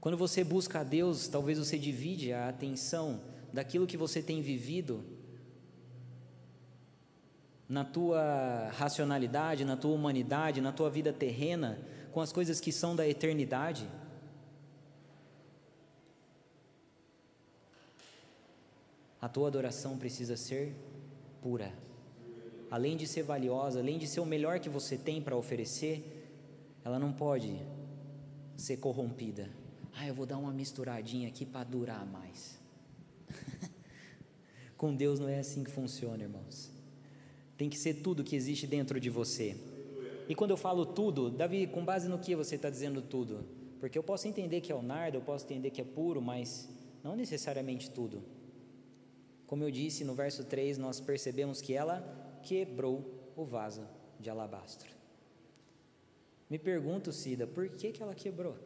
Quando 0.00 0.16
você 0.16 0.44
busca 0.44 0.80
a 0.80 0.84
Deus, 0.84 1.28
talvez 1.28 1.58
você 1.58 1.78
divide 1.78 2.32
a 2.32 2.48
atenção 2.48 3.20
daquilo 3.52 3.86
que 3.86 3.96
você 3.96 4.22
tem 4.22 4.42
vivido 4.42 5.02
na 7.68 7.84
tua 7.84 8.70
racionalidade, 8.76 9.64
na 9.64 9.76
tua 9.76 9.94
humanidade, 9.94 10.60
na 10.60 10.72
tua 10.72 10.88
vida 10.88 11.12
terrena, 11.12 11.78
com 12.12 12.20
as 12.20 12.32
coisas 12.32 12.60
que 12.60 12.72
são 12.72 12.96
da 12.96 13.06
eternidade. 13.06 13.86
A 19.20 19.28
tua 19.28 19.48
adoração 19.48 19.98
precisa 19.98 20.36
ser 20.36 20.74
pura. 21.42 21.72
Além 22.70 22.96
de 22.96 23.06
ser 23.06 23.22
valiosa, 23.22 23.80
além 23.80 23.98
de 23.98 24.06
ser 24.06 24.20
o 24.20 24.26
melhor 24.26 24.60
que 24.60 24.68
você 24.68 24.96
tem 24.96 25.20
para 25.20 25.36
oferecer, 25.36 26.28
ela 26.84 26.98
não 26.98 27.12
pode 27.12 27.60
ser 28.56 28.76
corrompida. 28.76 29.48
Ah, 29.94 30.06
eu 30.06 30.14
vou 30.14 30.26
dar 30.26 30.38
uma 30.38 30.52
misturadinha 30.52 31.28
aqui 31.28 31.44
para 31.44 31.64
durar 31.64 32.06
mais. 32.06 32.58
Com 34.76 34.94
Deus 34.94 35.18
não 35.18 35.28
é 35.28 35.38
assim 35.38 35.64
que 35.64 35.70
funciona, 35.70 36.22
irmãos. 36.22 36.70
Tem 37.56 37.68
que 37.68 37.76
ser 37.76 37.94
tudo 37.94 38.22
que 38.22 38.36
existe 38.36 38.66
dentro 38.66 39.00
de 39.00 39.10
você. 39.10 39.56
E 40.28 40.34
quando 40.34 40.50
eu 40.50 40.56
falo 40.56 40.86
tudo, 40.86 41.30
Davi, 41.30 41.66
com 41.66 41.84
base 41.84 42.08
no 42.08 42.18
que 42.18 42.36
você 42.36 42.54
está 42.54 42.70
dizendo 42.70 43.02
tudo? 43.02 43.44
Porque 43.80 43.98
eu 43.98 44.02
posso 44.02 44.28
entender 44.28 44.60
que 44.60 44.70
é 44.70 44.74
o 44.74 44.82
nardo, 44.82 45.16
eu 45.16 45.22
posso 45.22 45.44
entender 45.46 45.70
que 45.70 45.80
é 45.80 45.84
puro, 45.84 46.20
mas 46.20 46.68
não 47.02 47.16
necessariamente 47.16 47.90
tudo. 47.90 48.22
Como 49.48 49.64
eu 49.64 49.70
disse 49.70 50.04
no 50.04 50.14
verso 50.14 50.44
3, 50.44 50.78
nós 50.78 51.00
percebemos 51.00 51.60
que 51.60 51.74
ela 51.74 52.04
quebrou 52.44 53.32
o 53.34 53.44
vaso 53.44 53.88
de 54.20 54.28
alabastro. 54.30 54.90
Me 56.50 56.58
pergunto, 56.58 57.12
Cida, 57.12 57.46
por 57.46 57.68
que, 57.70 57.90
que 57.90 58.02
ela 58.02 58.14
quebrou? 58.14 58.56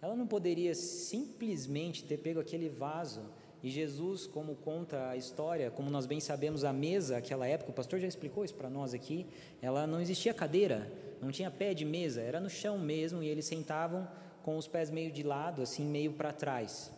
Ela 0.00 0.14
não 0.14 0.26
poderia 0.26 0.74
simplesmente 0.74 2.04
ter 2.04 2.18
pego 2.18 2.38
aquele 2.38 2.68
vaso 2.68 3.22
e 3.60 3.70
Jesus, 3.70 4.24
como 4.24 4.54
conta 4.54 5.08
a 5.08 5.16
história, 5.16 5.70
como 5.70 5.90
nós 5.90 6.06
bem 6.06 6.20
sabemos, 6.20 6.62
a 6.62 6.72
mesa, 6.72 7.16
aquela 7.16 7.48
época, 7.48 7.72
o 7.72 7.74
pastor 7.74 7.98
já 7.98 8.06
explicou 8.06 8.44
isso 8.44 8.54
para 8.54 8.70
nós 8.70 8.94
aqui, 8.94 9.26
ela 9.60 9.84
não 9.84 10.00
existia 10.00 10.32
cadeira, 10.32 10.92
não 11.20 11.32
tinha 11.32 11.50
pé 11.50 11.74
de 11.74 11.84
mesa, 11.84 12.20
era 12.20 12.38
no 12.38 12.48
chão 12.48 12.78
mesmo 12.78 13.20
e 13.20 13.26
eles 13.26 13.46
sentavam 13.46 14.06
com 14.44 14.56
os 14.56 14.68
pés 14.68 14.90
meio 14.90 15.10
de 15.10 15.24
lado, 15.24 15.62
assim, 15.62 15.84
meio 15.84 16.12
para 16.12 16.32
trás. 16.32 16.92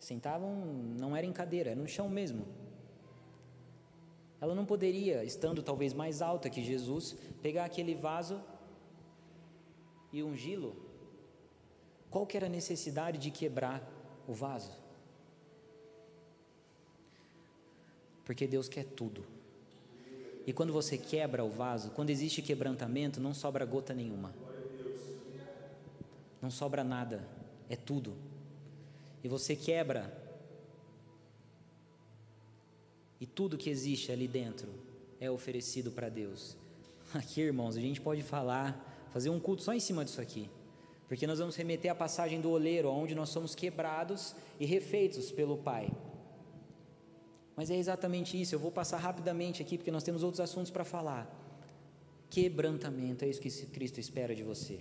Sentavam, 0.00 0.52
não 0.98 1.16
era 1.16 1.24
em 1.24 1.32
cadeira, 1.32 1.70
era 1.70 1.80
no 1.80 1.86
chão 1.86 2.08
mesmo. 2.08 2.44
Ela 4.40 4.54
não 4.54 4.66
poderia, 4.66 5.22
estando 5.22 5.62
talvez 5.62 5.92
mais 5.92 6.20
alta 6.20 6.50
que 6.50 6.64
Jesus, 6.64 7.16
pegar 7.40 7.66
aquele 7.66 7.94
vaso 7.94 8.42
e 10.12 10.22
ungí-lo 10.24 10.90
qual 12.10 12.26
que 12.26 12.36
era 12.36 12.46
a 12.46 12.50
necessidade 12.50 13.18
de 13.18 13.30
quebrar 13.30 13.88
o 14.26 14.32
vaso? 14.32 14.72
Porque 18.24 18.46
Deus 18.46 18.68
quer 18.68 18.84
tudo. 18.84 19.24
E 20.46 20.52
quando 20.52 20.72
você 20.72 20.98
quebra 20.98 21.44
o 21.44 21.50
vaso, 21.50 21.92
quando 21.92 22.10
existe 22.10 22.42
quebrantamento, 22.42 23.20
não 23.20 23.32
sobra 23.32 23.64
gota 23.64 23.94
nenhuma. 23.94 24.34
Não 26.42 26.50
sobra 26.50 26.82
nada, 26.82 27.26
é 27.68 27.76
tudo. 27.76 28.16
E 29.22 29.28
você 29.28 29.54
quebra, 29.54 30.16
e 33.20 33.26
tudo 33.26 33.58
que 33.58 33.68
existe 33.68 34.10
ali 34.10 34.26
dentro 34.26 34.68
é 35.20 35.30
oferecido 35.30 35.90
para 35.90 36.08
Deus. 36.08 36.56
Aqui, 37.12 37.40
irmãos, 37.40 37.76
a 37.76 37.80
gente 37.80 38.00
pode 38.00 38.22
falar, 38.22 39.08
fazer 39.12 39.30
um 39.30 39.38
culto 39.38 39.62
só 39.62 39.74
em 39.74 39.80
cima 39.80 40.04
disso 40.04 40.20
aqui 40.20 40.48
porque 41.10 41.26
nós 41.26 41.40
vamos 41.40 41.56
remeter 41.56 41.90
à 41.90 41.94
passagem 41.96 42.40
do 42.40 42.48
oleiro, 42.50 42.88
onde 42.88 43.16
nós 43.16 43.30
somos 43.30 43.52
quebrados 43.52 44.32
e 44.60 44.64
refeitos 44.64 45.32
pelo 45.32 45.58
Pai. 45.58 45.90
Mas 47.56 47.68
é 47.68 47.76
exatamente 47.76 48.40
isso, 48.40 48.54
eu 48.54 48.60
vou 48.60 48.70
passar 48.70 48.98
rapidamente 48.98 49.60
aqui, 49.60 49.76
porque 49.76 49.90
nós 49.90 50.04
temos 50.04 50.22
outros 50.22 50.38
assuntos 50.38 50.70
para 50.70 50.84
falar. 50.84 51.28
Quebrantamento, 52.30 53.24
é 53.24 53.28
isso 53.28 53.40
que 53.40 53.50
Cristo 53.66 53.98
espera 53.98 54.36
de 54.36 54.44
você, 54.44 54.78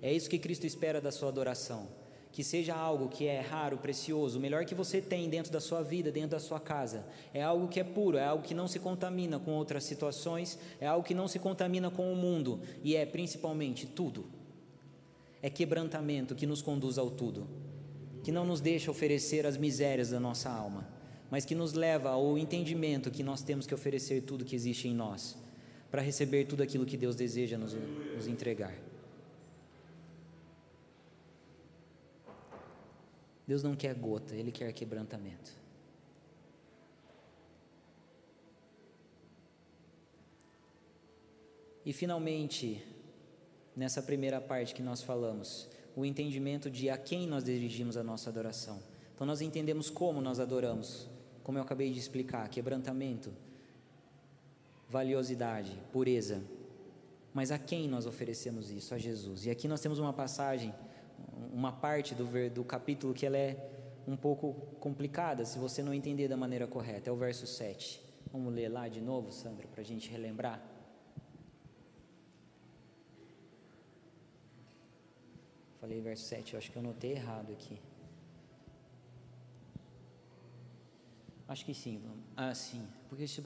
é 0.00 0.10
isso 0.10 0.30
que 0.30 0.38
Cristo 0.38 0.66
espera 0.66 1.02
da 1.02 1.12
sua 1.12 1.28
adoração. 1.28 1.86
Que 2.32 2.42
seja 2.42 2.74
algo 2.74 3.08
que 3.08 3.26
é 3.26 3.40
raro, 3.40 3.78
precioso, 3.78 4.38
o 4.38 4.40
melhor 4.40 4.64
que 4.64 4.74
você 4.74 5.00
tem 5.00 5.28
dentro 5.28 5.52
da 5.52 5.60
sua 5.60 5.82
vida, 5.82 6.10
dentro 6.10 6.30
da 6.30 6.40
sua 6.40 6.58
casa. 6.58 7.04
É 7.32 7.42
algo 7.42 7.68
que 7.68 7.78
é 7.78 7.84
puro, 7.84 8.16
é 8.16 8.24
algo 8.24 8.42
que 8.42 8.54
não 8.54 8.66
se 8.66 8.80
contamina 8.80 9.38
com 9.38 9.52
outras 9.52 9.84
situações, 9.84 10.58
é 10.80 10.86
algo 10.86 11.06
que 11.06 11.14
não 11.14 11.28
se 11.28 11.38
contamina 11.38 11.90
com 11.90 12.12
o 12.12 12.16
mundo, 12.16 12.60
e 12.82 12.96
é 12.96 13.06
principalmente 13.06 13.86
tudo 13.86 14.24
é 15.42 15.50
quebrantamento 15.50 16.34
que 16.34 16.46
nos 16.46 16.62
conduz 16.62 16.96
ao 16.96 17.10
tudo, 17.10 17.48
que 18.22 18.30
não 18.30 18.46
nos 18.46 18.60
deixa 18.60 18.90
oferecer 18.90 19.44
as 19.44 19.56
misérias 19.56 20.10
da 20.10 20.20
nossa 20.20 20.48
alma, 20.48 20.88
mas 21.28 21.44
que 21.44 21.54
nos 21.54 21.72
leva 21.72 22.10
ao 22.10 22.38
entendimento 22.38 23.10
que 23.10 23.24
nós 23.24 23.42
temos 23.42 23.66
que 23.66 23.74
oferecer 23.74 24.22
tudo 24.22 24.44
que 24.44 24.54
existe 24.54 24.86
em 24.86 24.94
nós, 24.94 25.36
para 25.90 26.00
receber 26.00 26.44
tudo 26.44 26.62
aquilo 26.62 26.86
que 26.86 26.96
Deus 26.96 27.16
deseja 27.16 27.58
nos, 27.58 27.76
nos 28.14 28.28
entregar. 28.28 28.72
Deus 33.46 33.62
não 33.62 33.74
quer 33.74 33.94
gota, 33.94 34.34
Ele 34.34 34.52
quer 34.52 34.72
quebrantamento. 34.72 35.62
E 41.84 41.92
finalmente, 41.92 42.84
nessa 43.76 44.00
primeira 44.00 44.40
parte 44.40 44.74
que 44.74 44.82
nós 44.82 45.02
falamos, 45.02 45.68
o 45.96 46.04
entendimento 46.04 46.70
de 46.70 46.88
a 46.88 46.96
quem 46.96 47.26
nós 47.26 47.44
dirigimos 47.44 47.96
a 47.96 48.02
nossa 48.02 48.30
adoração. 48.30 48.80
Então 49.14 49.26
nós 49.26 49.40
entendemos 49.40 49.90
como 49.90 50.20
nós 50.20 50.38
adoramos, 50.38 51.08
como 51.42 51.58
eu 51.58 51.62
acabei 51.62 51.92
de 51.92 51.98
explicar, 51.98 52.48
quebrantamento, 52.48 53.32
valiosidade, 54.88 55.76
pureza. 55.92 56.42
Mas 57.34 57.50
a 57.50 57.58
quem 57.58 57.88
nós 57.88 58.06
oferecemos 58.06 58.70
isso? 58.70 58.94
A 58.94 58.98
Jesus. 58.98 59.46
E 59.46 59.50
aqui 59.50 59.66
nós 59.66 59.80
temos 59.80 59.98
uma 59.98 60.12
passagem, 60.12 60.72
uma 61.52 61.72
parte 61.72 62.14
do, 62.14 62.24
do 62.50 62.64
capítulo 62.64 63.14
que 63.14 63.26
ela 63.26 63.36
é 63.36 63.70
um 64.06 64.16
pouco 64.16 64.54
complicada, 64.80 65.44
se 65.44 65.58
você 65.58 65.82
não 65.82 65.94
entender 65.94 66.28
da 66.28 66.36
maneira 66.36 66.66
correta. 66.66 67.10
É 67.10 67.12
o 67.12 67.16
verso 67.16 67.46
7. 67.46 68.02
Vamos 68.32 68.52
ler 68.52 68.68
lá 68.68 68.88
de 68.88 69.00
novo, 69.00 69.30
Sandra, 69.30 69.66
para 69.68 69.80
a 69.80 69.84
gente 69.84 70.10
relembrar. 70.10 70.62
Falei 75.80 76.00
verso 76.00 76.24
7, 76.24 76.54
eu 76.54 76.58
acho 76.58 76.70
que 76.70 76.76
eu 76.76 76.82
notei 76.82 77.12
errado 77.12 77.52
aqui. 77.52 77.78
Acho 81.48 81.66
que 81.66 81.74
sim, 81.74 82.00
vamos. 82.02 82.24
Ah, 82.36 82.54
sim. 82.54 82.82
Porque 83.08 83.26
se 83.26 83.42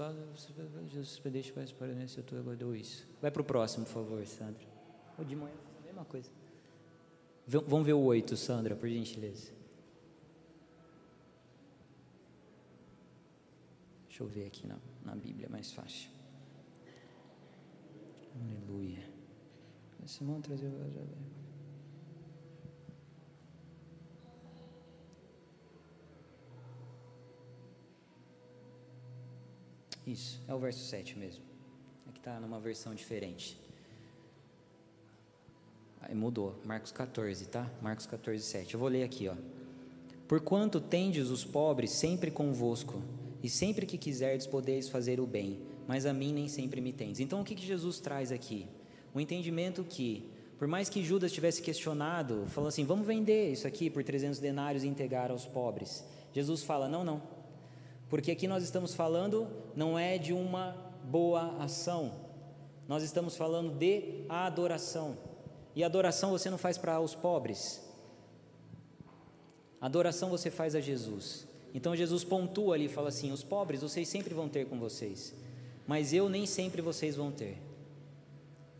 Jesus 0.86 1.20
deixa 1.24 1.52
para 1.52 1.66
para 1.66 1.88
nesse 1.88 2.18
eu 2.18 2.44
guardou 2.44 2.76
isso. 2.76 3.04
Vai 3.20 3.30
para 3.30 3.42
o 3.42 3.44
próximo, 3.44 3.84
por 3.84 3.92
favor, 3.92 4.26
Sandra. 4.26 4.64
Ou 5.18 5.24
de 5.24 5.34
manhã, 5.34 5.56
a 5.80 5.84
mesma 5.84 6.04
coisa. 6.04 6.30
Vamos 7.47 7.86
ver 7.86 7.92
o 7.92 8.01
8, 8.01 8.36
Sandra, 8.36 8.74
por 8.74 8.88
gentileza. 8.88 9.53
Deixa 14.09 14.22
eu 14.22 14.26
ver 14.26 14.47
aqui 14.47 14.66
na, 14.66 14.78
na 15.05 15.14
Bíblia, 15.14 15.49
mais 15.49 15.72
fácil. 15.72 16.11
Aleluia. 18.34 19.16
Simão 20.07 20.40
trazer 20.40 20.70
Isso, 30.07 30.40
é 30.47 30.55
o 30.55 30.59
verso 30.61 30.84
7 30.84 31.18
mesmo. 31.18 31.44
Aqui 32.09 32.18
está 32.18 32.38
numa 32.38 32.61
versão 32.61 32.94
diferente. 32.94 33.61
Mudou, 36.14 36.54
Marcos 36.64 36.92
14, 36.92 37.46
tá? 37.46 37.70
Marcos 37.82 38.07
14, 38.07 38.42
7. 38.42 38.74
Eu 38.74 38.80
vou 38.80 38.88
ler 38.88 39.02
aqui, 39.02 39.28
ó. 39.28 39.34
Porquanto 40.28 40.80
tendes 40.80 41.30
os 41.30 41.44
pobres 41.44 41.90
sempre 41.92 42.30
convosco, 42.30 43.02
e 43.42 43.48
sempre 43.48 43.86
que 43.86 43.96
quiserdes 43.96 44.46
podeis 44.46 44.88
fazer 44.88 45.20
o 45.20 45.26
bem, 45.26 45.61
mas 45.86 46.04
a 46.04 46.12
mim 46.12 46.32
nem 46.32 46.48
sempre 46.48 46.80
me 46.80 46.92
tendes. 46.92 47.20
Então 47.20 47.40
o 47.40 47.44
que, 47.44 47.54
que 47.54 47.64
Jesus 47.64 48.00
traz 48.00 48.32
aqui? 48.32 48.66
O 49.14 49.20
entendimento 49.20 49.84
que, 49.84 50.28
por 50.59 50.66
mais 50.66 50.88
que 50.88 51.04
Judas 51.04 51.30
tivesse 51.30 51.62
questionado, 51.62 52.44
falou 52.48 52.68
assim: 52.68 52.84
vamos 52.84 53.07
vender 53.07 53.52
isso 53.52 53.66
aqui 53.66 53.88
por 53.88 54.02
300 54.02 54.40
denários 54.40 54.82
e 54.82 54.88
entregar 54.88 55.30
aos 55.30 55.46
pobres. 55.46 56.04
Jesus 56.32 56.64
fala: 56.64 56.88
não, 56.88 57.04
não, 57.04 57.22
porque 58.09 58.32
aqui 58.32 58.48
nós 58.48 58.64
estamos 58.64 58.94
falando 58.94 59.46
não 59.74 59.98
é 59.98 60.18
de 60.18 60.32
uma 60.32 60.76
boa 61.04 61.62
ação, 61.62 62.14
nós 62.88 63.02
estamos 63.02 63.36
falando 63.36 63.78
de 63.78 64.24
adoração. 64.28 65.16
E 65.76 65.84
adoração 65.84 66.30
você 66.30 66.48
não 66.48 66.56
faz 66.56 66.78
para 66.78 66.98
os 66.98 67.14
pobres, 67.14 67.82
adoração 69.78 70.30
você 70.30 70.50
faz 70.50 70.74
a 70.74 70.80
Jesus. 70.80 71.46
Então 71.74 71.94
Jesus 71.94 72.24
pontua 72.24 72.74
ali 72.74 72.86
e 72.86 72.88
fala 72.88 73.10
assim: 73.10 73.30
os 73.30 73.42
pobres 73.42 73.82
vocês 73.82 74.08
sempre 74.08 74.32
vão 74.32 74.48
ter 74.48 74.66
com 74.66 74.78
vocês, 74.78 75.34
mas 75.86 76.14
eu 76.14 76.30
nem 76.30 76.46
sempre 76.46 76.80
vocês 76.80 77.14
vão 77.14 77.30
ter. 77.30 77.58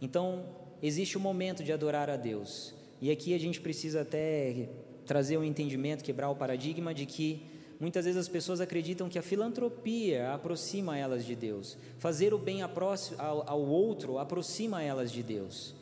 Então 0.01 0.47
existe 0.82 1.18
um 1.18 1.20
momento 1.20 1.62
de 1.62 1.70
adorar 1.70 2.09
a 2.09 2.16
Deus, 2.16 2.72
e 2.99 3.11
aqui 3.11 3.34
a 3.34 3.38
gente 3.38 3.61
precisa 3.61 4.01
até 4.01 4.70
trazer 5.05 5.36
um 5.36 5.44
entendimento, 5.44 6.03
quebrar 6.03 6.30
o 6.30 6.34
paradigma 6.34 6.94
de 6.94 7.05
que 7.05 7.42
muitas 7.78 8.07
vezes 8.07 8.18
as 8.18 8.28
pessoas 8.28 8.59
acreditam 8.59 9.07
que 9.07 9.18
a 9.18 9.22
filantropia 9.22 10.32
aproxima 10.32 10.97
elas 10.97 11.26
de 11.26 11.36
Deus, 11.36 11.76
fazer 11.99 12.32
o 12.32 12.38
bem 12.38 12.62
ao 12.62 13.61
outro 13.61 14.18
aproxima 14.18 14.82
elas 14.82 15.12
de 15.12 15.22
Deus. 15.22 15.74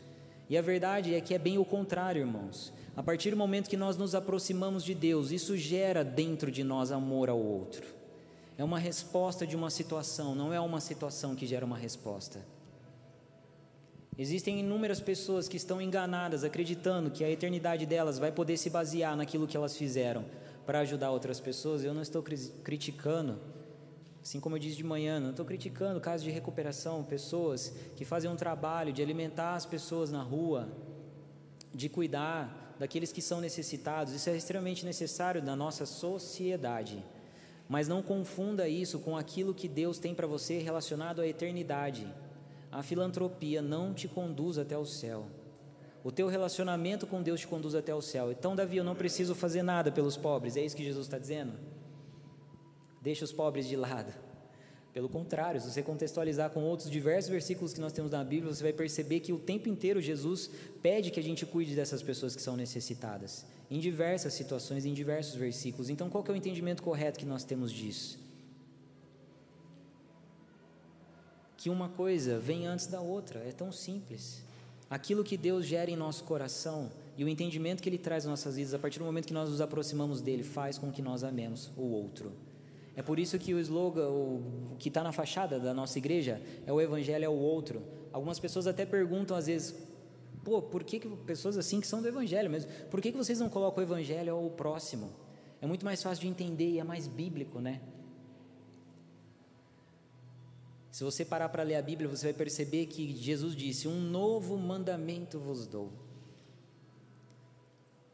E 0.49 0.59
a 0.59 0.63
verdade 0.63 1.15
é 1.15 1.21
que 1.21 1.35
é 1.35 1.39
bem 1.39 1.59
o 1.59 1.65
contrário, 1.65 2.21
irmãos. 2.21 2.73
A 2.97 3.03
partir 3.03 3.31
do 3.31 3.37
momento 3.37 3.69
que 3.69 3.77
nós 3.77 3.97
nos 3.97 4.15
aproximamos 4.15 4.85
de 4.85 4.95
Deus, 4.95 5.31
isso 5.31 5.57
gera 5.57 6.05
dentro 6.05 6.51
de 6.51 6.63
nós 6.63 6.93
amor 6.93 7.29
ao 7.29 7.39
outro. 7.39 7.85
É 8.57 8.63
uma 8.63 8.79
resposta 8.79 9.47
de 9.47 9.57
uma 9.57 9.71
situação, 9.71 10.35
não 10.35 10.53
é 10.53 10.61
uma 10.61 10.81
situação 10.81 11.35
que 11.35 11.47
gera 11.47 11.65
uma 11.65 11.77
resposta. 11.77 12.41
Existem 14.17 14.61
inúmeras 14.61 15.01
pessoas 15.01 15.49
que 15.49 15.57
estão 15.57 15.81
enganadas, 15.81 16.45
acreditando 16.45 17.11
que 17.11 17.25
a 17.25 17.31
eternidade 17.31 17.85
delas 17.85 18.17
vai 18.17 18.31
poder 18.31 18.57
se 18.57 18.71
basear 18.71 19.17
naquilo 19.17 19.47
que 19.47 19.57
elas 19.57 19.77
fizeram 19.77 20.25
para 20.65 20.81
ajudar 20.81 21.11
outras 21.11 21.41
pessoas. 21.41 21.83
Eu 21.83 21.93
não 21.93 22.03
estou 22.03 22.23
criticando, 22.23 23.41
assim 24.25 24.41
como 24.41 24.57
eu 24.57 24.59
disse 24.59 24.79
de 24.79 24.83
manhã, 24.83 25.21
não 25.21 25.31
estou 25.31 25.45
criticando 25.45 26.01
casos 26.01 26.25
de 26.25 26.31
recuperação, 26.31 27.05
pessoas 27.05 27.75
que 27.95 28.07
fazem 28.07 28.31
um 28.31 28.37
trabalho 28.37 28.91
de 28.91 29.03
alimentar 29.03 29.55
as 29.55 29.67
pessoas 29.67 30.11
na 30.11 30.23
rua, 30.23 30.67
de 31.75 31.91
cuidar 31.91 32.75
daqueles 32.79 33.13
que 33.13 33.21
são 33.21 33.39
necessitados. 33.39 34.15
Isso 34.15 34.31
é 34.31 34.35
extremamente 34.35 34.83
necessário 34.87 35.43
na 35.43 35.55
nossa 35.55 35.85
sociedade. 35.85 37.05
Mas 37.69 37.87
não 37.87 38.01
confunda 38.01 38.67
isso 38.67 38.99
com 38.99 39.15
aquilo 39.15 39.53
que 39.53 39.69
Deus 39.69 39.99
tem 39.99 40.15
para 40.15 40.27
você 40.27 40.59
relacionado 40.59 41.21
à 41.21 41.29
eternidade. 41.29 42.11
A 42.73 42.83
filantropia 42.83 43.61
não 43.61 43.93
te 43.93 44.09
conduz 44.09 44.57
até 44.57 44.77
o 44.79 44.87
céu. 44.87 45.27
O 46.03 46.11
teu 46.11 46.29
relacionamento 46.29 47.07
com 47.07 47.23
Deus 47.23 47.41
te 47.41 47.47
conduz 47.47 47.75
até 47.75 47.95
o 47.95 48.01
céu. 48.01 48.33
Então, 48.33 48.57
Davi, 48.57 48.79
eu 48.79 48.85
não 48.85 48.95
preciso 48.95 49.35
fazer 49.35 49.63
nada 49.63 49.93
pelos 49.93 50.17
pobres. 50.17 50.57
É 50.57 50.65
isso 50.65 50.75
que 50.75 50.83
Jesus 50.83 51.05
está 51.07 51.19
dizendo? 51.19 51.53
Deixa 53.05 53.25
os 53.25 53.33
pobres 53.33 53.69
de 53.69 53.77
lado. 53.77 54.13
Pelo 54.93 55.09
contrário, 55.09 55.61
se 55.61 55.71
você 55.71 55.83
contextualizar 55.83 56.51
com 56.51 56.65
outros 56.65 56.91
diversos 56.91 57.31
versículos 57.31 57.73
que 57.73 57.81
nós 57.81 57.93
temos 57.93 58.11
na 58.11 58.25
Bíblia, 58.25 58.53
você 58.53 58.63
vai 58.63 58.73
perceber 58.73 59.21
que 59.21 59.33
o 59.33 59.39
tempo 59.39 59.69
inteiro 59.69 60.01
Jesus 60.01 60.51
pede 60.83 61.13
que 61.13 61.21
a 61.21 61.23
gente 61.23 61.45
cuide 61.47 61.77
dessas 61.77 62.03
pessoas 62.03 62.35
que 62.35 62.43
são 62.43 62.57
necessitadas, 62.57 63.45
em 63.71 63.79
diversas 63.79 64.35
situações, 64.35 64.85
em 64.85 64.95
diversos 64.95 65.37
versículos. 65.37 65.89
Então, 65.91 66.11
qual 66.11 66.25
é 66.27 66.33
o 66.33 66.37
entendimento 66.37 66.83
correto 66.83 67.21
que 67.21 67.27
nós 67.27 67.45
temos 67.45 67.71
disso? 67.71 68.25
que 71.65 71.71
uma 71.71 71.89
coisa 71.89 72.39
vem 72.39 72.67
antes 72.67 72.87
da 72.87 73.01
outra, 73.01 73.39
é 73.39 73.51
tão 73.51 73.73
simples. 73.73 74.43
Aquilo 74.91 75.25
que 75.25 75.35
Deus 75.35 75.65
gera 75.65 75.91
em 75.91 75.97
nosso 75.97 76.23
coração 76.25 76.91
e 77.17 77.25
o 77.25 77.29
entendimento 77.29 77.83
que 77.83 77.89
Ele 77.89 77.97
traz 77.97 78.27
em 78.27 78.29
nossas 78.29 78.57
vidas, 78.57 78.75
a 78.75 78.79
partir 78.79 78.99
do 78.99 79.07
momento 79.07 79.27
que 79.27 79.33
nós 79.33 79.49
nos 79.49 79.63
aproximamos 79.63 80.21
dele, 80.21 80.43
faz 80.43 80.77
com 80.77 80.93
que 80.93 81.01
nós 81.01 81.25
amemos 81.25 81.71
o 81.75 81.85
outro. 81.85 82.35
É 82.97 83.03
por 83.03 83.19
isso 83.19 83.39
que 83.39 83.53
o 83.53 83.59
slogan, 83.59 84.09
o 84.09 84.77
que 84.79 84.89
está 84.89 85.03
na 85.03 85.11
fachada 85.11 85.59
da 85.59 85.75
nossa 85.75 85.99
igreja, 85.99 86.41
é 86.65 86.73
o 86.73 86.81
Evangelho 86.81 87.25
é 87.25 87.29
o 87.29 87.33
outro. 87.33 87.83
Algumas 88.13 88.39
pessoas 88.39 88.67
até 88.67 88.87
perguntam 88.87 89.37
às 89.37 89.47
vezes, 89.47 89.75
pô, 90.45 90.63
por 90.63 90.85
que, 90.85 91.01
que 91.01 91.09
pessoas 91.09 91.59
assim 91.59 91.81
que 91.81 91.87
são 91.87 92.01
do 92.01 92.07
Evangelho 92.07 92.49
mesmo, 92.49 92.71
por 92.91 93.01
que, 93.01 93.11
que 93.11 93.19
vocês 93.19 93.41
não 93.41 93.49
colocam 93.49 93.83
o 93.83 93.87
Evangelho 93.87 94.35
ao 94.35 94.51
próximo? 94.51 95.11
É 95.61 95.67
muito 95.67 95.85
mais 95.85 96.03
fácil 96.03 96.23
de 96.23 96.29
entender 96.29 96.71
e 96.71 96.79
é 96.79 96.85
mais 96.85 97.09
bíblico, 97.09 97.59
né? 97.59 97.81
Se 100.93 101.03
você 101.03 101.25
parar 101.25 101.49
para 101.49 101.65
ler 101.65 101.75
a 101.75 101.83
Bíblia, 101.83 102.09
você 102.09 102.27
vai 102.27 102.35
perceber 102.35 102.87
que 102.87 103.17
Jesus 103.17 103.57
disse: 103.57 103.89
Um 103.89 104.01
novo 104.01 104.57
mandamento 104.57 105.41
vos 105.41 105.67
dou. 105.67 105.93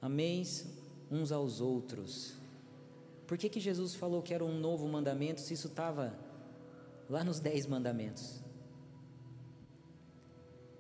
Ameis 0.01 0.67
uns 1.11 1.31
aos 1.31 1.61
outros. 1.61 2.40
Por 3.31 3.39
que, 3.39 3.49
que 3.49 3.61
Jesus 3.61 3.95
falou 3.95 4.21
que 4.23 4.35
era 4.35 4.45
um 4.45 4.59
novo 4.59 4.89
mandamento 4.89 5.41
se 5.41 5.55
isso 5.55 5.69
estava 5.69 6.13
lá 7.09 7.23
nos 7.23 7.39
dez 7.39 7.65
mandamentos? 7.65 8.43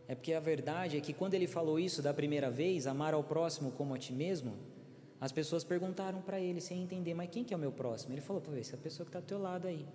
É 0.08 0.16
porque 0.16 0.32
a 0.32 0.40
verdade 0.40 0.96
é 0.96 1.00
que 1.00 1.12
quando 1.12 1.34
ele 1.34 1.46
falou 1.46 1.78
isso 1.78 2.02
da 2.02 2.12
primeira 2.12 2.50
vez, 2.50 2.88
amar 2.88 3.14
ao 3.14 3.22
próximo 3.22 3.70
como 3.70 3.94
a 3.94 3.98
ti 3.98 4.12
mesmo, 4.12 4.54
as 5.20 5.30
pessoas 5.30 5.62
perguntaram 5.62 6.20
para 6.20 6.40
ele 6.40 6.60
sem 6.60 6.82
entender, 6.82 7.14
mas 7.14 7.30
quem 7.30 7.44
que 7.44 7.54
é 7.54 7.56
o 7.56 7.60
meu 7.60 7.70
próximo? 7.70 8.14
Ele 8.14 8.20
falou, 8.20 8.42
pô, 8.42 8.52
essa 8.56 8.74
é 8.74 8.76
pessoa 8.76 9.04
que 9.04 9.10
está 9.10 9.20
do 9.20 9.26
teu 9.26 9.38
lado 9.38 9.68
aí. 9.68 9.86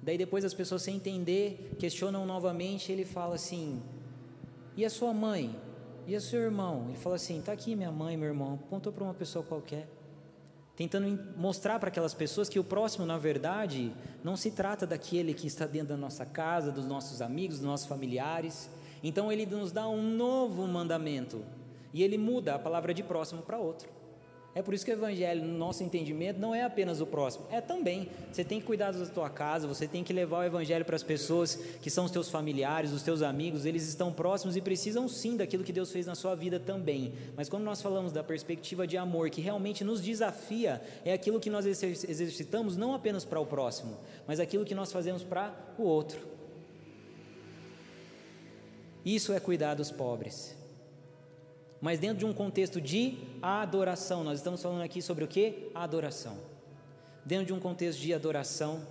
Daí 0.00 0.16
depois 0.16 0.44
as 0.44 0.54
pessoas 0.54 0.82
sem 0.82 0.94
entender, 0.94 1.74
questionam 1.76 2.24
novamente, 2.24 2.92
ele 2.92 3.04
fala 3.04 3.34
assim: 3.34 3.82
"E 4.76 4.84
a 4.84 4.90
sua 4.90 5.12
mãe? 5.12 5.60
E 6.06 6.14
o 6.14 6.20
seu 6.20 6.40
irmão?" 6.40 6.86
Ele 6.88 6.98
fala 6.98 7.16
assim: 7.16 7.42
"Tá 7.42 7.50
aqui 7.50 7.74
minha 7.74 7.90
mãe, 7.90 8.16
meu 8.16 8.28
irmão." 8.28 8.54
Apontou 8.54 8.92
para 8.92 9.02
uma 9.02 9.14
pessoa 9.14 9.44
qualquer. 9.44 9.88
Tentando 10.82 11.16
mostrar 11.36 11.78
para 11.78 11.90
aquelas 11.90 12.12
pessoas 12.12 12.48
que 12.48 12.58
o 12.58 12.64
próximo, 12.64 13.06
na 13.06 13.16
verdade, 13.16 13.92
não 14.24 14.36
se 14.36 14.50
trata 14.50 14.84
daquele 14.84 15.32
que 15.32 15.46
está 15.46 15.64
dentro 15.64 15.90
da 15.90 15.96
nossa 15.96 16.26
casa, 16.26 16.72
dos 16.72 16.88
nossos 16.88 17.22
amigos, 17.22 17.58
dos 17.58 17.64
nossos 17.64 17.86
familiares. 17.86 18.68
Então 19.00 19.30
ele 19.30 19.46
nos 19.46 19.70
dá 19.70 19.88
um 19.88 20.02
novo 20.02 20.66
mandamento. 20.66 21.44
E 21.94 22.02
ele 22.02 22.18
muda 22.18 22.56
a 22.56 22.58
palavra 22.58 22.92
de 22.92 23.00
próximo 23.00 23.42
para 23.42 23.60
outro. 23.60 23.88
É 24.54 24.60
por 24.60 24.74
isso 24.74 24.84
que 24.84 24.90
o 24.90 24.92
evangelho, 24.92 25.42
no 25.42 25.56
nosso 25.56 25.82
entendimento, 25.82 26.38
não 26.38 26.54
é 26.54 26.62
apenas 26.62 27.00
o 27.00 27.06
próximo, 27.06 27.46
é 27.50 27.58
também. 27.60 28.10
Você 28.30 28.44
tem 28.44 28.60
que 28.60 28.66
cuidar 28.66 28.92
da 28.92 29.06
tua 29.06 29.30
casa, 29.30 29.66
você 29.66 29.88
tem 29.88 30.04
que 30.04 30.12
levar 30.12 30.40
o 30.40 30.44
evangelho 30.44 30.84
para 30.84 30.94
as 30.94 31.02
pessoas 31.02 31.54
que 31.80 31.88
são 31.88 32.04
os 32.04 32.10
teus 32.10 32.28
familiares, 32.28 32.92
os 32.92 33.02
teus 33.02 33.22
amigos, 33.22 33.64
eles 33.64 33.88
estão 33.88 34.12
próximos 34.12 34.54
e 34.54 34.60
precisam 34.60 35.08
sim 35.08 35.38
daquilo 35.38 35.64
que 35.64 35.72
Deus 35.72 35.90
fez 35.90 36.04
na 36.04 36.14
sua 36.14 36.34
vida 36.34 36.60
também. 36.60 37.14
Mas 37.34 37.48
quando 37.48 37.62
nós 37.62 37.80
falamos 37.80 38.12
da 38.12 38.22
perspectiva 38.22 38.86
de 38.86 38.98
amor 38.98 39.30
que 39.30 39.40
realmente 39.40 39.82
nos 39.82 40.02
desafia, 40.02 40.82
é 41.02 41.14
aquilo 41.14 41.40
que 41.40 41.48
nós 41.48 41.64
exercitamos 41.64 42.76
não 42.76 42.92
apenas 42.92 43.24
para 43.24 43.40
o 43.40 43.46
próximo, 43.46 43.96
mas 44.26 44.38
aquilo 44.38 44.66
que 44.66 44.74
nós 44.74 44.92
fazemos 44.92 45.24
para 45.24 45.54
o 45.78 45.82
outro. 45.84 46.20
Isso 49.02 49.32
é 49.32 49.40
cuidar 49.40 49.74
dos 49.74 49.90
pobres 49.90 50.61
mas 51.82 51.98
dentro 51.98 52.18
de 52.18 52.24
um 52.24 52.32
contexto 52.32 52.80
de 52.80 53.18
adoração. 53.42 54.22
Nós 54.22 54.38
estamos 54.38 54.62
falando 54.62 54.82
aqui 54.82 55.02
sobre 55.02 55.24
o 55.24 55.28
que? 55.28 55.68
Adoração. 55.74 56.38
Dentro 57.26 57.46
de 57.46 57.52
um 57.52 57.58
contexto 57.58 57.98
de 57.98 58.14
adoração, 58.14 58.86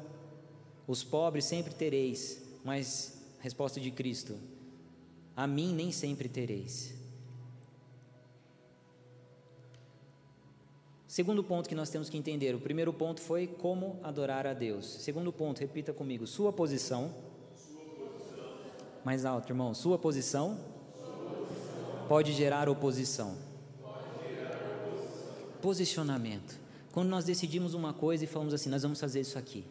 os 0.85 1.01
pobres 1.01 1.45
sempre 1.45 1.73
tereis, 1.73 2.43
mas 2.65 3.17
resposta 3.39 3.79
de 3.79 3.89
Cristo: 3.91 4.37
a 5.33 5.47
mim 5.47 5.73
nem 5.73 5.89
sempre 5.89 6.27
tereis. 6.27 6.93
Segundo 11.07 11.43
ponto 11.45 11.69
que 11.69 11.75
nós 11.75 11.89
temos 11.89 12.09
que 12.09 12.17
entender: 12.17 12.53
o 12.53 12.59
primeiro 12.59 12.91
ponto 12.91 13.21
foi 13.21 13.47
como 13.47 14.01
adorar 14.03 14.45
a 14.45 14.53
Deus. 14.53 14.85
Segundo 14.85 15.31
ponto, 15.31 15.61
repita 15.61 15.93
comigo: 15.93 16.27
sua 16.27 16.51
posição. 16.51 17.15
Sua 17.55 17.85
posição. 17.85 18.45
Mais 19.05 19.23
alto, 19.23 19.49
irmão. 19.49 19.73
Sua 19.73 19.97
posição 19.97 20.70
pode 22.11 22.33
gerar 22.33 22.67
oposição. 22.67 23.37
posicionamento. 25.61 26.59
Quando 26.91 27.07
nós 27.07 27.23
decidimos 27.23 27.73
uma 27.73 27.93
coisa 27.93 28.25
e 28.25 28.27
falamos 28.27 28.53
assim, 28.53 28.69
nós 28.69 28.83
vamos 28.83 28.99
fazer 28.99 29.21
isso 29.21 29.39
aqui. 29.39 29.63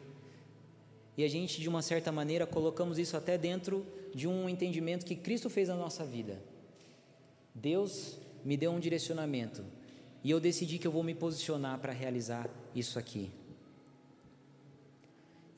E 1.19 1.23
a 1.23 1.29
gente, 1.29 1.61
de 1.61 1.69
uma 1.69 1.83
certa 1.83 2.11
maneira, 2.11 2.47
colocamos 2.47 2.97
isso 2.97 3.15
até 3.15 3.37
dentro 3.37 3.85
de 4.15 4.27
um 4.27 4.49
entendimento 4.49 5.05
que 5.05 5.15
Cristo 5.15 5.51
fez 5.51 5.69
na 5.69 5.77
nossa 5.77 6.03
vida. 6.03 6.43
Deus 7.55 8.17
me 8.43 8.57
deu 8.57 8.71
um 8.71 8.81
direcionamento 8.81 9.63
e 10.25 10.31
eu 10.31 10.41
decidi 10.41 10.79
que 10.79 10.87
eu 10.87 10.93
vou 10.93 11.03
me 11.03 11.15
posicionar 11.15 11.79
para 11.79 11.93
realizar 11.93 12.49
isso 12.75 12.99
aqui. 12.99 13.31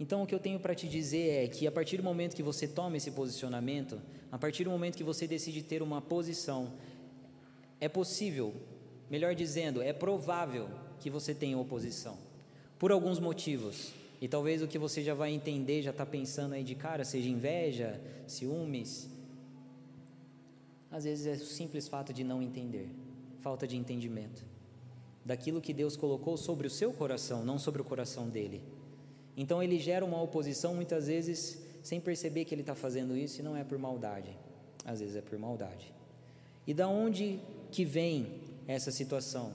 Então, 0.02 0.24
o 0.24 0.26
que 0.26 0.34
eu 0.34 0.40
tenho 0.40 0.58
para 0.58 0.74
te 0.74 0.88
dizer 0.88 1.44
é 1.44 1.46
que 1.46 1.64
a 1.64 1.70
partir 1.70 1.96
do 1.96 2.02
momento 2.02 2.34
que 2.34 2.42
você 2.42 2.66
toma 2.66 2.96
esse 2.96 3.12
posicionamento, 3.12 4.02
a 4.32 4.36
partir 4.36 4.64
do 4.64 4.70
momento 4.70 4.96
que 4.96 5.04
você 5.04 5.28
decide 5.28 5.62
ter 5.62 5.80
uma 5.80 6.02
posição, 6.02 6.72
é 7.80 7.88
possível, 7.88 8.52
melhor 9.08 9.32
dizendo, 9.32 9.80
é 9.80 9.92
provável 9.92 10.68
que 10.98 11.08
você 11.08 11.32
tenha 11.32 11.56
oposição, 11.56 12.18
por 12.80 12.90
alguns 12.90 13.20
motivos. 13.20 13.92
E 14.20 14.26
talvez 14.26 14.60
o 14.60 14.66
que 14.66 14.76
você 14.76 15.04
já 15.04 15.14
vai 15.14 15.30
entender, 15.30 15.82
já 15.82 15.92
está 15.92 16.04
pensando 16.04 16.54
aí 16.54 16.64
de 16.64 16.74
cara, 16.74 17.04
seja 17.04 17.28
inveja, 17.28 18.00
ciúmes. 18.26 19.08
Às 20.90 21.04
vezes 21.04 21.26
é 21.28 21.40
o 21.40 21.46
simples 21.46 21.86
fato 21.86 22.12
de 22.12 22.24
não 22.24 22.42
entender, 22.42 22.88
falta 23.40 23.68
de 23.68 23.76
entendimento 23.76 24.44
daquilo 25.24 25.60
que 25.60 25.72
Deus 25.72 25.96
colocou 25.96 26.36
sobre 26.36 26.66
o 26.66 26.70
seu 26.70 26.92
coração, 26.92 27.44
não 27.44 27.56
sobre 27.56 27.80
o 27.80 27.84
coração 27.84 28.28
dele. 28.28 28.60
Então 29.36 29.62
ele 29.62 29.78
gera 29.78 30.04
uma 30.04 30.20
oposição 30.20 30.74
muitas 30.74 31.06
vezes 31.06 31.62
sem 31.82 32.00
perceber 32.00 32.44
que 32.44 32.54
ele 32.54 32.62
está 32.62 32.74
fazendo 32.74 33.16
isso 33.16 33.40
e 33.40 33.42
não 33.42 33.56
é 33.56 33.64
por 33.64 33.78
maldade, 33.78 34.36
às 34.84 35.00
vezes 35.00 35.16
é 35.16 35.20
por 35.20 35.38
maldade. 35.38 35.92
E 36.66 36.72
da 36.72 36.86
onde 36.86 37.40
que 37.70 37.84
vem 37.84 38.40
essa 38.68 38.90
situação? 38.90 39.52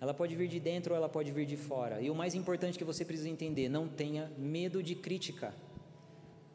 Ela 0.00 0.14
pode 0.14 0.34
vir 0.34 0.48
de 0.48 0.58
dentro 0.58 0.92
ou 0.92 0.96
ela 0.96 1.08
pode 1.08 1.30
vir 1.30 1.44
de 1.44 1.56
fora. 1.56 2.00
E 2.00 2.10
o 2.10 2.14
mais 2.14 2.34
importante 2.34 2.78
que 2.78 2.84
você 2.84 3.04
precisa 3.04 3.28
entender: 3.28 3.68
não 3.68 3.86
tenha 3.86 4.30
medo 4.38 4.82
de 4.82 4.94
crítica. 4.94 5.54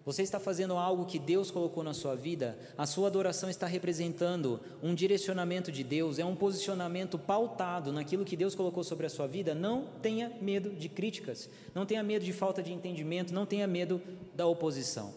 Você 0.05 0.21
está 0.21 0.39
fazendo 0.39 0.75
algo 0.75 1.05
que 1.05 1.17
Deus 1.17 1.49
colocou 1.49 1.83
na 1.83 1.91
sua 1.91 2.15
vida, 2.15 2.55
a 2.77 2.85
sua 2.85 3.07
adoração 3.07 3.49
está 3.49 3.65
representando 3.65 4.61
um 4.83 4.93
direcionamento 4.93 5.71
de 5.71 5.83
Deus, 5.83 6.19
é 6.19 6.25
um 6.25 6.35
posicionamento 6.35 7.17
pautado 7.17 7.91
naquilo 7.91 8.23
que 8.23 8.37
Deus 8.37 8.53
colocou 8.53 8.83
sobre 8.83 9.07
a 9.07 9.09
sua 9.09 9.25
vida. 9.25 9.55
Não 9.55 9.87
tenha 10.03 10.31
medo 10.39 10.69
de 10.69 10.87
críticas, 10.87 11.49
não 11.73 11.87
tenha 11.87 12.03
medo 12.03 12.23
de 12.23 12.31
falta 12.31 12.61
de 12.61 12.71
entendimento, 12.71 13.33
não 13.33 13.47
tenha 13.47 13.65
medo 13.65 13.99
da 14.35 14.45
oposição. 14.45 15.11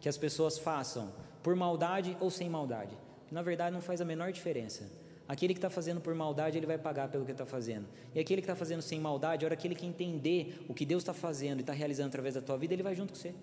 Que 0.00 0.08
as 0.08 0.16
pessoas 0.16 0.56
façam 0.56 1.12
por 1.42 1.54
maldade 1.54 2.16
ou 2.18 2.30
sem 2.30 2.48
maldade. 2.48 2.96
Na 3.30 3.42
verdade, 3.42 3.74
não 3.74 3.82
faz 3.82 4.00
a 4.00 4.06
menor 4.06 4.32
diferença. 4.32 4.90
Aquele 5.28 5.52
que 5.52 5.58
está 5.58 5.70
fazendo 5.70 6.00
por 6.00 6.14
maldade, 6.14 6.56
ele 6.56 6.66
vai 6.66 6.78
pagar 6.78 7.08
pelo 7.08 7.26
que 7.26 7.32
está 7.32 7.44
fazendo. 7.44 7.86
E 8.14 8.20
aquele 8.20 8.40
que 8.40 8.46
está 8.46 8.56
fazendo 8.56 8.80
sem 8.80 8.98
maldade, 8.98 9.44
a 9.44 9.48
hora 9.48 9.56
que 9.56 9.68
ele 9.68 9.76
entender 9.82 10.64
o 10.66 10.72
que 10.72 10.86
Deus 10.86 11.02
está 11.02 11.12
fazendo 11.12 11.58
e 11.58 11.60
está 11.60 11.74
realizando 11.74 12.08
através 12.08 12.34
da 12.34 12.40
tua 12.40 12.56
vida, 12.56 12.72
ele 12.72 12.82
vai 12.82 12.94
junto 12.94 13.12
com 13.12 13.18
você. 13.18 13.34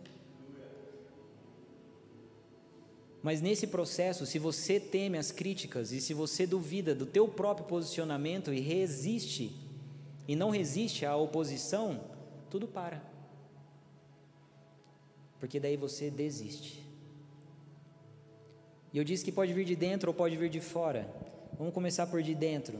Mas 3.21 3.41
nesse 3.41 3.67
processo, 3.67 4.25
se 4.25 4.39
você 4.39 4.79
teme 4.79 5.17
as 5.17 5.31
críticas 5.31 5.91
e 5.91 5.99
se 5.99 6.13
você 6.13 6.47
duvida 6.47 6.95
do 6.95 7.05
teu 7.05 7.27
próprio 7.27 7.65
posicionamento 7.65 8.53
e 8.53 8.59
resiste 8.59 9.53
e 10.27 10.35
não 10.35 10.49
resiste 10.49 11.05
à 11.05 11.15
oposição, 11.15 12.01
tudo 12.49 12.67
para. 12.67 13.03
Porque 15.39 15.59
daí 15.59 15.75
você 15.75 16.09
desiste. 16.09 16.83
E 18.93 18.97
eu 18.97 19.03
disse 19.03 19.23
que 19.23 19.31
pode 19.31 19.53
vir 19.53 19.65
de 19.65 19.75
dentro 19.75 20.09
ou 20.09 20.13
pode 20.13 20.35
vir 20.37 20.49
de 20.49 20.59
fora. 20.59 21.13
Vamos 21.57 21.73
começar 21.73 22.07
por 22.07 22.21
de 22.21 22.33
dentro. 22.33 22.79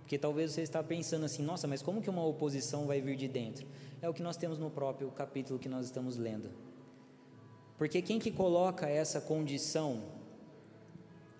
Porque 0.00 0.18
talvez 0.18 0.52
você 0.52 0.62
está 0.62 0.82
pensando 0.82 1.24
assim, 1.24 1.42
nossa, 1.42 1.66
mas 1.66 1.82
como 1.82 2.00
que 2.00 2.10
uma 2.10 2.24
oposição 2.24 2.86
vai 2.86 3.00
vir 3.00 3.16
de 3.16 3.26
dentro? 3.26 3.66
É 4.00 4.08
o 4.08 4.14
que 4.14 4.22
nós 4.22 4.36
temos 4.36 4.58
no 4.58 4.70
próprio 4.70 5.10
capítulo 5.10 5.58
que 5.58 5.68
nós 5.68 5.86
estamos 5.86 6.16
lendo. 6.16 6.50
Porque 7.78 8.00
quem 8.00 8.18
que 8.18 8.30
coloca 8.30 8.88
essa 8.88 9.20
condição 9.20 10.02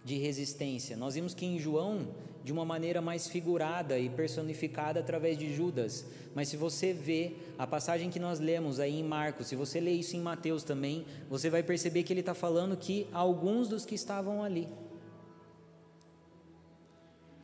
de 0.04 0.16
resistência? 0.16 0.96
Nós 0.96 1.14
vimos 1.14 1.34
que 1.34 1.46
em 1.46 1.58
João, 1.58 2.08
de 2.44 2.52
uma 2.52 2.64
maneira 2.64 3.00
mais 3.00 3.26
figurada 3.26 3.98
e 3.98 4.08
personificada 4.08 5.00
através 5.00 5.38
de 5.38 5.54
Judas. 5.54 6.04
Mas 6.34 6.48
se 6.48 6.56
você 6.56 6.92
vê 6.92 7.32
a 7.58 7.66
passagem 7.66 8.10
que 8.10 8.20
nós 8.20 8.38
lemos 8.38 8.78
aí 8.78 9.00
em 9.00 9.04
Marcos, 9.04 9.46
se 9.46 9.56
você 9.56 9.80
lê 9.80 9.92
isso 9.92 10.16
em 10.16 10.20
Mateus 10.20 10.62
também, 10.62 11.06
você 11.28 11.48
vai 11.48 11.62
perceber 11.62 12.02
que 12.02 12.12
ele 12.12 12.20
está 12.20 12.34
falando 12.34 12.76
que 12.76 13.06
alguns 13.12 13.68
dos 13.68 13.84
que 13.84 13.94
estavam 13.94 14.42
ali 14.42 14.68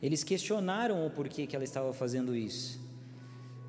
eles 0.03 0.21
questionaram 0.21 1.07
o 1.07 1.09
porquê 1.09 1.47
que 1.47 1.55
ela 1.55 1.63
estava 1.63 1.93
fazendo 1.93 2.35
isso. 2.35 2.77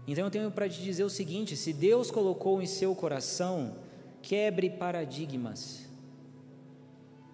Então 0.05 0.25
eu 0.25 0.31
tenho 0.33 0.51
para 0.51 0.69
te 0.69 0.83
dizer 0.83 1.05
o 1.05 1.09
seguinte: 1.09 1.57
se 1.57 1.73
Deus 1.73 2.11
colocou 2.11 2.61
em 2.61 2.67
seu 2.67 2.93
coração, 2.93 3.77
quebre 4.25 4.71
paradigmas. 4.71 5.87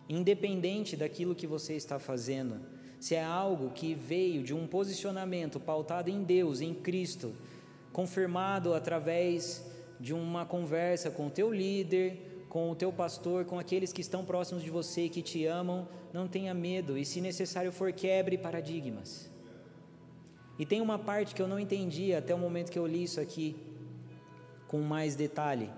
Independente 0.08 0.96
daquilo 0.96 1.36
que 1.36 1.46
você 1.46 1.74
está 1.74 2.00
fazendo, 2.00 2.60
se 2.98 3.14
é 3.14 3.22
algo 3.22 3.70
que 3.70 3.94
veio 3.94 4.42
de 4.42 4.52
um 4.52 4.66
posicionamento 4.66 5.60
pautado 5.60 6.10
em 6.10 6.24
Deus, 6.24 6.60
em 6.60 6.74
Cristo, 6.74 7.32
confirmado 7.92 8.74
através 8.74 9.64
de 10.00 10.12
uma 10.12 10.44
conversa 10.44 11.12
com 11.12 11.28
o 11.28 11.30
teu 11.30 11.52
líder, 11.52 12.44
com 12.48 12.68
o 12.68 12.74
teu 12.74 12.92
pastor, 12.92 13.44
com 13.44 13.56
aqueles 13.56 13.92
que 13.92 14.00
estão 14.00 14.24
próximos 14.24 14.64
de 14.64 14.70
você 14.70 15.02
e 15.02 15.08
que 15.08 15.22
te 15.22 15.46
amam, 15.46 15.86
não 16.12 16.26
tenha 16.26 16.52
medo 16.52 16.98
e, 16.98 17.04
se 17.04 17.20
necessário 17.20 17.70
for, 17.70 17.92
quebre 17.92 18.36
paradigmas. 18.36 19.30
E 20.58 20.66
tem 20.66 20.80
uma 20.80 20.98
parte 20.98 21.36
que 21.36 21.40
eu 21.40 21.46
não 21.46 21.60
entendi 21.60 22.12
até 22.12 22.34
o 22.34 22.38
momento 22.38 22.72
que 22.72 22.78
eu 22.78 22.86
li 22.86 23.04
isso 23.04 23.20
aqui 23.20 23.56
com 24.66 24.80
mais 24.80 25.14
detalhe, 25.14 25.70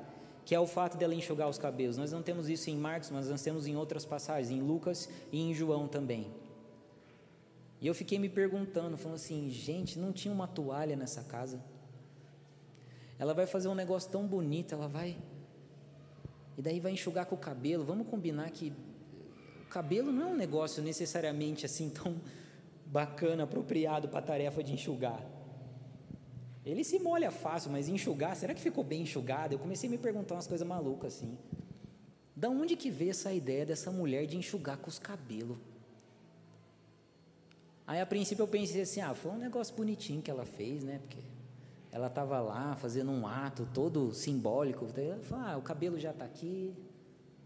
que 0.44 0.54
é 0.54 0.60
o 0.60 0.66
fato 0.66 0.96
dela 0.96 1.14
enxugar 1.14 1.48
os 1.48 1.58
cabelos. 1.58 1.96
Nós 1.96 2.12
não 2.12 2.22
temos 2.22 2.48
isso 2.48 2.68
em 2.70 2.76
Marcos, 2.76 3.10
mas 3.10 3.28
nós 3.28 3.42
temos 3.42 3.66
em 3.66 3.76
outras 3.76 4.04
passagens, 4.04 4.50
em 4.50 4.60
Lucas 4.60 5.08
e 5.30 5.40
em 5.40 5.54
João 5.54 5.86
também. 5.86 6.30
E 7.80 7.86
eu 7.86 7.94
fiquei 7.94 8.18
me 8.18 8.28
perguntando, 8.28 8.96
falando 8.96 9.16
assim, 9.16 9.50
gente, 9.50 9.98
não 9.98 10.12
tinha 10.12 10.32
uma 10.32 10.46
toalha 10.46 10.96
nessa 10.96 11.22
casa? 11.22 11.60
Ela 13.18 13.34
vai 13.34 13.46
fazer 13.46 13.68
um 13.68 13.74
negócio 13.74 14.10
tão 14.10 14.26
bonito, 14.26 14.74
ela 14.74 14.88
vai 14.88 15.16
e 16.56 16.62
daí 16.62 16.80
vai 16.80 16.92
enxugar 16.92 17.26
com 17.26 17.34
o 17.34 17.38
cabelo. 17.38 17.84
Vamos 17.84 18.06
combinar 18.06 18.50
que 18.50 18.72
o 19.64 19.68
cabelo 19.68 20.12
não 20.12 20.22
é 20.22 20.26
um 20.26 20.36
negócio 20.36 20.82
necessariamente 20.82 21.64
assim 21.64 21.88
tão 21.88 22.20
bacana, 22.86 23.44
apropriado 23.44 24.08
para 24.08 24.18
a 24.18 24.22
tarefa 24.22 24.62
de 24.62 24.72
enxugar. 24.74 25.24
Ele 26.64 26.84
se 26.84 26.98
molha 26.98 27.30
fácil, 27.30 27.70
mas 27.70 27.88
enxugar, 27.88 28.36
será 28.36 28.54
que 28.54 28.60
ficou 28.60 28.84
bem 28.84 29.02
enxugado? 29.02 29.54
Eu 29.54 29.58
comecei 29.58 29.88
a 29.88 29.90
me 29.90 29.98
perguntar 29.98 30.34
umas 30.34 30.46
coisas 30.46 30.66
malucas 30.66 31.16
assim. 31.16 31.36
Da 32.36 32.48
onde 32.48 32.76
que 32.76 32.90
veio 32.90 33.10
essa 33.10 33.32
ideia 33.32 33.66
dessa 33.66 33.90
mulher 33.90 34.26
de 34.26 34.36
enxugar 34.36 34.78
com 34.78 34.88
os 34.88 34.98
cabelos? 34.98 35.58
Aí 37.86 38.00
a 38.00 38.06
princípio 38.06 38.44
eu 38.44 38.48
pensei 38.48 38.82
assim, 38.82 39.00
ah, 39.00 39.14
foi 39.14 39.32
um 39.32 39.38
negócio 39.38 39.74
bonitinho 39.74 40.22
que 40.22 40.30
ela 40.30 40.46
fez, 40.46 40.84
né? 40.84 40.98
Porque 41.00 41.18
ela 41.90 42.06
estava 42.06 42.40
lá 42.40 42.74
fazendo 42.76 43.10
um 43.10 43.26
ato 43.26 43.68
todo 43.74 44.14
simbólico. 44.14 44.88
Ela 44.96 45.18
falou: 45.18 45.44
ah, 45.44 45.56
o 45.58 45.62
cabelo 45.62 45.98
já 45.98 46.10
está 46.10 46.24
aqui, 46.24 46.74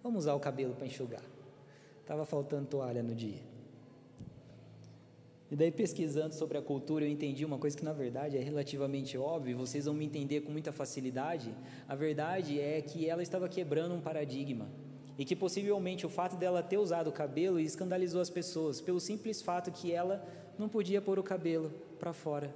vamos 0.02 0.20
usar 0.20 0.34
o 0.34 0.40
cabelo 0.40 0.74
para 0.74 0.86
enxugar. 0.86 1.22
Estava 2.00 2.24
faltando 2.24 2.68
toalha 2.68 3.02
no 3.02 3.14
dia. 3.14 3.55
E 5.50 5.54
daí, 5.54 5.70
pesquisando 5.70 6.34
sobre 6.34 6.58
a 6.58 6.62
cultura, 6.62 7.04
eu 7.04 7.08
entendi 7.08 7.44
uma 7.44 7.56
coisa 7.56 7.76
que 7.76 7.84
na 7.84 7.92
verdade 7.92 8.36
é 8.36 8.40
relativamente 8.40 9.16
óbvia, 9.16 9.56
vocês 9.56 9.84
vão 9.84 9.94
me 9.94 10.04
entender 10.04 10.40
com 10.40 10.50
muita 10.50 10.72
facilidade. 10.72 11.54
A 11.86 11.94
verdade 11.94 12.60
é 12.60 12.80
que 12.80 13.08
ela 13.08 13.22
estava 13.22 13.48
quebrando 13.48 13.94
um 13.94 14.00
paradigma. 14.00 14.68
E 15.16 15.24
que 15.24 15.36
possivelmente 15.36 16.04
o 16.04 16.10
fato 16.10 16.36
dela 16.36 16.62
ter 16.62 16.78
usado 16.78 17.08
o 17.08 17.12
cabelo 17.12 17.60
escandalizou 17.60 18.20
as 18.20 18.28
pessoas, 18.28 18.80
pelo 18.80 19.00
simples 19.00 19.40
fato 19.40 19.70
que 19.70 19.92
ela 19.92 20.26
não 20.58 20.68
podia 20.68 21.00
pôr 21.00 21.18
o 21.18 21.22
cabelo 21.22 21.70
para 21.98 22.12
fora, 22.12 22.54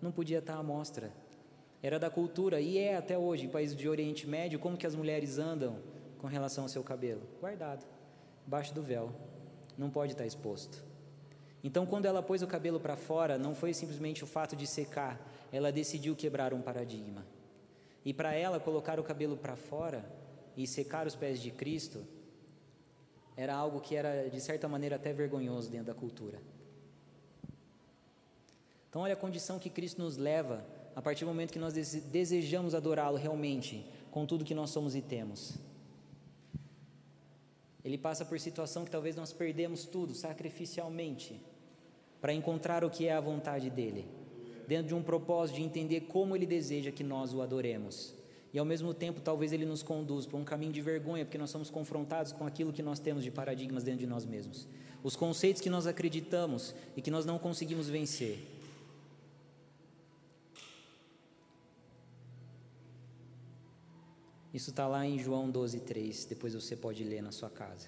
não 0.00 0.12
podia 0.12 0.38
estar 0.38 0.54
à 0.54 0.62
mostra. 0.62 1.12
Era 1.82 1.98
da 1.98 2.08
cultura 2.08 2.60
e 2.60 2.78
é 2.78 2.96
até 2.96 3.18
hoje 3.18 3.46
em 3.46 3.48
países 3.48 3.76
de 3.76 3.88
Oriente 3.88 4.26
Médio 4.26 4.58
como 4.58 4.76
que 4.76 4.86
as 4.86 4.94
mulheres 4.94 5.38
andam 5.38 5.76
com 6.18 6.26
relação 6.26 6.64
ao 6.64 6.68
seu 6.68 6.82
cabelo, 6.82 7.22
guardado, 7.40 7.84
embaixo 8.46 8.74
do 8.74 8.82
véu, 8.82 9.12
não 9.76 9.90
pode 9.90 10.12
estar 10.12 10.26
exposto. 10.26 10.87
Então, 11.62 11.84
quando 11.84 12.06
ela 12.06 12.22
pôs 12.22 12.42
o 12.42 12.46
cabelo 12.46 12.78
para 12.78 12.96
fora, 12.96 13.36
não 13.36 13.54
foi 13.54 13.74
simplesmente 13.74 14.22
o 14.22 14.26
fato 14.26 14.54
de 14.54 14.66
secar, 14.66 15.20
ela 15.52 15.72
decidiu 15.72 16.14
quebrar 16.14 16.54
um 16.54 16.62
paradigma. 16.62 17.26
E 18.04 18.14
para 18.14 18.34
ela 18.34 18.60
colocar 18.60 19.00
o 19.00 19.02
cabelo 19.02 19.36
para 19.36 19.56
fora 19.56 20.04
e 20.56 20.66
secar 20.66 21.06
os 21.06 21.16
pés 21.16 21.40
de 21.40 21.50
Cristo 21.50 22.06
era 23.36 23.54
algo 23.54 23.80
que 23.80 23.94
era 23.94 24.28
de 24.28 24.40
certa 24.40 24.68
maneira 24.68 24.96
até 24.96 25.12
vergonhoso 25.12 25.70
dentro 25.70 25.86
da 25.86 25.94
cultura. 25.94 26.40
Então, 28.88 29.02
olha 29.02 29.14
a 29.14 29.16
condição 29.16 29.58
que 29.58 29.68
Cristo 29.68 30.00
nos 30.00 30.16
leva 30.16 30.64
a 30.96 31.02
partir 31.02 31.24
do 31.24 31.28
momento 31.28 31.52
que 31.52 31.58
nós 31.58 31.74
desejamos 31.74 32.74
adorá-lo 32.74 33.16
realmente, 33.16 33.86
com 34.10 34.26
tudo 34.26 34.44
que 34.44 34.54
nós 34.54 34.70
somos 34.70 34.96
e 34.96 35.02
temos. 35.02 35.56
Ele 37.84 37.96
passa 37.96 38.24
por 38.24 38.40
situação 38.40 38.84
que 38.84 38.90
talvez 38.90 39.14
nós 39.14 39.32
perdemos 39.32 39.84
tudo 39.84 40.12
sacrificialmente, 40.12 41.40
para 42.20 42.32
encontrar 42.32 42.84
o 42.84 42.90
que 42.90 43.06
é 43.06 43.12
a 43.12 43.20
vontade 43.20 43.70
dele, 43.70 44.06
dentro 44.66 44.88
de 44.88 44.94
um 44.94 45.02
propósito 45.02 45.56
de 45.56 45.62
entender 45.62 46.02
como 46.02 46.34
ele 46.34 46.46
deseja 46.46 46.90
que 46.90 47.04
nós 47.04 47.32
o 47.32 47.42
adoremos. 47.42 48.14
E 48.52 48.58
ao 48.58 48.64
mesmo 48.64 48.94
tempo, 48.94 49.20
talvez 49.20 49.52
ele 49.52 49.66
nos 49.66 49.82
conduza 49.82 50.28
para 50.28 50.38
um 50.38 50.44
caminho 50.44 50.72
de 50.72 50.80
vergonha, 50.80 51.24
porque 51.24 51.38
nós 51.38 51.50
somos 51.50 51.70
confrontados 51.70 52.32
com 52.32 52.46
aquilo 52.46 52.72
que 52.72 52.82
nós 52.82 52.98
temos 52.98 53.22
de 53.22 53.30
paradigmas 53.30 53.84
dentro 53.84 54.00
de 54.00 54.06
nós 54.06 54.24
mesmos. 54.24 54.66
Os 55.02 55.14
conceitos 55.14 55.60
que 55.60 55.70
nós 55.70 55.86
acreditamos 55.86 56.74
e 56.96 57.02
que 57.02 57.10
nós 57.10 57.24
não 57.24 57.38
conseguimos 57.38 57.88
vencer. 57.88 58.38
Isso 64.52 64.70
está 64.70 64.88
lá 64.88 65.06
em 65.06 65.18
João 65.18 65.52
12,3. 65.52 66.26
Depois 66.28 66.54
você 66.54 66.74
pode 66.74 67.04
ler 67.04 67.22
na 67.22 67.30
sua 67.30 67.48
casa. 67.48 67.86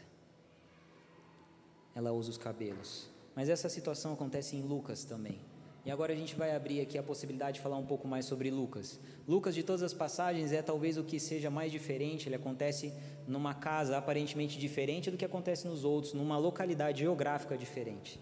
Ela 1.97 2.13
usa 2.13 2.31
os 2.31 2.39
cabelos. 2.39 3.10
Mas 3.35 3.49
essa 3.49 3.69
situação 3.69 4.13
acontece 4.13 4.57
em 4.57 4.63
Lucas 4.63 5.05
também. 5.05 5.41
E 5.85 5.91
agora 5.91 6.13
a 6.13 6.17
gente 6.17 6.35
vai 6.35 6.55
abrir 6.55 6.81
aqui 6.81 6.99
a 6.99 7.03
possibilidade 7.03 7.55
de 7.55 7.61
falar 7.61 7.79
um 7.79 7.87
pouco 7.87 8.07
mais 8.07 8.27
sobre 8.27 8.51
Lucas. 8.51 9.01
Lucas, 9.27 9.55
de 9.55 9.63
todas 9.63 9.83
as 9.83 9.95
passagens, 9.95 10.53
é 10.53 10.61
talvez 10.61 10.99
o 10.99 11.05
que 11.05 11.19
seja 11.19 11.49
mais 11.49 11.73
diferente. 11.73 12.29
Ele 12.29 12.37
acontece 12.37 12.93
numa 13.27 13.55
casa 13.55 13.97
aparentemente 13.97 14.59
diferente 14.59 15.11
do 15.11 15.17
que 15.17 15.25
acontece 15.25 15.67
nos 15.67 15.83
outros, 15.83 16.13
numa 16.13 16.37
localidade 16.37 17.01
geográfica 17.01 17.57
diferente. 17.57 18.21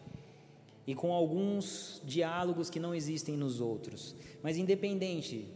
E 0.86 0.94
com 0.94 1.12
alguns 1.12 2.00
diálogos 2.04 2.70
que 2.70 2.78
não 2.78 2.94
existem 2.94 3.36
nos 3.36 3.60
outros. 3.60 4.14
Mas 4.40 4.56
independente, 4.56 5.48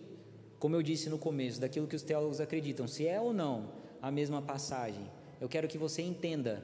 como 0.58 0.74
eu 0.74 0.82
disse 0.82 1.08
no 1.08 1.18
começo, 1.18 1.60
daquilo 1.60 1.86
que 1.86 1.96
os 1.96 2.02
teólogos 2.02 2.40
acreditam, 2.40 2.88
se 2.88 3.06
é 3.06 3.20
ou 3.20 3.32
não 3.32 3.70
a 4.02 4.10
mesma 4.10 4.42
passagem, 4.42 5.08
eu 5.40 5.48
quero 5.48 5.68
que 5.68 5.78
você 5.78 6.02
entenda 6.02 6.62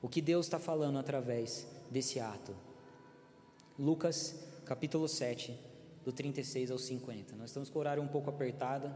o 0.00 0.08
que 0.08 0.22
Deus 0.22 0.46
está 0.46 0.58
falando 0.58 0.98
através 0.98 1.66
desse 1.90 2.20
ato. 2.20 2.54
Lucas 3.78 4.44
capítulo 4.64 5.08
7, 5.08 5.58
do 6.04 6.12
36 6.12 6.70
ao 6.70 6.78
50. 6.78 7.36
Nós 7.36 7.50
estamos 7.50 7.70
com 7.70 7.78
o 7.78 7.80
horário 7.80 8.02
um 8.02 8.08
pouco 8.08 8.28
apertado, 8.28 8.94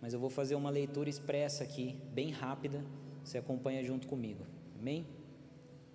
mas 0.00 0.12
eu 0.12 0.20
vou 0.20 0.30
fazer 0.30 0.54
uma 0.54 0.70
leitura 0.70 1.08
expressa 1.08 1.64
aqui, 1.64 2.00
bem 2.12 2.30
rápida. 2.30 2.84
Você 3.24 3.38
acompanha 3.38 3.82
junto 3.84 4.06
comigo. 4.06 4.46
Amém? 4.78 5.06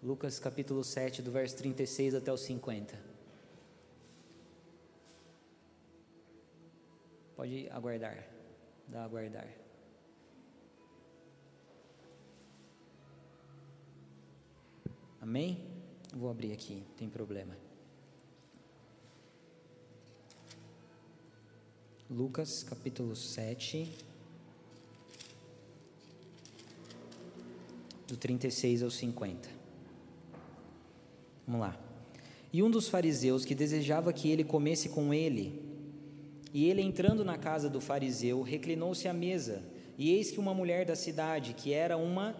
Lucas 0.01 0.39
capítulo 0.39 0.83
7, 0.83 1.21
do 1.21 1.31
verso 1.31 1.57
36 1.57 2.15
até 2.15 2.31
o 2.31 2.37
50. 2.37 2.97
Pode 7.35 7.69
aguardar, 7.69 8.27
dá 8.87 9.03
aguardar. 9.03 9.47
Amém? 15.19 15.74
Vou 16.17 16.29
abrir 16.29 16.53
aqui, 16.53 16.81
tem 16.95 17.09
problema. 17.09 17.57
Lucas 22.09 22.63
capítulo 22.63 23.17
7, 23.17 23.91
do 28.07 28.15
36 28.15 28.81
ao 28.81 28.89
50. 28.89 29.49
Vamos 31.45 31.59
lá. 31.59 31.77
E 32.53 32.63
um 32.63 32.71
dos 32.71 32.87
fariseus 32.87 33.43
que 33.43 33.53
desejava 33.53 34.13
que 34.13 34.31
ele 34.31 34.45
comesse 34.45 34.87
com 34.87 35.13
ele, 35.13 35.61
e 36.53 36.69
ele 36.69 36.81
entrando 36.81 37.25
na 37.25 37.37
casa 37.37 37.69
do 37.69 37.81
fariseu, 37.81 38.41
reclinou-se 38.41 39.05
à 39.05 39.13
mesa, 39.13 39.61
e 39.97 40.11
eis 40.11 40.31
que 40.31 40.39
uma 40.39 40.53
mulher 40.53 40.85
da 40.85 40.95
cidade, 40.95 41.53
que 41.53 41.73
era 41.73 41.97
uma 41.97 42.33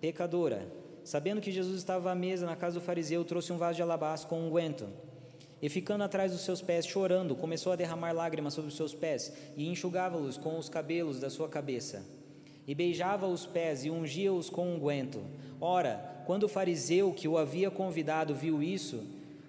pecadora, 0.00 0.79
sabendo 1.04 1.40
que 1.40 1.52
Jesus 1.52 1.78
estava 1.78 2.10
à 2.10 2.14
mesa 2.14 2.46
na 2.46 2.56
casa 2.56 2.78
do 2.78 2.84
fariseu, 2.84 3.24
trouxe 3.24 3.52
um 3.52 3.58
vaso 3.58 3.76
de 3.76 3.82
alabastro 3.82 4.28
com 4.28 4.40
unguento. 4.40 4.88
E 5.62 5.68
ficando 5.68 6.04
atrás 6.04 6.32
dos 6.32 6.40
seus 6.40 6.62
pés, 6.62 6.86
chorando, 6.86 7.36
começou 7.36 7.72
a 7.72 7.76
derramar 7.76 8.12
lágrimas 8.12 8.54
sobre 8.54 8.68
os 8.70 8.76
seus 8.76 8.94
pés 8.94 9.32
e 9.56 9.68
enxugava-los 9.68 10.36
com 10.38 10.58
os 10.58 10.68
cabelos 10.68 11.20
da 11.20 11.28
sua 11.28 11.48
cabeça. 11.48 12.02
E 12.66 12.74
beijava 12.74 13.26
os 13.26 13.46
pés 13.46 13.84
e 13.84 13.90
ungia-os 13.90 14.48
com 14.48 14.74
unguento. 14.74 15.20
Ora, 15.60 16.22
quando 16.24 16.44
o 16.44 16.48
fariseu 16.48 17.12
que 17.12 17.28
o 17.28 17.36
havia 17.36 17.70
convidado 17.70 18.34
viu 18.34 18.62
isso, 18.62 19.02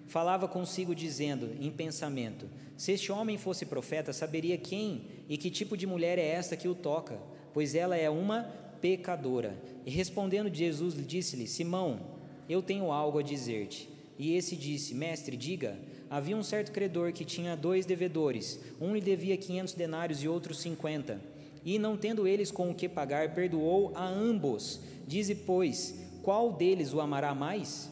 falava 0.06 0.46
consigo, 0.46 0.94
dizendo, 0.94 1.50
em 1.58 1.70
pensamento: 1.70 2.46
Se 2.76 2.92
este 2.92 3.10
homem 3.10 3.38
fosse 3.38 3.64
profeta, 3.64 4.12
saberia 4.12 4.58
quem 4.58 5.06
e 5.28 5.38
que 5.38 5.50
tipo 5.50 5.76
de 5.76 5.86
mulher 5.86 6.18
é 6.18 6.26
esta 6.26 6.56
que 6.56 6.68
o 6.68 6.74
toca, 6.74 7.18
pois 7.54 7.74
ela 7.74 7.96
é 7.96 8.10
uma 8.10 8.50
pecadora. 8.82 9.56
E 9.86 9.90
respondendo 9.90 10.54
Jesus, 10.54 10.94
disse-lhe: 11.06 11.46
Simão, 11.46 12.00
eu 12.48 12.60
tenho 12.60 12.90
algo 12.90 13.20
a 13.20 13.22
dizer-te. 13.22 13.88
E 14.18 14.34
esse 14.34 14.56
disse: 14.56 14.94
Mestre, 14.94 15.36
diga. 15.36 15.78
Havia 16.10 16.36
um 16.36 16.42
certo 16.42 16.72
credor 16.72 17.12
que 17.12 17.24
tinha 17.24 17.56
dois 17.56 17.86
devedores. 17.86 18.60
Um 18.78 18.94
lhe 18.94 19.00
devia 19.00 19.38
quinhentos 19.38 19.72
denários 19.72 20.22
e 20.22 20.28
outro 20.28 20.52
cinquenta. 20.52 21.18
E, 21.64 21.78
não 21.78 21.96
tendo 21.96 22.26
eles 22.26 22.50
com 22.50 22.70
o 22.70 22.74
que 22.74 22.88
pagar, 22.88 23.34
perdoou 23.34 23.92
a 23.94 24.06
ambos. 24.06 24.80
Dize, 25.06 25.34
pois, 25.34 25.98
qual 26.22 26.52
deles 26.52 26.92
o 26.92 27.00
amará 27.00 27.34
mais? 27.34 27.90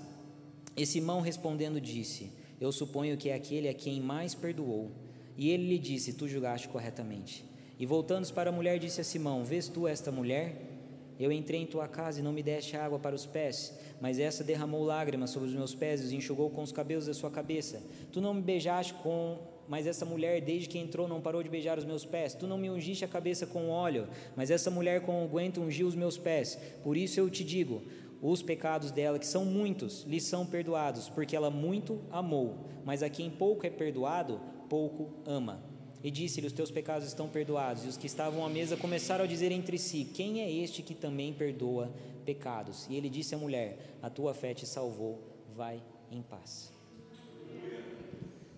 E 0.77 0.85
Simão 0.85 1.21
respondendo 1.21 1.81
disse: 1.81 2.33
Eu 2.61 2.73
suponho 2.73 3.17
que 3.17 3.31
é 3.31 3.35
aquele 3.35 3.69
a 3.69 3.75
quem 3.75 4.01
mais 4.01 4.35
perdoou. 4.35 4.91
E 5.37 5.51
ele 5.51 5.69
lhe 5.69 5.79
disse: 5.79 6.13
Tu 6.13 6.29
julgaste 6.29 6.69
corretamente. 6.69 7.45
E 7.79 7.87
voltando-se 7.87 8.33
para 8.33 8.51
a 8.51 8.53
mulher, 8.53 8.79
disse 8.79 9.01
a 9.01 9.05
Simão: 9.05 9.43
Vês 9.43 9.69
tu 9.69 9.89
esta 9.89 10.13
mulher? 10.13 10.80
Eu 11.21 11.31
entrei 11.31 11.61
em 11.61 11.67
tua 11.67 11.87
casa 11.87 12.19
e 12.19 12.23
não 12.23 12.33
me 12.33 12.43
deste 12.43 12.79
água 12.79 12.99
para 12.99 13.15
os 13.15 13.27
pés, 13.27 13.79
mas 14.01 14.19
essa 14.19 14.43
derramou 14.43 14.83
lágrimas 14.83 15.29
sobre 15.29 15.51
os 15.51 15.55
meus 15.55 15.75
pés 15.75 16.01
e 16.01 16.05
os 16.07 16.13
enxugou 16.13 16.49
com 16.49 16.63
os 16.63 16.73
cabelos 16.73 17.05
da 17.05 17.13
sua 17.13 17.31
cabeça. 17.31 17.83
Tu 18.11 18.23
não 18.23 18.33
me 18.33 18.41
beijaste 18.41 18.95
com 18.95 19.39
mas 19.69 19.87
essa 19.87 20.05
mulher, 20.05 20.41
desde 20.41 20.69
que 20.69 20.81
entrou, 20.81 21.07
não 21.07 21.21
parou 21.21 21.45
de 21.45 21.49
beijar 21.49 21.79
os 21.79 21.85
meus 21.85 22.05
pés. 22.05 22.35
Tu 22.35 22.45
não 22.45 22.59
me 22.59 22.69
ungiste 22.69 23.05
a 23.05 23.09
cabeça 23.09 23.47
com 23.47 23.69
óleo, 23.69 24.09
mas 24.35 24.51
essa 24.51 24.69
mulher 24.69 25.03
com 25.03 25.25
unguento 25.25 25.61
ungiu 25.61 25.87
os 25.87 25.95
meus 25.95 26.19
pés. 26.19 26.59
Por 26.83 26.97
isso 26.97 27.21
eu 27.21 27.31
te 27.31 27.45
digo: 27.45 27.85
os 28.21 28.43
pecados 28.43 28.91
dela, 28.91 29.17
que 29.17 29.27
são 29.27 29.45
muitos, 29.45 30.03
lhe 30.09 30.21
são 30.21 30.45
perdoados, 30.45 31.09
porque 31.09 31.37
ela 31.37 31.51
muito 31.51 32.01
amou. 32.11 32.67
Mas 32.85 33.01
a 33.01 33.09
quem 33.09 33.31
pouco 33.31 33.65
é 33.65 33.71
perdoado, 33.71 34.41
pouco 34.69 35.11
ama. 35.25 35.70
E 36.03 36.11
disse-lhe: 36.11 36.47
Os 36.47 36.53
teus 36.53 36.71
pecados 36.71 37.07
estão 37.07 37.29
perdoados. 37.29 37.85
E 37.85 37.89
os 37.89 37.97
que 37.97 38.07
estavam 38.07 38.45
à 38.45 38.49
mesa 38.49 38.77
começaram 38.77 39.25
a 39.25 39.29
dizer 39.29 39.53
entre 39.53 39.79
si: 39.79 40.05
Quem 40.05 40.41
é 40.41 40.51
este 40.51 40.83
que 40.83 40.95
também 40.95 41.33
perdoa 41.33 41.93
pecados? 42.25 42.87
E 42.89 42.97
ele 42.97 43.09
disse 43.09 43.35
à 43.35 43.39
mulher: 43.39 43.97
A 44.03 44.09
tua 44.09 44.33
fé 44.33 44.55
te 44.55 44.67
salvou, 44.67 45.19
vai 45.55 45.83
em 46.11 46.23
paz. 46.23 46.73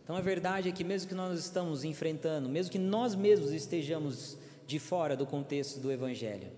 Então 0.05 0.17
a 0.17 0.21
verdade 0.21 0.69
é 0.69 0.73
que, 0.73 0.85
mesmo 0.85 1.09
que 1.09 1.15
nós 1.15 1.39
estamos 1.39 1.85
enfrentando, 1.85 2.49
mesmo 2.49 2.73
que 2.73 2.79
nós 2.79 3.15
mesmos 3.15 3.53
estejamos 3.53 4.37
de 4.67 4.79
fora 4.79 5.17
do 5.17 5.25
contexto 5.25 5.81
do 5.81 5.93
Evangelho, 5.93 6.51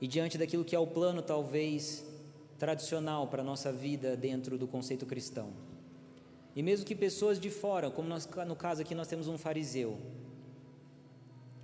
e 0.00 0.06
diante 0.06 0.38
daquilo 0.38 0.64
que 0.64 0.74
é 0.74 0.78
o 0.78 0.86
plano, 0.86 1.22
talvez, 1.22 2.04
tradicional 2.58 3.26
para 3.28 3.42
a 3.42 3.44
nossa 3.44 3.72
vida 3.72 4.16
dentro 4.16 4.56
do 4.56 4.66
conceito 4.66 5.04
cristão, 5.06 5.52
e 6.54 6.62
mesmo 6.62 6.86
que 6.86 6.94
pessoas 6.94 7.38
de 7.38 7.50
fora, 7.50 7.90
como 7.90 8.08
nós, 8.08 8.28
no 8.46 8.56
caso 8.56 8.82
aqui 8.82 8.94
nós 8.94 9.08
temos 9.08 9.28
um 9.28 9.38
fariseu, 9.38 9.98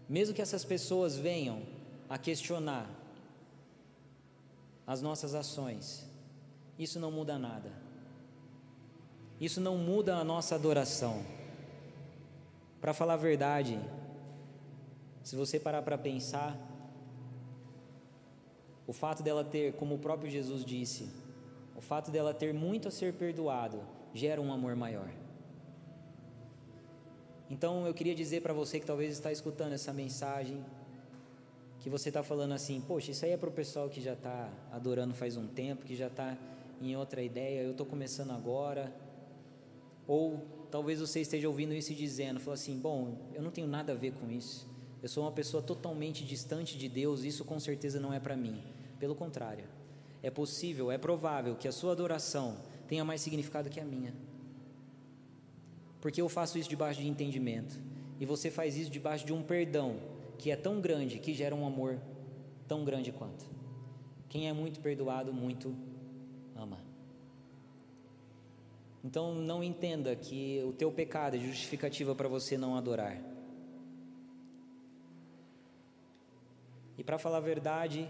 mesmo 0.09 0.35
que 0.35 0.43
essas 0.43 0.65
pessoas 0.65 1.17
venham 1.17 1.63
a 2.09 2.19
questionar 2.19 2.89
as 4.87 5.01
nossas 5.01 5.35
ações, 5.35 6.07
isso 6.79 7.01
não 7.01 7.11
muda 7.11 7.39
nada. 7.39 7.85
Isso 9.41 9.61
não 9.61 9.77
muda 9.77 10.17
a 10.17 10.25
nossa 10.25 10.55
adoração. 10.55 11.25
Para 12.81 12.93
falar 12.93 13.15
a 13.15 13.17
verdade, 13.17 13.81
se 15.23 15.35
você 15.35 15.59
parar 15.59 15.83
para 15.83 15.97
pensar, 15.97 16.57
o 18.87 18.93
fato 18.93 19.23
dela 19.23 19.43
ter, 19.43 19.73
como 19.75 19.95
o 19.95 19.99
próprio 19.99 20.31
Jesus 20.31 20.65
disse, 20.65 21.09
o 21.75 21.81
fato 21.81 22.11
dela 22.11 22.35
ter 22.35 22.53
muito 22.53 22.89
a 22.89 22.91
ser 22.91 23.15
perdoado, 23.15 23.81
gera 24.15 24.41
um 24.41 24.53
amor 24.53 24.77
maior. 24.77 25.11
Então 27.51 27.87
eu 27.87 27.93
queria 27.93 28.15
dizer 28.15 28.41
para 28.41 28.55
você 28.55 28.81
que 28.81 28.87
talvez 28.87 29.13
está 29.13 29.31
escutando 29.31 29.73
essa 29.73 29.93
mensagem, 29.93 30.65
que 31.81 31.91
você 31.91 32.09
está 32.09 32.23
falando 32.23 32.53
assim, 32.53 32.81
poxa, 32.81 33.11
isso 33.11 33.25
aí 33.25 33.33
é 33.33 33.37
para 33.37 33.49
o 33.49 33.53
pessoal 33.53 33.91
que 33.91 34.01
já 34.01 34.15
está 34.15 34.49
adorando 34.73 35.13
faz 35.13 35.37
um 35.37 35.47
tempo, 35.47 35.85
que 35.85 35.95
já 35.95 36.07
está 36.07 36.39
em 36.81 36.97
outra 36.97 37.23
ideia, 37.23 37.61
eu 37.61 37.73
estou 37.73 37.85
começando 37.85 38.31
agora. 38.31 38.95
Ou 40.07 40.41
talvez 40.71 41.01
você 41.01 41.21
esteja 41.21 41.47
ouvindo 41.49 41.75
isso 41.75 41.93
e 41.93 41.95
dizendo, 41.95 42.41
falou 42.41 42.55
assim, 42.55 42.79
bom, 42.79 43.19
eu 43.35 43.43
não 43.43 43.51
tenho 43.51 43.67
nada 43.67 43.93
a 43.93 43.97
ver 43.97 44.13
com 44.13 44.31
isso. 44.31 44.67
Eu 45.03 45.09
sou 45.09 45.25
uma 45.25 45.33
pessoa 45.33 45.63
totalmente 45.63 46.25
distante 46.25 46.79
de 46.79 46.89
Deus, 46.89 47.25
isso 47.25 47.45
com 47.45 47.61
certeza 47.61 48.01
não 48.01 48.13
é 48.13 48.19
para 48.19 48.37
mim. 48.37 48.63
Pelo 48.99 49.15
contrário, 49.15 49.67
é 50.23 50.31
possível, 50.31 50.91
é 50.91 50.97
provável 50.97 51.57
que 51.57 51.69
a 51.69 51.73
sua 51.73 51.93
adoração 51.93 52.57
tenha 52.89 53.05
mais 53.05 53.21
significado 53.21 53.71
que 53.71 53.81
a 53.81 53.85
minha. 53.85 54.15
Porque 56.01 56.21
eu 56.21 56.29
faço 56.29 56.59
isso 56.59 56.69
debaixo 56.69 57.01
de 57.01 57.09
entendimento. 57.09 57.81
E 58.21 58.27
você 58.27 58.51
faz 58.51 58.77
isso 58.77 58.91
debaixo 58.91 59.25
de 59.25 59.33
um 59.33 59.43
perdão 59.43 59.97
que 60.39 60.51
é 60.51 60.57
tão 60.57 60.81
grande 60.81 61.19
que 61.19 61.33
gera 61.33 61.55
um 61.55 61.67
amor 61.67 61.99
tão 62.69 62.85
grande 62.85 63.13
quanto. 63.13 63.45
Quem 64.29 64.49
é 64.49 64.53
muito 64.53 64.81
perdoado, 64.81 65.33
muito 65.33 65.75
ama. 66.57 66.79
Então 69.03 69.35
não 69.35 69.63
entenda 69.63 70.17
que 70.17 70.63
o 70.67 70.73
teu 70.73 70.91
pecado 70.91 71.37
é 71.37 71.39
justificativa 71.39 72.15
para 72.15 72.29
você 72.29 72.57
não 72.57 72.77
adorar. 72.77 73.21
E 76.97 77.05
para 77.05 77.19
falar 77.19 77.39
a 77.39 77.41
verdade, 77.41 78.09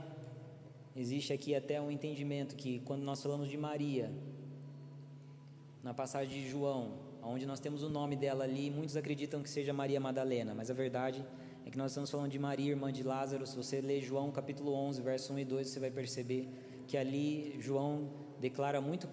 existe 0.95 1.33
aqui 1.33 1.55
até 1.55 1.81
um 1.81 1.91
entendimento 1.91 2.55
que 2.55 2.81
quando 2.81 3.03
nós 3.03 3.22
falamos 3.22 3.49
de 3.49 3.57
Maria, 3.57 4.12
na 5.85 5.93
passagem 5.93 6.41
de 6.41 6.49
João, 6.49 6.95
onde 7.22 7.45
nós 7.45 7.61
temos 7.61 7.82
o 7.82 7.91
nome 7.91 8.16
dela 8.16 8.45
ali, 8.45 8.70
muitos 8.70 8.97
acreditam 8.97 9.43
que 9.43 9.51
seja 9.51 9.70
Maria 9.70 10.01
Madalena, 10.01 10.55
mas 10.55 10.70
a 10.70 10.74
verdade 10.74 11.22
é 11.66 11.70
que 11.70 11.76
nós 11.76 11.91
estamos 11.91 12.11
falando 12.11 12.30
de 12.30 12.39
Maria, 12.39 12.70
irmã 12.70 12.91
de 12.91 13.03
Lázaro. 13.03 13.47
Se 13.47 13.55
você 13.55 13.82
ler 13.82 14.01
João 14.01 14.30
capítulo 14.30 14.72
11, 14.72 15.03
verso 15.03 15.35
1 15.35 15.41
e 15.41 15.45
2, 15.45 15.68
você 15.68 15.78
vai 15.78 15.91
perceber 15.91 16.49
que 16.87 16.97
ali 16.97 17.57
João 17.61 18.09
declara 18.41 18.80
muito 18.80 19.07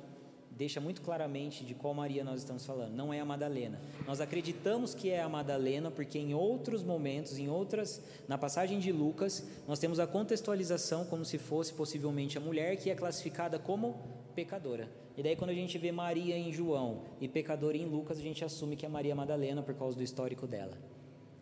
deixa 0.52 0.80
muito 0.80 1.02
claramente 1.02 1.66
de 1.66 1.74
qual 1.74 1.94
Maria 1.94 2.24
nós 2.24 2.40
estamos 2.40 2.66
falando. 2.66 2.94
Não 2.94 3.12
é 3.12 3.20
a 3.20 3.26
Madalena. 3.26 3.82
Nós 4.06 4.22
acreditamos 4.22 4.94
que 4.94 5.10
é 5.10 5.22
a 5.22 5.28
Madalena 5.28 5.90
porque 5.90 6.20
em 6.20 6.34
outros 6.34 6.84
momentos, 6.84 7.38
em 7.38 7.50
outras, 7.50 8.02
na 8.28 8.38
passagem 8.38 8.78
de 8.80 8.92
Lucas, 8.92 9.46
nós 9.68 9.80
temos 9.80 10.00
a 10.00 10.06
contextualização 10.06 11.06
como 11.06 11.26
se 11.26 11.38
fosse 11.38 11.74
possivelmente 11.74 12.38
a 12.38 12.42
mulher 12.42 12.78
que 12.78 12.92
é 12.92 12.96
classificada 12.96 13.58
como 13.58 14.22
pecadora. 14.36 14.88
E 15.22 15.24
daí 15.24 15.36
quando 15.36 15.52
a 15.52 15.54
gente 15.54 15.78
vê 15.78 15.92
Maria 15.92 16.36
em 16.36 16.52
João 16.52 17.04
e 17.20 17.28
pecadora 17.28 17.78
em 17.78 17.86
Lucas, 17.86 18.18
a 18.18 18.24
gente 18.24 18.44
assume 18.44 18.76
que 18.76 18.88
é 18.88 18.90
Maria 18.90 19.14
Madalena 19.14 19.62
por 19.62 19.76
causa 19.76 19.96
do 19.96 20.02
histórico 20.02 20.48
dela. 20.48 20.76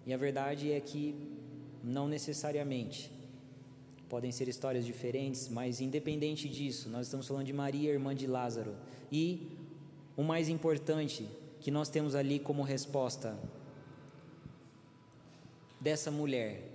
E 0.06 0.14
a 0.14 0.18
verdade 0.18 0.70
é 0.74 0.82
que 0.82 1.16
não 1.82 2.06
necessariamente. 2.06 3.10
Podem 4.10 4.34
ser 4.34 4.50
histórias 4.50 4.86
diferentes, 4.86 5.48
mas 5.48 5.80
independente 5.80 6.50
disso, 6.50 6.90
nós 6.90 7.06
estamos 7.06 7.26
falando 7.26 7.46
de 7.46 7.54
Maria, 7.54 7.94
irmã 7.94 8.14
de 8.14 8.28
Lázaro, 8.28 8.76
e 9.10 9.48
o 10.18 10.24
mais 10.24 10.50
importante 10.50 11.26
que 11.62 11.72
nós 11.72 11.88
temos 11.88 12.16
ali 12.16 12.38
como 12.38 12.64
resposta 12.64 13.40
dessa 15.80 16.12
mulher. 16.12 16.70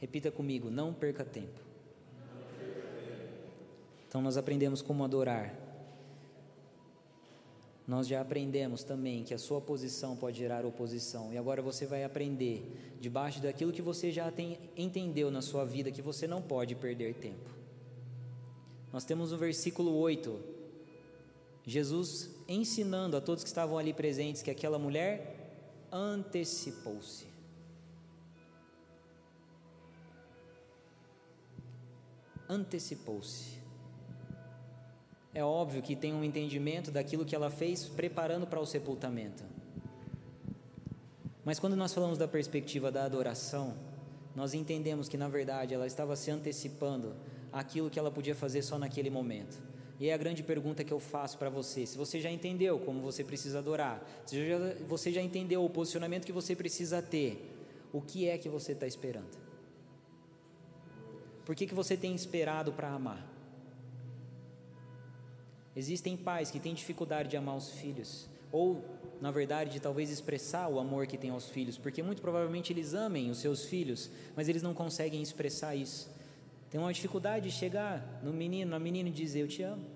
Repita 0.00 0.30
comigo: 0.30 0.70
não 0.70 0.94
perca 0.94 1.24
tempo. 1.24 1.67
Então 4.08 4.22
nós 4.22 4.36
aprendemos 4.36 4.80
como 4.80 5.04
adorar. 5.04 5.54
Nós 7.86 8.06
já 8.06 8.20
aprendemos 8.20 8.82
também 8.82 9.24
que 9.24 9.32
a 9.32 9.38
sua 9.38 9.60
posição 9.60 10.14
pode 10.16 10.38
gerar 10.38 10.66
oposição. 10.66 11.32
E 11.32 11.38
agora 11.38 11.62
você 11.62 11.86
vai 11.86 12.04
aprender, 12.04 12.96
debaixo 13.00 13.40
daquilo 13.40 13.72
que 13.72 13.80
você 13.80 14.10
já 14.10 14.30
tem, 14.30 14.58
entendeu 14.76 15.30
na 15.30 15.40
sua 15.40 15.64
vida, 15.64 15.90
que 15.90 16.02
você 16.02 16.26
não 16.26 16.42
pode 16.42 16.74
perder 16.74 17.14
tempo. 17.14 17.50
Nós 18.92 19.04
temos 19.04 19.32
no 19.32 19.38
versículo 19.38 19.94
8, 19.94 20.38
Jesus 21.64 22.30
ensinando 22.46 23.16
a 23.16 23.20
todos 23.20 23.42
que 23.42 23.48
estavam 23.48 23.78
ali 23.78 23.92
presentes 23.92 24.42
que 24.42 24.50
aquela 24.50 24.78
mulher 24.78 25.88
antecipou-se. 25.90 27.26
Antecipou-se. 32.48 33.57
É 35.34 35.44
óbvio 35.44 35.82
que 35.82 35.94
tem 35.94 36.14
um 36.14 36.24
entendimento 36.24 36.90
daquilo 36.90 37.24
que 37.24 37.34
ela 37.34 37.50
fez 37.50 37.84
preparando 37.84 38.46
para 38.46 38.60
o 38.60 38.66
sepultamento. 38.66 39.44
Mas 41.44 41.58
quando 41.58 41.76
nós 41.76 41.94
falamos 41.94 42.18
da 42.18 42.26
perspectiva 42.26 42.90
da 42.90 43.04
adoração, 43.04 43.74
nós 44.34 44.54
entendemos 44.54 45.08
que 45.08 45.16
na 45.16 45.28
verdade 45.28 45.74
ela 45.74 45.86
estava 45.86 46.14
se 46.16 46.30
antecipando 46.30 47.14
aquilo 47.52 47.90
que 47.90 47.98
ela 47.98 48.10
podia 48.10 48.34
fazer 48.34 48.62
só 48.62 48.78
naquele 48.78 49.10
momento. 49.10 49.58
E 50.00 50.08
é 50.08 50.14
a 50.14 50.16
grande 50.16 50.42
pergunta 50.42 50.84
que 50.84 50.92
eu 50.92 51.00
faço 51.00 51.38
para 51.38 51.50
você: 51.50 51.86
se 51.86 51.96
você 51.96 52.20
já 52.20 52.30
entendeu 52.30 52.78
como 52.78 53.00
você 53.00 53.24
precisa 53.24 53.58
adorar, 53.58 54.06
se 54.24 54.46
já, 54.46 54.58
você 54.86 55.12
já 55.12 55.20
entendeu 55.20 55.64
o 55.64 55.70
posicionamento 55.70 56.24
que 56.24 56.32
você 56.32 56.54
precisa 56.54 57.02
ter, 57.02 57.50
o 57.92 58.00
que 58.00 58.28
é 58.28 58.38
que 58.38 58.48
você 58.48 58.72
está 58.72 58.86
esperando? 58.86 59.38
Por 61.44 61.54
que, 61.54 61.66
que 61.66 61.74
você 61.74 61.96
tem 61.96 62.14
esperado 62.14 62.72
para 62.72 62.90
amar? 62.90 63.37
Existem 65.78 66.16
pais 66.16 66.50
que 66.50 66.58
têm 66.58 66.74
dificuldade 66.74 67.28
de 67.28 67.36
amar 67.36 67.56
os 67.56 67.70
filhos, 67.70 68.28
ou, 68.50 68.84
na 69.20 69.30
verdade, 69.30 69.70
de 69.70 69.78
talvez 69.78 70.10
expressar 70.10 70.66
o 70.66 70.80
amor 70.80 71.06
que 71.06 71.16
têm 71.16 71.30
aos 71.30 71.48
filhos, 71.48 71.78
porque 71.78 72.02
muito 72.02 72.20
provavelmente 72.20 72.72
eles 72.72 72.94
amem 72.94 73.30
os 73.30 73.38
seus 73.38 73.64
filhos, 73.64 74.10
mas 74.34 74.48
eles 74.48 74.60
não 74.60 74.74
conseguem 74.74 75.22
expressar 75.22 75.76
isso. 75.76 76.10
Tem 76.68 76.80
uma 76.80 76.92
dificuldade 76.92 77.48
de 77.48 77.54
chegar 77.54 78.20
no 78.24 78.32
menino, 78.32 78.72
na 78.72 78.78
menina 78.80 79.08
e 79.08 79.12
dizer: 79.12 79.38
Eu 79.38 79.46
te 79.46 79.62
amo. 79.62 79.86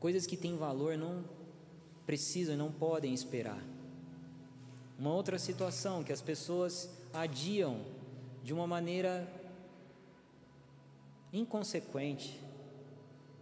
Coisas 0.00 0.26
que 0.26 0.36
têm 0.36 0.56
valor 0.56 0.98
não 0.98 1.24
precisam 2.04 2.56
e 2.56 2.58
não 2.58 2.72
podem 2.72 3.14
esperar. 3.14 3.62
Uma 4.98 5.14
outra 5.14 5.38
situação 5.38 6.02
que 6.02 6.12
as 6.12 6.20
pessoas 6.20 6.90
adiam 7.14 7.97
de 8.48 8.54
uma 8.54 8.66
maneira 8.66 9.28
inconsequente 11.30 12.40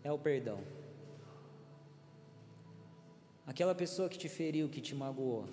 é 0.02 0.10
o 0.10 0.18
perdão. 0.18 0.58
Aquela 3.46 3.72
pessoa 3.72 4.08
que 4.08 4.18
te 4.18 4.28
feriu, 4.28 4.68
que 4.68 4.80
te 4.80 4.96
magoou, 4.96 5.46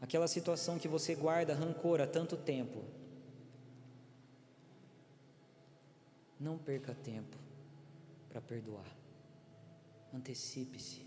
aquela 0.00 0.28
situação 0.28 0.78
que 0.78 0.86
você 0.86 1.16
guarda 1.16 1.56
rancor 1.56 2.00
há 2.00 2.06
tanto 2.06 2.36
tempo. 2.36 2.84
Não 6.38 6.56
perca 6.56 6.94
tempo 6.94 7.36
para 8.28 8.40
perdoar. 8.40 8.86
Antecipe-se. 10.14 11.04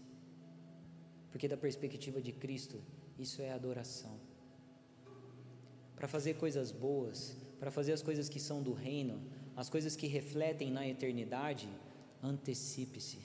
Porque, 1.31 1.47
da 1.47 1.55
perspectiva 1.55 2.19
de 2.21 2.33
Cristo, 2.33 2.83
isso 3.17 3.41
é 3.41 3.53
adoração. 3.53 4.24
Para 5.95 6.07
fazer 6.07 6.35
coisas 6.35 6.71
boas, 6.71 7.37
para 7.59 7.71
fazer 7.71 7.93
as 7.93 8.01
coisas 8.01 8.27
que 8.27 8.39
são 8.39 8.61
do 8.61 8.73
reino, 8.73 9.21
as 9.55 9.69
coisas 9.69 9.95
que 9.95 10.07
refletem 10.07 10.69
na 10.69 10.87
eternidade, 10.87 11.69
antecipe-se. 12.21 13.19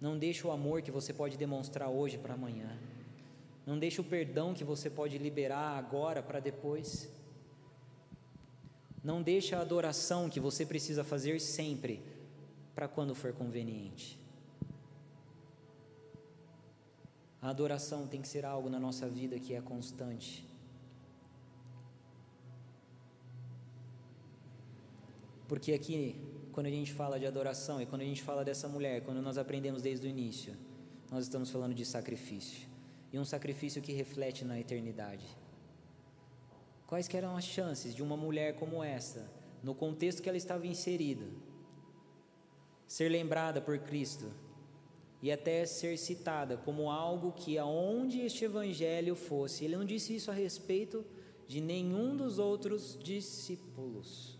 Não 0.00 0.18
deixe 0.18 0.46
o 0.46 0.50
amor 0.50 0.82
que 0.82 0.90
você 0.90 1.12
pode 1.12 1.36
demonstrar 1.36 1.88
hoje 1.88 2.18
para 2.18 2.34
amanhã. 2.34 2.78
Não 3.66 3.78
deixe 3.78 4.00
o 4.00 4.04
perdão 4.04 4.52
que 4.52 4.62
você 4.62 4.90
pode 4.90 5.16
liberar 5.18 5.78
agora 5.78 6.22
para 6.22 6.40
depois. 6.40 7.08
Não 9.02 9.22
deixe 9.22 9.54
a 9.54 9.60
adoração 9.60 10.28
que 10.28 10.38
você 10.38 10.64
precisa 10.66 11.02
fazer 11.02 11.40
sempre 11.40 12.02
para 12.74 12.86
quando 12.86 13.14
for 13.14 13.32
conveniente. 13.32 14.18
A 17.40 17.50
adoração 17.50 18.06
tem 18.06 18.22
que 18.22 18.28
ser 18.28 18.44
algo 18.44 18.68
na 18.70 18.80
nossa 18.80 19.08
vida 19.08 19.38
que 19.38 19.54
é 19.54 19.60
constante. 19.60 20.53
Porque 25.48 25.72
aqui, 25.72 26.16
quando 26.52 26.66
a 26.66 26.70
gente 26.70 26.92
fala 26.92 27.18
de 27.18 27.26
adoração 27.26 27.80
e 27.80 27.86
quando 27.86 28.02
a 28.02 28.04
gente 28.04 28.22
fala 28.22 28.44
dessa 28.44 28.68
mulher, 28.68 29.02
quando 29.02 29.20
nós 29.20 29.36
aprendemos 29.36 29.82
desde 29.82 30.06
o 30.06 30.10
início, 30.10 30.54
nós 31.10 31.24
estamos 31.24 31.50
falando 31.50 31.74
de 31.74 31.84
sacrifício 31.84 32.68
e 33.12 33.18
um 33.18 33.24
sacrifício 33.24 33.80
que 33.80 33.92
reflete 33.92 34.44
na 34.44 34.58
eternidade. 34.58 35.24
Quais 36.86 37.08
eram 37.14 37.36
as 37.36 37.44
chances 37.44 37.94
de 37.94 38.02
uma 38.02 38.16
mulher 38.16 38.56
como 38.56 38.82
essa, 38.82 39.30
no 39.62 39.74
contexto 39.74 40.20
que 40.20 40.28
ela 40.28 40.36
estava 40.36 40.66
inserida, 40.66 41.26
ser 42.86 43.08
lembrada 43.08 43.60
por 43.60 43.78
Cristo 43.78 44.30
e 45.22 45.30
até 45.30 45.64
ser 45.64 45.96
citada 45.96 46.56
como 46.56 46.90
algo 46.90 47.32
que 47.32 47.56
aonde 47.56 48.20
este 48.20 48.44
evangelho 48.44 49.14
fosse, 49.14 49.64
ele 49.64 49.76
não 49.76 49.84
disse 49.84 50.14
isso 50.16 50.30
a 50.30 50.34
respeito 50.34 51.04
de 51.46 51.60
nenhum 51.60 52.16
dos 52.16 52.38
outros 52.38 52.98
discípulos. 53.02 54.33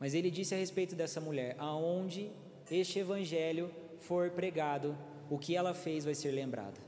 Mas 0.00 0.14
ele 0.14 0.30
disse 0.30 0.54
a 0.54 0.58
respeito 0.58 0.96
dessa 0.96 1.20
mulher: 1.20 1.54
aonde 1.58 2.30
este 2.70 2.98
evangelho 2.98 3.70
for 4.00 4.30
pregado, 4.30 4.96
o 5.28 5.38
que 5.38 5.54
ela 5.54 5.74
fez 5.74 6.04
vai 6.06 6.14
ser 6.14 6.30
lembrado. 6.30 6.80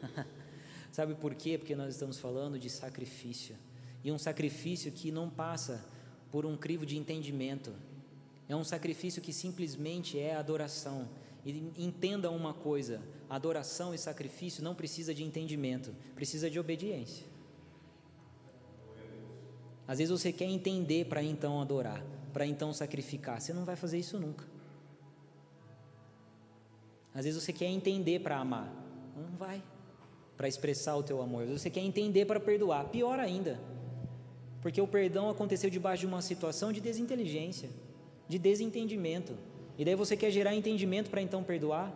Sabe 0.92 1.14
por 1.14 1.34
quê? 1.34 1.58
Porque 1.58 1.74
nós 1.74 1.94
estamos 1.94 2.18
falando 2.18 2.58
de 2.58 2.70
sacrifício. 2.70 3.56
E 4.02 4.10
um 4.10 4.18
sacrifício 4.18 4.90
que 4.90 5.10
não 5.10 5.28
passa 5.28 5.84
por 6.30 6.46
um 6.46 6.56
crivo 6.56 6.86
de 6.86 6.96
entendimento. 6.96 7.72
É 8.48 8.56
um 8.56 8.64
sacrifício 8.64 9.20
que 9.20 9.32
simplesmente 9.32 10.18
é 10.18 10.34
adoração. 10.34 11.08
E 11.44 11.72
entenda 11.76 12.30
uma 12.30 12.54
coisa: 12.54 13.02
adoração 13.28 13.94
e 13.94 13.98
sacrifício 13.98 14.62
não 14.62 14.74
precisa 14.74 15.12
de 15.12 15.24
entendimento, 15.24 15.94
precisa 16.14 16.48
de 16.48 16.58
obediência. 16.58 17.26
Às 19.90 19.98
vezes 19.98 20.12
você 20.12 20.32
quer 20.32 20.44
entender 20.44 21.06
para 21.06 21.20
então 21.20 21.60
adorar, 21.60 22.00
para 22.32 22.46
então 22.46 22.72
sacrificar. 22.72 23.40
Você 23.40 23.52
não 23.52 23.64
vai 23.64 23.74
fazer 23.74 23.98
isso 23.98 24.20
nunca. 24.20 24.44
Às 27.12 27.24
vezes 27.24 27.42
você 27.42 27.52
quer 27.52 27.66
entender 27.66 28.20
para 28.20 28.38
amar. 28.38 28.72
Não 29.16 29.36
vai 29.36 29.60
para 30.36 30.46
expressar 30.46 30.94
o 30.94 31.02
teu 31.02 31.20
amor. 31.20 31.44
Você 31.46 31.68
quer 31.68 31.80
entender 31.80 32.24
para 32.24 32.38
perdoar. 32.38 32.84
Pior 32.84 33.18
ainda, 33.18 33.60
porque 34.62 34.80
o 34.80 34.86
perdão 34.86 35.28
aconteceu 35.28 35.68
debaixo 35.68 36.02
de 36.02 36.06
uma 36.06 36.22
situação 36.22 36.72
de 36.72 36.80
desinteligência, 36.80 37.68
de 38.28 38.38
desentendimento. 38.38 39.36
E 39.76 39.84
daí 39.84 39.96
você 39.96 40.16
quer 40.16 40.30
gerar 40.30 40.54
entendimento 40.54 41.10
para 41.10 41.20
então 41.20 41.42
perdoar? 41.42 41.92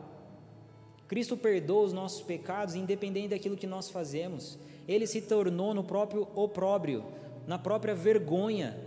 Cristo 1.06 1.36
perdoa 1.36 1.84
os 1.84 1.92
nossos 1.92 2.22
pecados 2.22 2.74
independente 2.74 3.28
daquilo 3.28 3.56
que 3.56 3.68
nós 3.68 3.88
fazemos. 3.88 4.58
Ele 4.88 5.06
se 5.06 5.20
tornou 5.20 5.72
no 5.72 5.84
próprio 5.84 6.26
opróbrio, 6.34 7.04
na 7.46 7.58
própria 7.58 7.94
vergonha. 7.94 8.78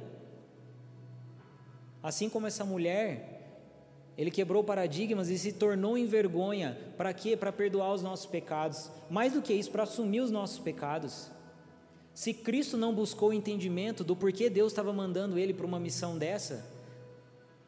Assim 2.01 2.30
como 2.30 2.47
essa 2.47 2.64
mulher, 2.64 3.38
ele 4.18 4.32
quebrou 4.32 4.64
paradigmas 4.64 5.30
e 5.30 5.38
se 5.38 5.53
tornou 5.53 5.97
em 5.97 6.05
vergonha. 6.05 6.78
Para 6.97 7.14
quê? 7.14 7.38
Para 7.38 7.51
perdoar 7.51 7.93
os 7.93 8.01
nossos 8.01 8.26
pecados. 8.26 8.89
Mais 9.10 9.34
do 9.34 9.41
que 9.41 9.53
isso, 9.53 9.72
para 9.72 9.84
assumir 9.84 10.22
os 10.22 10.32
nossos 10.32 10.60
pecados. 10.60 11.30
Se 12.14 12.34
Cristo 12.34 12.78
não 12.78 12.95
buscou 12.95 13.30
o 13.30 13.34
entendimento 13.34 14.03
do 14.03 14.16
porquê 14.16 14.49
Deus 14.49 14.72
estava 14.72 14.91
mandando 14.91 15.38
ele 15.38 15.53
para 15.53 15.68
uma 15.68 15.80
missão 15.80 16.18
dessa, 16.18 16.66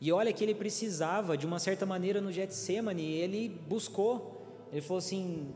e 0.02 0.12
olha 0.12 0.32
que 0.32 0.44
ele 0.44 0.56
precisava, 0.56 1.38
de 1.38 1.46
uma 1.46 1.60
certa 1.60 1.86
maneira, 1.86 2.22
no 2.22 2.32
Getsemane, 2.32 3.04
ele 3.04 3.50
buscou. 3.68 4.42
Ele 4.72 4.82
falou 4.82 4.98
assim: 4.98 5.54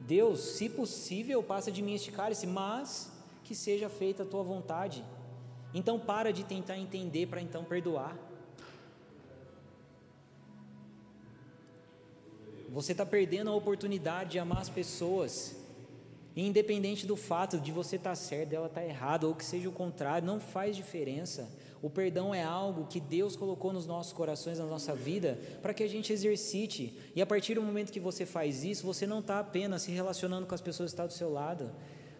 Deus, 0.00 0.40
se 0.40 0.68
possível, 0.68 1.42
passa 1.42 1.70
de 1.70 1.82
mim 1.82 1.94
este 1.94 2.10
cálice, 2.10 2.46
mas 2.46 3.12
que 3.46 3.54
seja 3.54 3.88
feita 3.88 4.24
a 4.24 4.26
tua 4.26 4.42
vontade. 4.42 5.04
Então 5.72 5.98
para 5.98 6.32
de 6.32 6.42
tentar 6.44 6.76
entender 6.76 7.26
para 7.26 7.40
então 7.40 7.62
perdoar. 7.64 8.16
Você 12.68 12.92
está 12.92 13.06
perdendo 13.06 13.48
a 13.50 13.54
oportunidade 13.54 14.32
de 14.32 14.38
amar 14.38 14.60
as 14.60 14.68
pessoas, 14.68 15.56
independente 16.36 17.06
do 17.06 17.16
fato 17.16 17.58
de 17.58 17.70
você 17.70 17.96
estar 17.96 18.10
tá 18.10 18.16
certo, 18.16 18.52
ela 18.52 18.66
estar 18.66 18.80
tá 18.80 18.86
errada, 18.86 19.28
ou 19.28 19.34
que 19.34 19.44
seja 19.44 19.68
o 19.68 19.72
contrário, 19.72 20.26
não 20.26 20.40
faz 20.40 20.74
diferença. 20.74 21.48
O 21.80 21.88
perdão 21.88 22.34
é 22.34 22.42
algo 22.42 22.86
que 22.86 22.98
Deus 22.98 23.36
colocou 23.36 23.72
nos 23.72 23.86
nossos 23.86 24.12
corações, 24.12 24.58
na 24.58 24.66
nossa 24.66 24.94
vida, 24.94 25.38
para 25.62 25.72
que 25.72 25.84
a 25.84 25.88
gente 25.88 26.12
exercite. 26.12 26.98
E 27.14 27.22
a 27.22 27.26
partir 27.26 27.54
do 27.54 27.62
momento 27.62 27.92
que 27.92 28.00
você 28.00 28.26
faz 28.26 28.64
isso, 28.64 28.84
você 28.84 29.06
não 29.06 29.20
está 29.20 29.38
apenas 29.38 29.82
se 29.82 29.92
relacionando 29.92 30.46
com 30.46 30.54
as 30.54 30.60
pessoas 30.60 30.90
que 30.90 30.94
estão 30.94 31.06
do 31.06 31.12
seu 31.12 31.32
lado, 31.32 31.70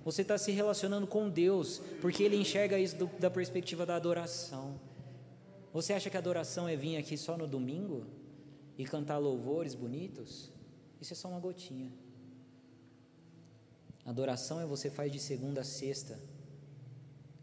você 0.06 0.22
está 0.22 0.38
se 0.38 0.50
relacionando 0.52 1.06
com 1.06 1.28
Deus, 1.28 1.82
porque 2.00 2.22
Ele 2.22 2.36
enxerga 2.36 2.78
isso 2.78 2.96
do, 2.96 3.06
da 3.18 3.28
perspectiva 3.30 3.84
da 3.84 3.94
adoração. 3.94 4.80
Você 5.74 5.92
acha 5.92 6.08
que 6.08 6.16
adoração 6.16 6.66
é 6.66 6.74
vir 6.74 6.96
aqui 6.96 7.18
só 7.18 7.36
no 7.36 7.46
domingo? 7.46 8.06
e 8.78 8.84
cantar 8.84 9.18
louvores 9.18 9.74
bonitos, 9.74 10.50
isso 11.00 11.12
é 11.12 11.16
só 11.16 11.28
uma 11.28 11.40
gotinha. 11.40 11.90
Adoração 14.04 14.60
é 14.60 14.66
você 14.66 14.90
faz 14.90 15.10
de 15.10 15.18
segunda 15.18 15.62
a 15.62 15.64
sexta, 15.64 16.20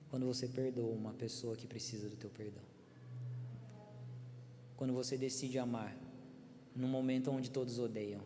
quando 0.10 0.26
você 0.26 0.48
perdoa 0.48 0.94
uma 0.94 1.14
pessoa 1.14 1.56
que 1.56 1.68
precisa 1.68 2.08
do 2.08 2.16
teu 2.16 2.30
perdão. 2.30 2.64
Quando 4.78 4.94
você 4.94 5.18
decide 5.18 5.58
amar, 5.58 5.96
num 6.76 6.88
momento 6.88 7.32
onde 7.32 7.50
todos 7.50 7.80
odeiam. 7.80 8.22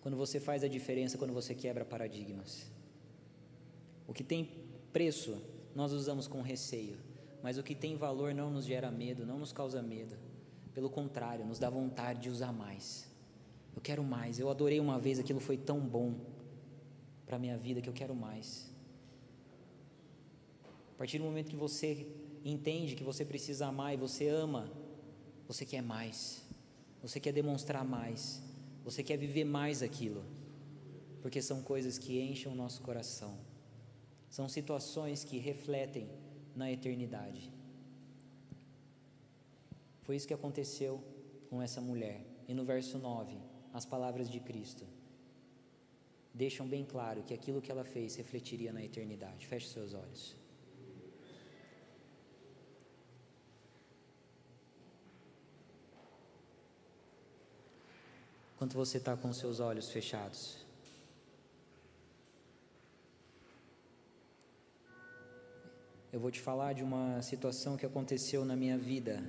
Quando 0.00 0.16
você 0.16 0.40
faz 0.40 0.62
a 0.64 0.68
diferença, 0.68 1.18
quando 1.18 1.32
você 1.32 1.54
quebra 1.54 1.84
paradigmas. 1.84 2.66
O 4.06 4.12
que 4.12 4.24
tem 4.24 4.48
preço, 4.92 5.42
nós 5.74 5.92
usamos 5.92 6.26
com 6.26 6.40
receio, 6.42 6.98
mas 7.42 7.58
o 7.58 7.62
que 7.62 7.74
tem 7.74 7.96
valor 7.96 8.34
não 8.34 8.50
nos 8.50 8.64
gera 8.64 8.90
medo, 8.90 9.26
não 9.26 9.38
nos 9.38 9.52
causa 9.52 9.82
medo. 9.82 10.16
Pelo 10.72 10.90
contrário, 10.90 11.46
nos 11.46 11.58
dá 11.58 11.70
vontade 11.70 12.20
de 12.20 12.30
usar 12.30 12.52
mais. 12.52 13.10
Eu 13.74 13.82
quero 13.82 14.02
mais. 14.02 14.38
Eu 14.38 14.50
adorei 14.50 14.80
uma 14.80 14.98
vez, 14.98 15.18
aquilo 15.18 15.40
foi 15.40 15.56
tão 15.56 15.80
bom 15.80 16.14
para 17.26 17.36
a 17.36 17.38
minha 17.38 17.58
vida 17.58 17.80
que 17.80 17.88
eu 17.88 17.92
quero 17.92 18.14
mais. 18.14 18.70
A 20.94 20.98
partir 20.98 21.18
do 21.18 21.24
momento 21.24 21.50
que 21.50 21.56
você 21.56 22.06
entende 22.44 22.94
que 22.94 23.04
você 23.04 23.24
precisa 23.24 23.66
amar 23.66 23.92
e 23.92 23.96
você 23.96 24.28
ama, 24.28 24.70
você 25.46 25.66
quer 25.66 25.82
mais. 25.82 26.42
Você 27.02 27.20
quer 27.20 27.32
demonstrar 27.32 27.84
mais. 27.84 28.42
Você 28.84 29.02
quer 29.02 29.16
viver 29.16 29.44
mais 29.44 29.82
aquilo. 29.82 30.24
Porque 31.20 31.42
são 31.42 31.60
coisas 31.60 31.98
que 31.98 32.20
enchem 32.20 32.50
o 32.50 32.54
nosso 32.54 32.80
coração. 32.82 33.36
São 34.28 34.48
situações 34.48 35.24
que 35.24 35.38
refletem 35.38 36.08
na 36.54 36.70
eternidade. 36.70 37.52
Foi 40.02 40.16
isso 40.16 40.26
que 40.26 40.34
aconteceu 40.34 41.02
com 41.50 41.62
essa 41.62 41.80
mulher. 41.80 42.24
E 42.48 42.54
no 42.54 42.64
verso 42.64 42.98
9, 42.98 43.36
as 43.72 43.84
palavras 43.84 44.30
de 44.30 44.40
Cristo 44.40 44.84
deixam 46.32 46.66
bem 46.68 46.84
claro 46.84 47.22
que 47.22 47.32
aquilo 47.32 47.62
que 47.62 47.70
ela 47.70 47.84
fez 47.84 48.14
refletiria 48.16 48.72
na 48.72 48.84
eternidade. 48.84 49.46
Feche 49.46 49.68
seus 49.68 49.94
olhos. 49.94 50.36
Enquanto 58.54 58.74
você 58.74 58.98
está 58.98 59.16
com 59.16 59.32
seus 59.32 59.60
olhos 59.60 59.90
fechados, 59.90 60.65
eu 66.12 66.20
vou 66.20 66.30
te 66.30 66.40
falar 66.40 66.72
de 66.72 66.82
uma 66.82 67.20
situação 67.22 67.76
que 67.76 67.84
aconteceu 67.84 68.44
na 68.44 68.56
minha 68.56 68.78
vida 68.78 69.22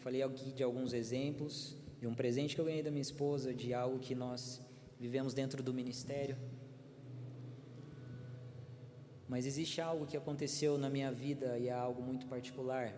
falei 0.00 0.22
aqui 0.22 0.50
de 0.50 0.62
alguns 0.62 0.94
exemplos, 0.94 1.76
de 2.00 2.06
um 2.06 2.14
presente 2.14 2.54
que 2.54 2.60
eu 2.60 2.64
ganhei 2.64 2.82
da 2.82 2.90
minha 2.90 3.02
esposa, 3.02 3.52
de 3.52 3.74
algo 3.74 3.98
que 3.98 4.14
nós 4.14 4.60
vivemos 4.98 5.34
dentro 5.34 5.62
do 5.62 5.74
ministério. 5.74 6.36
Mas 9.28 9.44
existe 9.44 9.78
algo 9.80 10.06
que 10.06 10.16
aconteceu 10.16 10.78
na 10.78 10.88
minha 10.88 11.12
vida 11.12 11.58
e 11.58 11.68
é 11.68 11.72
algo 11.72 12.02
muito 12.02 12.26
particular, 12.26 12.94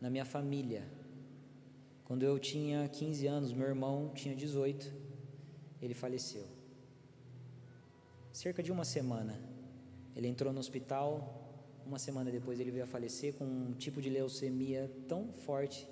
na 0.00 0.08
minha 0.08 0.24
família. 0.24 0.84
Quando 2.04 2.22
eu 2.22 2.38
tinha 2.38 2.88
15 2.88 3.26
anos, 3.26 3.52
meu 3.52 3.68
irmão 3.68 4.10
tinha 4.14 4.34
18, 4.34 4.90
ele 5.82 5.92
faleceu. 5.92 6.46
Cerca 8.32 8.62
de 8.62 8.72
uma 8.72 8.86
semana, 8.86 9.38
ele 10.14 10.28
entrou 10.28 10.50
no 10.50 10.60
hospital. 10.60 11.45
Uma 11.86 12.00
semana 12.00 12.32
depois, 12.32 12.58
ele 12.58 12.72
veio 12.72 12.84
a 12.84 12.86
falecer 12.86 13.34
com 13.34 13.44
um 13.44 13.72
tipo 13.72 14.02
de 14.02 14.10
leucemia 14.10 14.90
tão 15.06 15.32
forte 15.32 15.88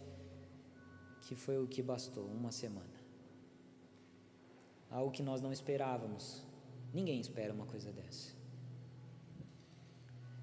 que 1.22 1.36
foi 1.36 1.57
o 1.62 1.68
que 1.68 1.80
bastou 1.80 2.24
uma 2.24 2.51
semana. 2.51 2.99
Algo 4.90 5.12
que 5.12 5.22
nós 5.22 5.40
não 5.40 5.53
esperávamos. 5.53 6.42
Ninguém 6.92 7.20
espera 7.20 7.53
uma 7.53 7.66
coisa 7.66 7.92
dessa. 7.92 8.32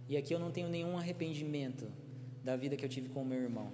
E 0.07 0.15
aqui 0.17 0.33
eu 0.33 0.39
não 0.39 0.51
tenho 0.51 0.69
nenhum 0.69 0.97
arrependimento 0.97 1.85
da 2.43 2.55
vida 2.55 2.75
que 2.77 2.83
eu 2.83 2.89
tive 2.89 3.09
com 3.09 3.21
o 3.21 3.25
meu 3.25 3.41
irmão. 3.41 3.71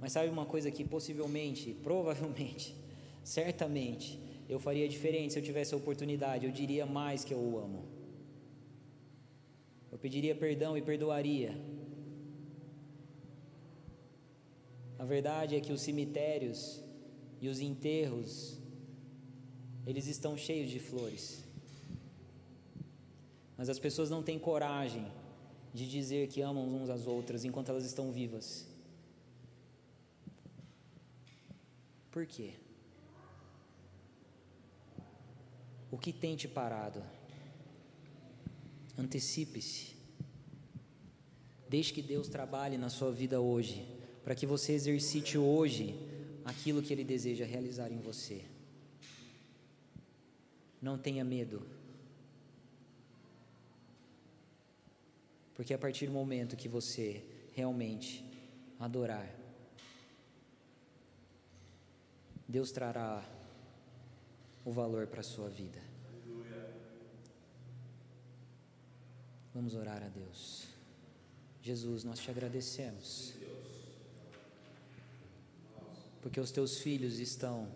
Mas 0.00 0.12
sabe 0.12 0.28
uma 0.28 0.46
coisa 0.46 0.70
que 0.70 0.84
possivelmente, 0.84 1.74
provavelmente, 1.82 2.74
certamente, 3.22 4.20
eu 4.48 4.58
faria 4.58 4.88
diferente 4.88 5.34
se 5.34 5.38
eu 5.38 5.42
tivesse 5.42 5.74
a 5.74 5.76
oportunidade, 5.76 6.46
eu 6.46 6.52
diria 6.52 6.86
mais 6.86 7.24
que 7.24 7.34
eu 7.34 7.38
o 7.38 7.58
amo. 7.58 7.95
Eu 9.96 9.98
pediria 9.98 10.34
perdão 10.34 10.76
e 10.76 10.82
perdoaria 10.82 11.52
A 14.98 15.04
verdade 15.04 15.56
é 15.56 15.60
que 15.60 15.72
os 15.72 15.80
cemitérios 15.80 16.82
e 17.40 17.48
os 17.48 17.60
enterros, 17.60 18.58
eles 19.86 20.06
estão 20.06 20.36
cheios 20.36 20.70
de 20.70 20.78
flores. 20.78 21.42
Mas 23.56 23.70
as 23.70 23.78
pessoas 23.78 24.10
não 24.10 24.22
têm 24.22 24.38
coragem 24.38 25.06
de 25.72 25.88
dizer 25.88 26.28
que 26.28 26.42
amam 26.42 26.66
uns 26.66 26.90
às 26.90 27.06
outras 27.06 27.42
enquanto 27.42 27.70
elas 27.70 27.86
estão 27.86 28.10
vivas. 28.10 28.66
Por 32.10 32.26
quê? 32.26 32.50
O 35.90 35.96
que 35.98 36.12
tem 36.12 36.36
te 36.36 36.48
parado? 36.48 37.02
Antecipe-se. 38.98 39.94
Deixe 41.68 41.92
que 41.92 42.02
Deus 42.02 42.28
trabalhe 42.28 42.78
na 42.78 42.88
sua 42.88 43.12
vida 43.12 43.40
hoje 43.40 43.86
para 44.22 44.34
que 44.34 44.46
você 44.46 44.72
exercite 44.72 45.36
hoje 45.36 45.94
aquilo 46.44 46.82
que 46.82 46.92
Ele 46.92 47.04
deseja 47.04 47.44
realizar 47.44 47.92
em 47.92 48.00
você. 48.00 48.44
Não 50.80 50.96
tenha 50.96 51.24
medo. 51.24 51.66
Porque 55.54 55.74
a 55.74 55.78
partir 55.78 56.06
do 56.06 56.12
momento 56.12 56.56
que 56.56 56.68
você 56.68 57.24
realmente 57.54 58.24
adorar, 58.78 59.34
Deus 62.48 62.70
trará 62.70 63.24
o 64.64 64.70
valor 64.70 65.06
para 65.06 65.20
a 65.20 65.24
sua 65.24 65.48
vida. 65.48 65.80
Vamos 69.56 69.74
orar 69.74 70.02
a 70.02 70.08
Deus. 70.08 70.66
Jesus, 71.62 72.04
nós 72.04 72.18
te 72.18 72.30
agradecemos 72.30 73.32
porque 76.20 76.38
os 76.38 76.50
teus 76.50 76.76
filhos 76.76 77.18
estão 77.18 77.66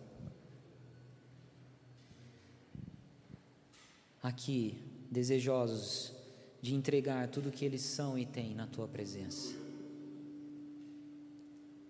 aqui 4.22 4.78
desejosos 5.10 6.12
de 6.60 6.74
entregar 6.74 7.28
tudo 7.28 7.48
o 7.48 7.52
que 7.52 7.64
eles 7.64 7.80
são 7.80 8.18
e 8.18 8.26
têm 8.26 8.54
na 8.54 8.66
tua 8.66 8.86
presença. 8.86 9.54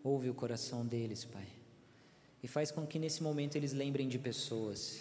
Ouve 0.05 0.31
o 0.31 0.35
coração 0.35 0.87
deles, 0.87 1.25
Pai, 1.25 1.49
e 2.41 2.47
faz 2.47 2.71
com 2.71 2.87
que 2.87 2.97
nesse 2.97 3.25
momento 3.25 3.57
eles 3.57 3.73
lembrem 3.73 4.09
de 4.09 4.21
pessoas, 4.21 5.01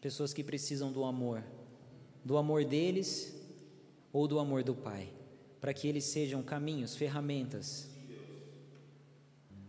pessoas 0.00 0.32
que 0.32 0.42
precisam 0.42 0.90
do 0.90 1.04
amor, 1.04 1.44
do 2.24 2.36
amor 2.36 2.64
deles 2.64 3.34
ou 4.12 4.28
do 4.28 4.38
amor 4.38 4.62
do 4.62 4.74
Pai, 4.74 5.08
para 5.60 5.72
que 5.72 5.88
eles 5.88 6.04
sejam 6.04 6.42
caminhos, 6.42 6.94
ferramentas, 6.94 7.88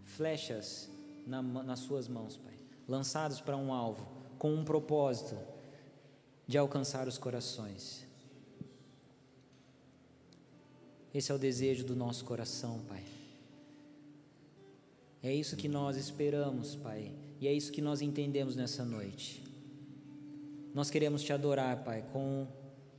flechas 0.04 0.90
na, 1.26 1.42
nas 1.42 1.80
suas 1.80 2.08
mãos, 2.08 2.38
Pai, 2.38 2.54
lançados 2.88 3.40
para 3.40 3.58
um 3.58 3.74
alvo, 3.74 4.08
com 4.38 4.54
um 4.54 4.64
propósito 4.64 5.38
de 6.48 6.58
alcançar 6.58 7.08
os 7.08 7.18
corações. 7.18 8.06
Esse 11.14 11.32
é 11.32 11.36
o 11.36 11.38
desejo 11.38 11.86
do 11.86 11.96
nosso 11.96 12.26
coração, 12.26 12.80
Pai. 12.88 13.04
É 15.22 15.34
isso 15.34 15.56
que 15.56 15.70
nós 15.70 15.96
esperamos, 15.96 16.76
Pai, 16.76 17.14
e 17.40 17.48
é 17.48 17.54
isso 17.54 17.72
que 17.72 17.82
nós 17.82 18.02
entendemos 18.02 18.56
nessa 18.56 18.84
noite. 18.84 19.43
Nós 20.74 20.90
queremos 20.90 21.22
te 21.22 21.32
adorar, 21.32 21.84
Pai, 21.84 22.04
com 22.12 22.48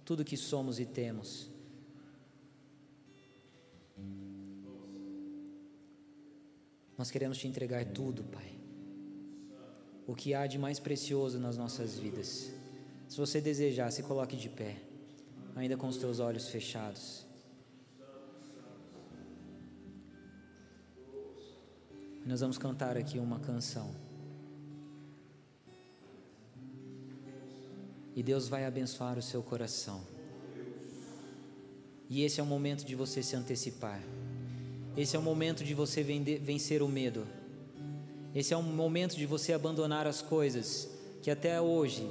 tudo 0.05 0.25
que 0.25 0.37
somos 0.37 0.79
e 0.79 0.87
temos. 0.87 1.51
Nós 6.97 7.11
queremos 7.11 7.37
te 7.39 7.49
entregar 7.49 7.85
tudo, 7.87 8.23
Pai. 8.25 8.55
O 10.07 10.15
que 10.15 10.35
há 10.35 10.47
de 10.47 10.59
mais 10.59 10.79
precioso 10.79 11.39
nas 11.41 11.57
nossas 11.57 11.99
vidas. 11.99 12.53
Se 13.09 13.17
você 13.17 13.41
desejar, 13.41 13.91
se 13.91 14.03
coloque 14.03 14.37
de 14.37 14.49
pé, 14.49 14.77
ainda 15.57 15.77
com 15.77 15.89
os 15.89 15.97
teus 15.97 16.21
olhos 16.21 16.49
fechados. 16.49 17.27
Nós 22.25 22.41
vamos 22.41 22.57
cantar 22.57 22.97
aqui 22.97 23.19
uma 23.19 23.41
canção. 23.41 24.04
E 28.15 28.23
Deus 28.23 28.49
vai 28.49 28.65
abençoar 28.65 29.19
o 29.19 29.23
seu 29.23 29.43
coração. 29.43 30.01
E 32.09 32.23
esse 32.23 32.41
é 32.41 32.43
o 32.43 32.47
momento 32.47 32.85
de 32.85 32.95
você 32.95 33.23
se 33.23 33.35
antecipar. 33.35 34.01
Esse 34.97 35.17
é 35.17 35.19
o 35.19 35.23
momento 35.23 35.65
de 35.65 35.75
você 35.75 36.03
vencer 36.03 36.83
o 36.83 36.89
medo. 36.89 37.27
Esse 38.35 38.55
é 38.55 38.57
o 38.57 38.63
momento 38.63 39.17
de 39.17 39.27
você 39.27 39.53
abandonar 39.53 40.07
as 40.07 40.23
coisas 40.23 40.89
que 41.23 41.31
até 41.31 41.61
hoje 41.61 42.09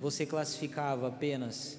você 0.00 0.24
classificava 0.24 1.08
apenas 1.08 1.78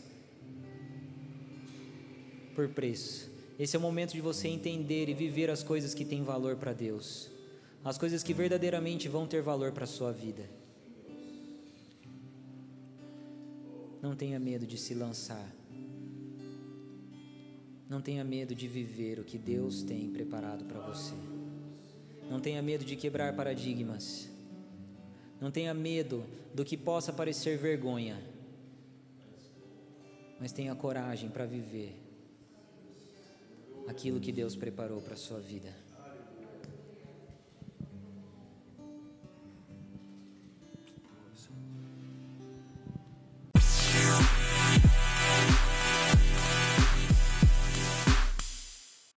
por 2.56 2.68
preço. 2.70 3.30
Esse 3.58 3.76
é 3.76 3.80
o 3.80 3.82
momento 3.82 4.14
de 4.14 4.22
você 4.22 4.48
entender 4.48 5.08
e 5.08 5.14
viver 5.14 5.50
as 5.50 5.64
coisas 5.64 5.94
que 5.94 6.04
têm 6.04 6.24
valor 6.24 6.56
para 6.56 6.74
Deus, 6.74 7.30
as 7.84 7.98
coisas 7.98 8.24
que 8.24 8.34
verdadeiramente 8.34 9.08
vão 9.08 9.28
ter 9.28 9.42
valor 9.42 9.72
para 9.72 9.84
a 9.84 9.88
sua 9.88 10.12
vida. 10.12 10.50
Não 14.02 14.16
tenha 14.16 14.40
medo 14.40 14.66
de 14.66 14.78
se 14.78 14.94
lançar. 14.94 15.48
Não 17.88 18.02
tenha 18.02 18.24
medo 18.24 18.56
de 18.56 18.68
viver 18.68 19.20
o 19.20 19.24
que 19.24 19.38
Deus 19.38 19.84
tem 19.84 20.10
preparado 20.10 20.66
para 20.66 20.80
você. 20.80 21.14
Não 22.30 22.40
tenha 22.40 22.62
medo 22.62 22.86
de 22.86 22.96
quebrar 22.96 23.36
paradigmas. 23.36 24.30
Não 25.40 25.52
tenha 25.52 25.74
medo 25.74 26.24
do 26.54 26.64
que 26.64 26.78
possa 26.78 27.12
parecer 27.12 27.58
vergonha. 27.58 28.20
Mas 30.40 30.52
tenha 30.52 30.74
coragem 30.74 31.30
para 31.30 31.46
viver 31.46 31.96
aquilo 33.88 34.20
que 34.20 34.32
Deus 34.32 34.56
preparou 34.56 35.02
para 35.02 35.14
a 35.14 35.18
sua 35.18 35.40
vida. 35.40 35.81